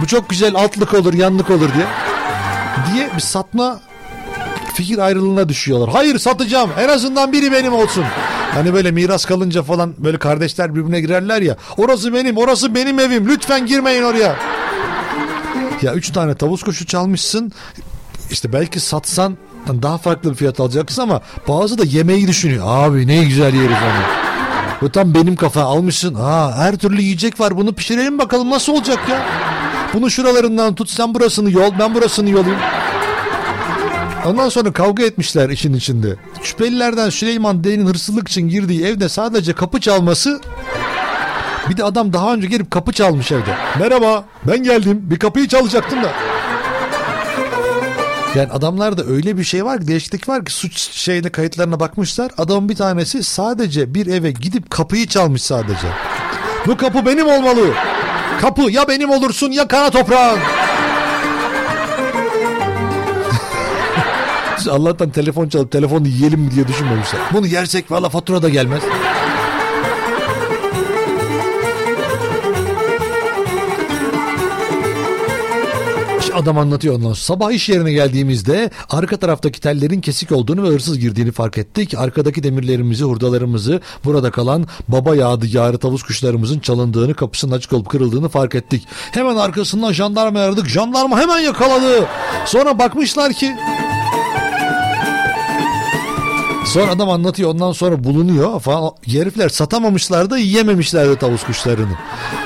Bu 0.00 0.06
çok 0.06 0.30
güzel 0.30 0.54
altlık 0.54 0.94
olur 0.94 1.14
yanlık 1.14 1.50
olur 1.50 1.68
diye. 1.74 1.86
Diye 2.92 3.10
bir 3.16 3.20
satma 3.20 3.80
fikir 4.74 4.98
ayrılığına 4.98 5.48
düşüyorlar. 5.48 5.90
Hayır 5.90 6.18
satacağım 6.18 6.70
en 6.78 6.88
azından 6.88 7.32
biri 7.32 7.52
benim 7.52 7.72
olsun. 7.72 8.04
Hani 8.54 8.74
böyle 8.74 8.90
miras 8.90 9.24
kalınca 9.24 9.62
falan 9.62 9.94
böyle 9.98 10.18
kardeşler 10.18 10.74
birbirine 10.74 11.00
girerler 11.00 11.42
ya. 11.42 11.56
Orası 11.76 12.14
benim 12.14 12.36
orası 12.36 12.74
benim 12.74 12.98
evim 12.98 13.28
lütfen 13.28 13.66
girmeyin 13.66 14.02
oraya. 14.02 14.36
Ya 15.82 15.94
üç 15.94 16.10
tane 16.10 16.34
tavus 16.34 16.62
kuşu 16.62 16.86
çalmışsın. 16.86 17.52
İşte 18.30 18.52
belki 18.52 18.80
satsan 18.80 19.36
daha 19.82 19.98
farklı 19.98 20.30
bir 20.30 20.36
fiyat 20.36 20.60
alacaksın 20.60 21.02
ama 21.02 21.20
bazı 21.48 21.78
da 21.78 21.84
yemeği 21.84 22.26
düşünüyor. 22.28 22.64
Abi 22.66 23.06
ne 23.06 23.24
güzel 23.24 23.54
yeriz 23.54 23.70
onu. 23.70 24.30
Bu 24.80 24.92
tam 24.92 25.14
benim 25.14 25.36
kafa 25.36 25.62
almışsın. 25.62 26.14
Ha 26.14 26.54
her 26.56 26.76
türlü 26.76 27.02
yiyecek 27.02 27.40
var 27.40 27.56
bunu 27.56 27.72
pişirelim 27.74 28.18
bakalım 28.18 28.50
nasıl 28.50 28.72
olacak 28.72 28.98
ya. 29.08 29.22
Bunu 29.94 30.10
şuralarından 30.10 30.74
tut 30.74 30.90
sen 30.90 31.14
burasını 31.14 31.50
yol 31.50 31.72
ben 31.78 31.94
burasını 31.94 32.30
yolayım. 32.30 32.58
Ondan 34.26 34.48
sonra 34.48 34.72
kavga 34.72 35.02
etmişler 35.02 35.48
işin 35.48 35.74
içinde. 35.74 36.16
Şüphelilerden 36.42 37.10
Süleyman 37.10 37.64
D'nin 37.64 37.86
hırsızlık 37.86 38.28
için 38.28 38.48
girdiği 38.48 38.84
evde 38.84 39.08
sadece 39.08 39.52
kapı 39.52 39.80
çalması 39.80 40.40
bir 41.70 41.76
de 41.76 41.84
adam 41.84 42.12
daha 42.12 42.34
önce 42.34 42.46
gelip 42.46 42.70
kapı 42.70 42.92
çalmış 42.92 43.32
evde. 43.32 43.56
Merhaba 43.78 44.24
ben 44.48 44.62
geldim 44.62 45.00
bir 45.02 45.18
kapıyı 45.18 45.48
çalacaktım 45.48 46.02
da. 46.02 46.12
Yani 48.34 48.52
adamlarda 48.52 49.04
öyle 49.04 49.38
bir 49.38 49.44
şey 49.44 49.64
var 49.64 49.80
ki 49.80 49.88
değişiklik 49.88 50.28
var 50.28 50.44
ki 50.44 50.52
suç 50.52 50.78
şeyde 50.78 51.30
kayıtlarına 51.30 51.80
bakmışlar. 51.80 52.30
Adamın 52.38 52.68
bir 52.68 52.76
tanesi 52.76 53.24
sadece 53.24 53.94
bir 53.94 54.06
eve 54.06 54.30
gidip 54.30 54.70
kapıyı 54.70 55.06
çalmış 55.06 55.42
sadece. 55.42 55.88
Bu 56.66 56.76
kapı 56.76 57.06
benim 57.06 57.26
olmalı. 57.26 57.74
Kapı 58.40 58.62
ya 58.62 58.88
benim 58.88 59.10
olursun 59.10 59.50
ya 59.50 59.68
kara 59.68 59.90
toprağın. 59.90 60.38
Allah'tan 64.68 65.10
telefon 65.10 65.48
çalıp 65.48 65.72
telefonu 65.72 66.08
yiyelim 66.08 66.50
diye 66.50 66.68
düşünmemişler. 66.68 67.20
Bunu 67.32 67.46
yersek 67.46 67.90
valla 67.90 68.08
fatura 68.08 68.42
da 68.42 68.48
gelmez. 68.48 68.82
Adam 76.34 76.58
anlatıyor 76.58 76.94
ondan 76.94 77.04
sonra. 77.04 77.14
Sabah 77.14 77.52
iş 77.52 77.68
yerine 77.68 77.92
geldiğimizde 77.92 78.70
arka 78.90 79.16
taraftaki 79.16 79.60
tellerin 79.60 80.00
kesik 80.00 80.32
olduğunu 80.32 80.62
ve 80.62 80.68
hırsız 80.68 80.98
girdiğini 80.98 81.32
fark 81.32 81.58
ettik. 81.58 81.94
Arkadaki 81.98 82.42
demirlerimizi, 82.42 83.04
hurdalarımızı, 83.04 83.80
burada 84.04 84.30
kalan 84.30 84.66
baba 84.88 85.16
yadigarı 85.16 85.78
tavus 85.78 86.02
kuşlarımızın 86.02 86.58
çalındığını, 86.58 87.14
kapısının 87.14 87.52
açık 87.52 87.72
olup 87.72 87.88
kırıldığını 87.88 88.28
fark 88.28 88.54
ettik. 88.54 88.86
Hemen 89.12 89.36
arkasından 89.36 89.92
jandarma 89.92 90.40
aradık. 90.40 90.68
Jandarma 90.68 91.20
hemen 91.20 91.38
yakaladı. 91.38 92.06
Sonra 92.46 92.78
bakmışlar 92.78 93.32
ki 93.32 93.56
Sonra 96.70 96.90
adam 96.90 97.10
anlatıyor 97.10 97.50
ondan 97.50 97.72
sonra 97.72 98.04
bulunuyor 98.04 98.60
falan. 98.60 98.90
Herifler 99.06 99.48
satamamışlar 99.48 100.30
da 100.30 100.38
yiyememişler 100.38 101.08
de 101.08 101.16
tavus 101.16 101.44
kuşlarını. 101.44 101.92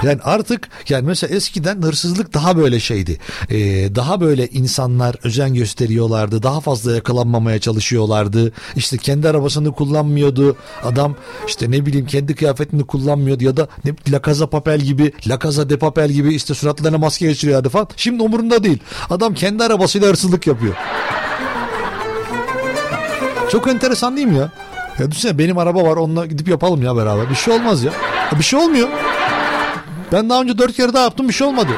Yani 0.02 0.20
artık 0.22 0.68
yani 0.88 1.06
mesela 1.06 1.36
eskiden 1.36 1.82
hırsızlık 1.82 2.34
daha 2.34 2.56
böyle 2.56 2.80
şeydi. 2.80 3.18
Ee, 3.50 3.56
daha 3.94 4.20
böyle 4.20 4.48
insanlar 4.48 5.16
özen 5.24 5.54
gösteriyorlardı. 5.54 6.42
Daha 6.42 6.60
fazla 6.60 6.94
yakalanmamaya 6.94 7.58
çalışıyorlardı. 7.58 8.52
İşte 8.76 8.96
kendi 8.96 9.28
arabasını 9.28 9.72
kullanmıyordu. 9.72 10.56
Adam 10.84 11.16
işte 11.46 11.70
ne 11.70 11.86
bileyim 11.86 12.06
kendi 12.06 12.34
kıyafetini 12.34 12.86
kullanmıyordu 12.86 13.44
ya 13.44 13.56
da 13.56 13.68
ne, 13.84 13.94
La 14.12 14.46
Papel 14.46 14.80
gibi 14.80 15.12
La 15.28 15.38
Casa 15.42 15.70
de 15.70 15.78
Papel 15.78 16.10
gibi 16.10 16.34
işte 16.34 16.54
suratlarına 16.54 16.98
maske 16.98 17.26
geçiriyordu 17.26 17.68
falan. 17.68 17.88
Şimdi 17.96 18.22
umurunda 18.22 18.64
değil. 18.64 18.78
Adam 19.10 19.34
kendi 19.34 19.64
arabasıyla 19.64 20.08
hırsızlık 20.08 20.46
yapıyor. 20.46 20.74
Çok 23.54 23.68
enteresan 23.68 24.16
değil 24.16 24.26
mi 24.26 24.36
ya? 24.36 24.48
Ya 24.98 25.10
düşünsene 25.10 25.38
benim 25.38 25.58
araba 25.58 25.84
var 25.84 25.96
onunla 25.96 26.26
gidip 26.26 26.48
yapalım 26.48 26.82
ya 26.82 26.96
beraber. 26.96 27.30
Bir 27.30 27.34
şey 27.34 27.54
olmaz 27.54 27.84
ya. 27.84 27.92
ya 28.32 28.38
bir 28.38 28.44
şey 28.44 28.58
olmuyor. 28.58 28.88
Ben 30.12 30.30
daha 30.30 30.42
önce 30.42 30.58
dört 30.58 30.72
kere 30.72 30.92
daha 30.92 31.02
yaptım 31.02 31.28
bir 31.28 31.32
şey 31.32 31.46
olmadı. 31.46 31.68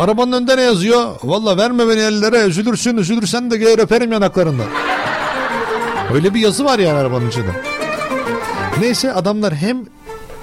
Arabanın 0.00 0.32
önünde 0.32 0.56
ne 0.56 0.62
yazıyor? 0.62 1.06
Valla 1.24 1.56
verme 1.56 1.88
beni 1.88 2.00
ellere 2.00 2.38
üzülürsün 2.38 2.96
üzülürsen 2.96 3.50
de 3.50 3.56
gelir 3.56 3.78
öperim 3.78 4.12
yanaklarından. 4.12 4.66
Öyle 6.14 6.34
bir 6.34 6.40
yazı 6.40 6.64
var 6.64 6.78
yani 6.78 6.98
arabanın 6.98 7.28
içinde. 7.28 7.50
Neyse 8.80 9.12
adamlar 9.12 9.54
hem 9.54 9.78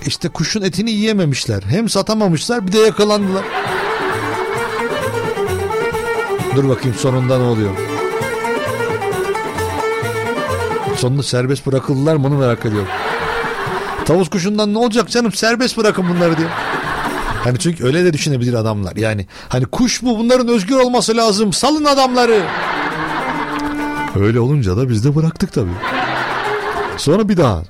işte 0.05 0.29
kuşun 0.29 0.61
etini 0.61 0.91
yiyememişler 0.91 1.63
hem 1.69 1.89
satamamışlar 1.89 2.67
bir 2.67 2.71
de 2.71 2.79
yakalandılar. 2.79 3.43
Dur 6.55 6.69
bakayım 6.69 6.97
sonunda 6.97 7.37
ne 7.37 7.43
oluyor? 7.43 7.92
Sonunda 11.03 11.23
serbest 11.23 11.67
bırakıldılar 11.67 12.15
mı 12.15 12.27
onu 12.27 12.37
merak 12.37 12.65
ediyorum. 12.65 12.87
Tavus 14.05 14.29
kuşundan 14.29 14.73
ne 14.73 14.77
olacak 14.77 15.09
canım 15.09 15.31
serbest 15.31 15.77
bırakın 15.77 16.05
bunları 16.09 16.37
diye. 16.37 16.47
Hani 17.43 17.59
çünkü 17.59 17.85
öyle 17.85 18.05
de 18.05 18.13
düşünebilir 18.13 18.53
adamlar. 18.53 18.95
Yani 18.95 19.25
hani 19.49 19.65
kuş 19.65 20.03
bu 20.03 20.17
bunların 20.17 20.47
özgür 20.47 20.75
olması 20.75 21.17
lazım. 21.17 21.53
Salın 21.53 21.85
adamları. 21.85 22.43
Öyle 24.19 24.39
olunca 24.39 24.77
da 24.77 24.89
biz 24.89 25.05
de 25.05 25.15
bıraktık 25.15 25.53
tabii. 25.53 25.69
Sonra 26.97 27.29
bir 27.29 27.37
daha. 27.37 27.63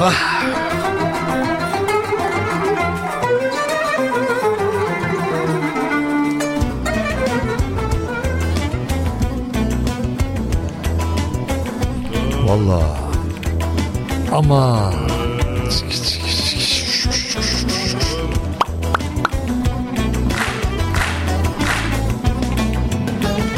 Ah. 0.00 0.39
Valla. 12.50 12.98
Ama. 14.32 14.92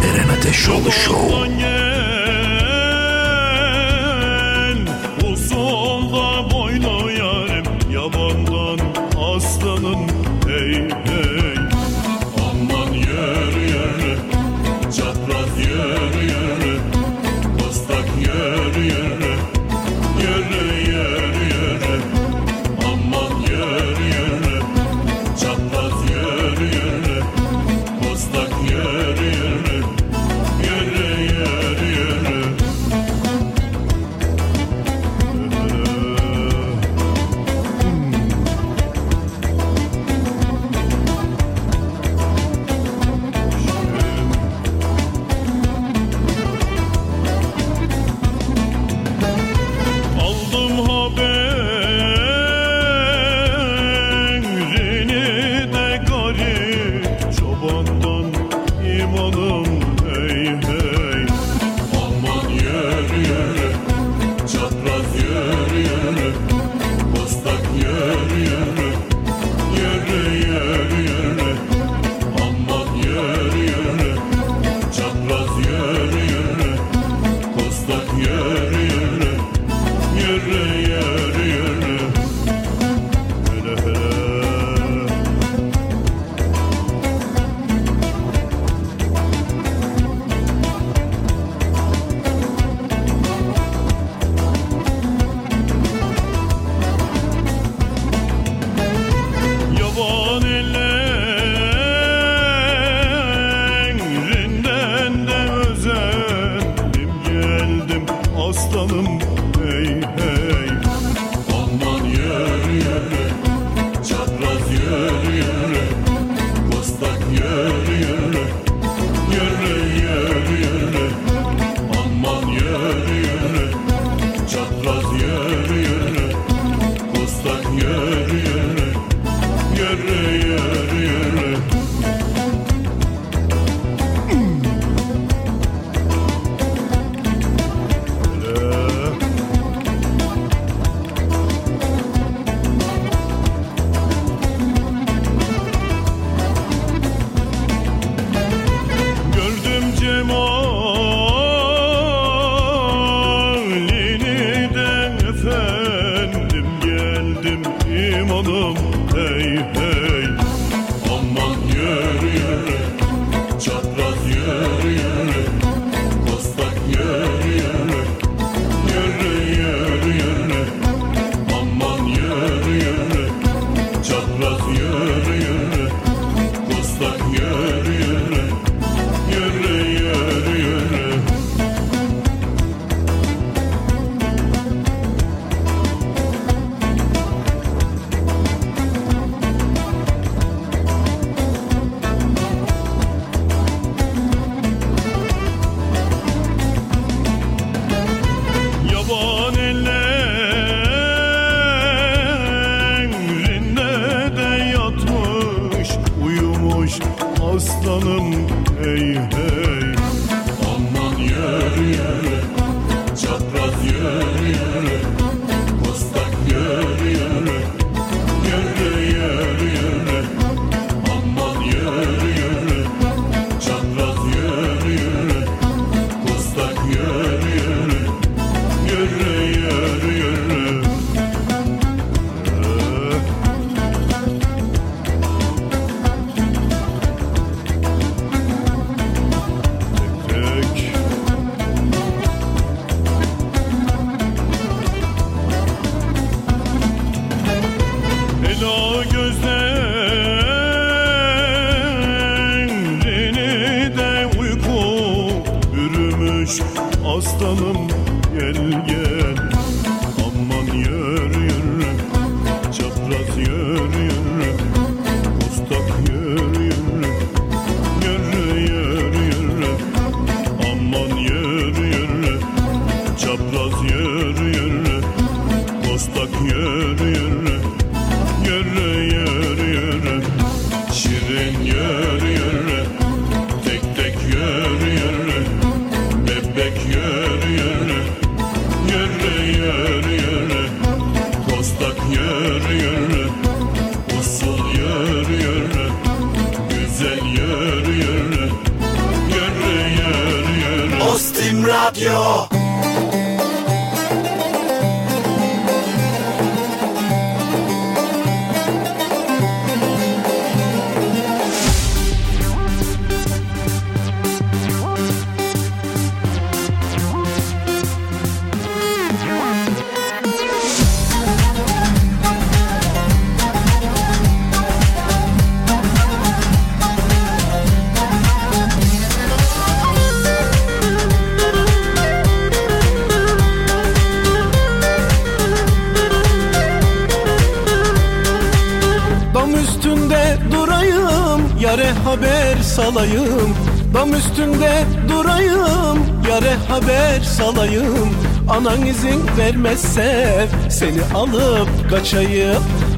Eren 0.05 0.29
Ateşoğlu 0.39 0.93
Show. 0.93 1.92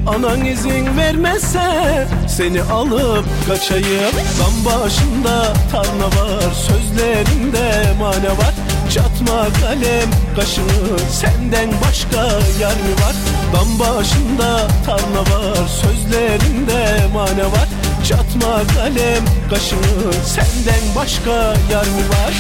Anan 0.07 0.45
izin 0.45 0.97
vermezse 0.97 1.61
seni 2.29 2.63
alıp 2.63 3.25
kaçayım. 3.49 4.15
Dam 4.41 4.65
başında 4.65 5.53
tarla 5.73 6.07
var, 6.07 6.53
sözlerinde 6.55 7.93
mane 8.01 8.31
var. 8.31 8.55
Çatma 8.95 9.47
kalem 9.61 10.11
kaşını 10.37 10.99
senden 11.11 11.71
başka 11.89 12.23
yar 12.61 12.75
mı 12.75 12.95
var? 13.07 13.15
Dam 13.55 13.79
başında 13.79 14.69
tarla 14.87 15.21
var 15.21 15.69
sözlerinde 15.83 17.07
mane 17.15 17.45
var 17.45 17.69
Çatma 18.09 18.63
kalem 18.75 19.25
kaşını 19.51 20.13
senden 20.25 20.95
başka 20.97 21.33
yar 21.73 21.87
mı 21.87 22.09
var? 22.11 22.35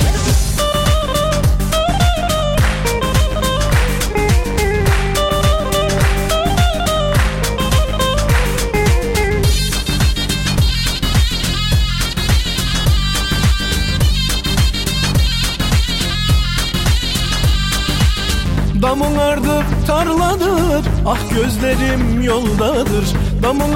Ah 21.06 21.18
gözlerim 21.34 22.22
yoldadır 22.22 23.04
Damın 23.42 23.74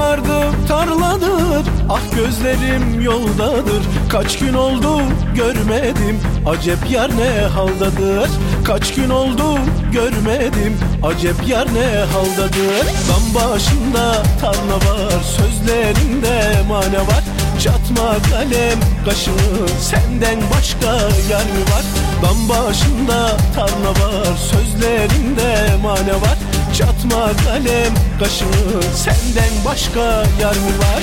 tarladır. 0.69 1.67
Ah 1.89 2.01
gözlerim 2.17 3.01
yoldadır 3.01 3.83
Kaç 4.09 4.39
gün 4.39 4.55
oldu 4.55 5.01
görmedim. 5.35 6.21
Acep 6.47 6.79
yar 6.91 7.11
ne 7.11 7.47
haldadır 7.47 8.31
Kaç 8.65 8.95
gün 8.95 9.11
oldu 9.11 9.59
görmedim. 9.93 10.79
Acep 11.03 11.49
yar 11.49 11.67
ne 11.75 11.99
haldadır? 12.13 12.87
Dam 13.09 13.35
başında 13.35 14.23
tarla 14.41 14.77
var 14.77 15.23
Sözlerinde 15.23 16.63
mane 16.69 16.99
var. 16.99 17.25
Çatma 17.61 18.15
kalem 18.31 18.79
kaşını 19.05 19.69
Senden 19.81 20.39
başka 20.57 20.93
yar 21.31 21.45
mı 21.45 21.63
var? 21.73 21.85
Dam 22.23 22.49
başında 22.49 23.37
tarla 23.55 23.91
var 23.91 24.37
Sözlerinde 24.37 25.77
mane 25.83 26.15
var 26.15 26.48
Çatma 26.79 27.31
kalem 27.45 27.95
kaşını 28.19 28.83
Senden 28.95 29.65
başka 29.65 30.01
yar 30.41 30.57
mı 30.57 30.79
var 30.79 31.03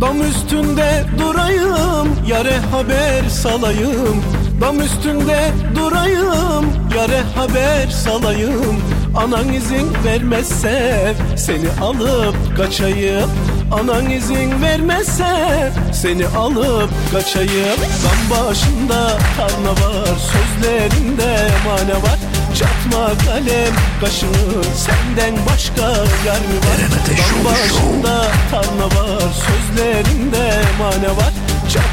Dam 0.00 0.20
üstünde 0.20 1.04
durayım, 1.18 2.08
yare 2.26 2.56
haber 2.58 3.28
salayım. 3.28 4.37
Dam 4.60 4.80
üstünde 4.80 5.50
durayım, 5.74 6.66
yare 6.96 7.22
haber 7.34 7.88
salayım. 7.88 8.82
Anan 9.16 9.52
izin 9.52 9.88
vermezse 10.04 11.14
seni 11.36 11.68
alıp 11.82 12.56
kaçayım. 12.56 13.30
Anan 13.72 14.10
izin 14.10 14.62
vermezse 14.62 15.72
seni 15.92 16.26
alıp 16.26 16.90
kaçayım. 17.12 17.78
Dam 18.04 18.38
başında 18.38 19.18
tarla 19.36 19.70
var, 19.70 20.08
sözlerinde 20.32 21.48
mane 21.66 21.94
var. 22.02 22.18
Çatma 22.58 23.06
kalem 23.26 23.74
kaşını 24.00 24.64
senden 24.76 25.46
başka 25.46 25.88
yar 26.26 26.40
mı 26.40 26.58
var? 26.66 26.80
Dam 27.18 27.44
başında 27.44 28.26
tarla 28.50 28.86
var 28.86 29.22
sözlerinde 29.32 30.62
mane 30.78 31.08
var 31.08 31.37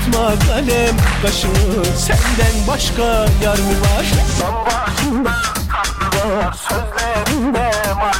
Çatma 0.05 0.29
kalem 0.47 0.95
kaşını 1.21 1.85
senden 1.97 2.67
başka 2.67 3.03
yar 3.43 3.57
mı 3.57 3.81
var? 3.81 4.05
Dam 4.41 4.65
başında 4.65 5.31
tarla 5.71 6.35
var 6.35 6.53
sözlerinde 6.53 7.71
var 7.95 8.15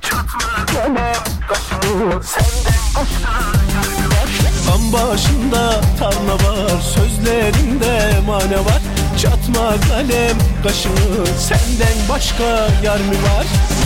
Çatma 0.00 0.66
kalem 0.66 1.22
kaşını 1.48 2.22
senden 2.22 2.80
başka 2.96 3.32
yar 3.74 3.88
mı 3.98 4.08
var? 4.10 4.28
Dam 4.68 4.92
başında 4.92 5.80
tarla 5.98 6.34
var 6.34 6.80
sözlerinde 6.94 8.20
mane 8.26 8.58
var 8.58 8.82
Çatma 9.22 9.74
kalem 9.88 10.38
kaşını 10.62 11.26
senden 11.38 12.08
başka 12.08 12.44
yar 12.84 12.98
mı 13.00 13.12
var? 13.12 13.77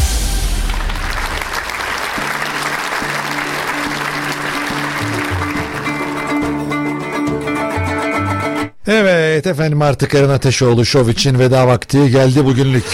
Evet 8.94 9.46
efendim 9.46 9.82
artık 9.82 10.14
Eren 10.14 10.28
Ateşoğlu 10.28 10.84
şov 10.84 11.08
için 11.08 11.38
veda 11.38 11.66
vakti 11.66 12.10
geldi 12.10 12.44
bugünlük. 12.44 12.84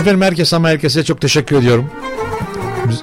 Efendim 0.00 0.22
herkese 0.22 0.56
ama 0.56 0.68
herkese 0.68 1.04
çok 1.04 1.20
teşekkür 1.20 1.56
ediyorum. 1.56 1.90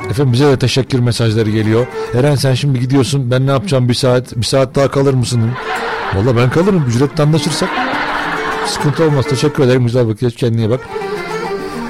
Efendim 0.10 0.34
bize 0.34 0.48
de 0.48 0.60
teşekkür 0.60 1.00
mesajları 1.00 1.50
geliyor. 1.50 1.88
Eren 2.14 2.36
sen 2.36 2.54
şimdi 2.54 2.80
gidiyorsun 2.80 3.32
ben 3.32 3.48
ne 3.48 3.52
yapacağım 3.52 3.90
bir 3.90 3.94
saat 3.94 4.36
bir 4.36 4.46
saat 4.46 4.76
daha 4.76 4.92
kalır 4.92 5.14
mısın? 5.14 5.52
Valla 6.16 6.38
ben 6.38 6.50
kalırım 6.50 6.86
ücretle 6.90 7.24
anlaşırsak. 7.24 7.70
Sıkıntı 8.68 9.04
olmaz 9.04 9.26
teşekkür 9.30 9.64
ederim 9.64 9.86
güzel 9.86 10.08
vakit 10.08 10.36
kendine 10.36 10.70
bak. 10.70 10.80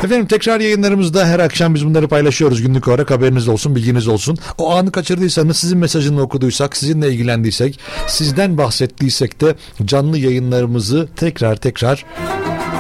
Efendim 0.04 0.28
tekrar 0.28 0.60
yayınlarımızda 0.60 1.28
her 1.28 1.40
akşam 1.40 1.76
biz 1.76 1.86
bunları 1.86 2.08
paylaşıyoruz 2.08 2.62
günlük 2.62 2.88
olarak 2.88 3.12
haberiniz 3.12 3.48
olsun 3.48 3.76
bilginiz 3.76 4.08
olsun. 4.08 4.38
O 4.58 4.72
anı 4.72 4.92
kaçırdıysanız 4.92 5.58
sizin 5.58 5.78
mesajını 5.78 6.22
okuduysak 6.22 6.78
sizinle 6.78 7.10
ilgilendiysek 7.10 7.80
sizden 8.08 8.58
bahsettiysek 8.58 9.42
de 9.42 9.56
canlı 9.86 10.18
yayınlarımızı 10.18 11.08
tekrar 11.16 11.56
tekrar 11.56 12.06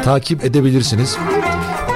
takip 0.04 0.45
edebilirsiniz. 0.45 1.18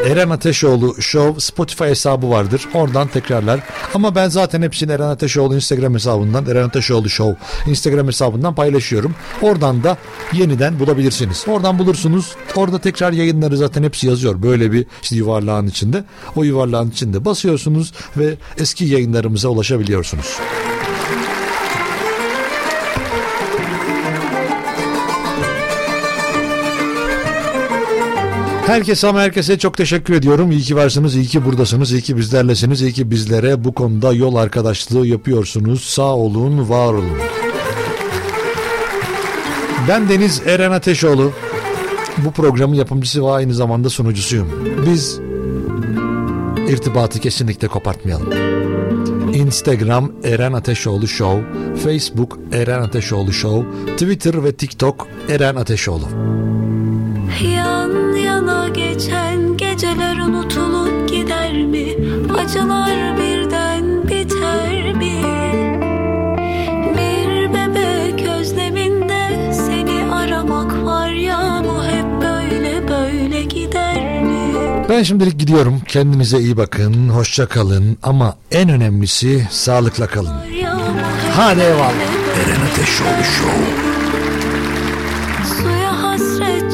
Eren 0.08 0.30
Ateşoğlu 0.30 1.02
Show 1.02 1.42
Spotify 1.42 1.84
hesabı 1.84 2.30
vardır. 2.30 2.68
Oradan 2.74 3.08
tekrarlar. 3.08 3.60
Ama 3.94 4.16
ben 4.16 4.30
zaten 4.30 4.62
hepsini 4.62 4.92
Eren 4.92 5.08
Ateşoğlu 5.08 5.56
Instagram 5.56 5.94
hesabından, 5.94 6.46
Eren 6.46 6.64
Ateşoğlu 6.68 7.10
Show 7.10 7.38
Instagram 7.70 8.08
hesabından 8.08 8.56
paylaşıyorum. 8.56 9.16
Oradan 9.42 9.84
da 9.84 9.98
yeniden 10.34 10.80
bulabilirsiniz. 10.80 11.46
Oradan 11.48 11.80
bulursunuz. 11.80 12.36
Orada 12.56 12.80
tekrar 12.80 13.12
yayınları 13.12 13.58
zaten 13.58 13.84
hepsi 13.84 14.08
yazıyor. 14.08 14.42
Böyle 14.42 14.72
bir 14.72 14.86
işte 15.02 15.16
yuvarlağın 15.16 15.68
içinde. 15.68 16.04
O 16.36 16.44
yuvarlağın 16.44 16.90
içinde 16.90 17.26
basıyorsunuz 17.26 17.94
ve 18.18 18.36
eski 18.58 18.86
yayınlarımıza 18.86 19.50
ulaşabiliyorsunuz. 19.50 20.38
Herkese 28.68 29.08
ama 29.08 29.22
herkese 29.22 29.60
çok 29.60 29.78
teşekkür 29.78 30.14
ediyorum. 30.14 30.52
İyi 30.52 30.62
ki 30.62 30.76
varsınız, 30.76 31.16
iyi 31.16 31.26
ki 31.26 31.46
buradasınız, 31.46 31.92
iyi 31.92 32.02
ki 32.02 32.18
bizlerlesiniz, 32.18 32.82
iyi 32.82 32.94
ki 32.94 33.12
bizlere 33.12 33.64
bu 33.64 33.74
konuda 33.74 34.14
yol 34.14 34.36
arkadaşlığı 34.36 35.08
yapıyorsunuz. 35.08 35.84
Sağ 35.84 36.16
olun, 36.16 36.70
var 36.70 36.94
olun. 36.94 37.18
Ben 39.88 40.10
Deniz 40.10 40.42
Eren 40.46 40.72
Ateşoğlu. 40.72 41.32
Bu 42.18 42.32
programın 42.32 42.76
yapımcısı 42.76 43.26
ve 43.26 43.32
aynı 43.32 43.54
zamanda 43.54 43.90
sunucusuyum. 43.90 44.48
Biz 44.86 45.20
irtibatı 46.70 47.20
kesinlikle 47.20 47.68
kopartmayalım. 47.68 48.32
Instagram 49.34 50.12
Eren 50.24 50.54
Ateşoğlu 50.54 51.08
Show, 51.08 51.44
Facebook 51.84 52.40
Eren 52.54 52.82
Ateşoğlu 52.82 53.34
Show, 53.34 53.66
Twitter 53.92 54.44
ve 54.44 54.52
TikTok 54.52 55.08
Eren 55.30 55.56
Ateşoğlu. 55.56 56.08
Geçen 58.78 59.58
geceler 59.58 60.18
unutulup 60.18 61.10
gider 61.10 61.54
mi? 61.54 61.86
Acılar 62.40 63.18
birden 63.18 64.08
biter 64.08 64.94
mi? 64.94 65.24
Bir 66.98 67.54
bebek 67.54 68.28
özleminde 68.30 69.52
seni 69.54 70.14
aramak 70.14 70.86
var 70.86 71.10
ya 71.10 71.64
bu 71.66 71.84
hep 71.84 72.22
böyle 72.22 72.88
böyle 72.88 73.44
gider 73.44 74.24
mi? 74.24 74.54
Ben 74.90 75.04
şimdilik 75.04 75.40
gidiyorum. 75.40 75.82
Kendinize 75.88 76.40
iyi 76.40 76.58
bakın. 76.58 77.10
Hoşça 77.10 77.48
kalın. 77.48 77.98
Ama 78.04 78.36
en 78.52 78.70
önemlisi 78.70 79.48
sağlıkla 79.52 80.08
kalın. 80.08 80.34
Hadi 81.36 81.60
eyvallah. 81.62 81.94
Eren 82.46 82.62
Ateşoğlu 82.72 83.24
Show. 83.38 83.64
Suya 85.58 86.04
hasret 86.04 86.74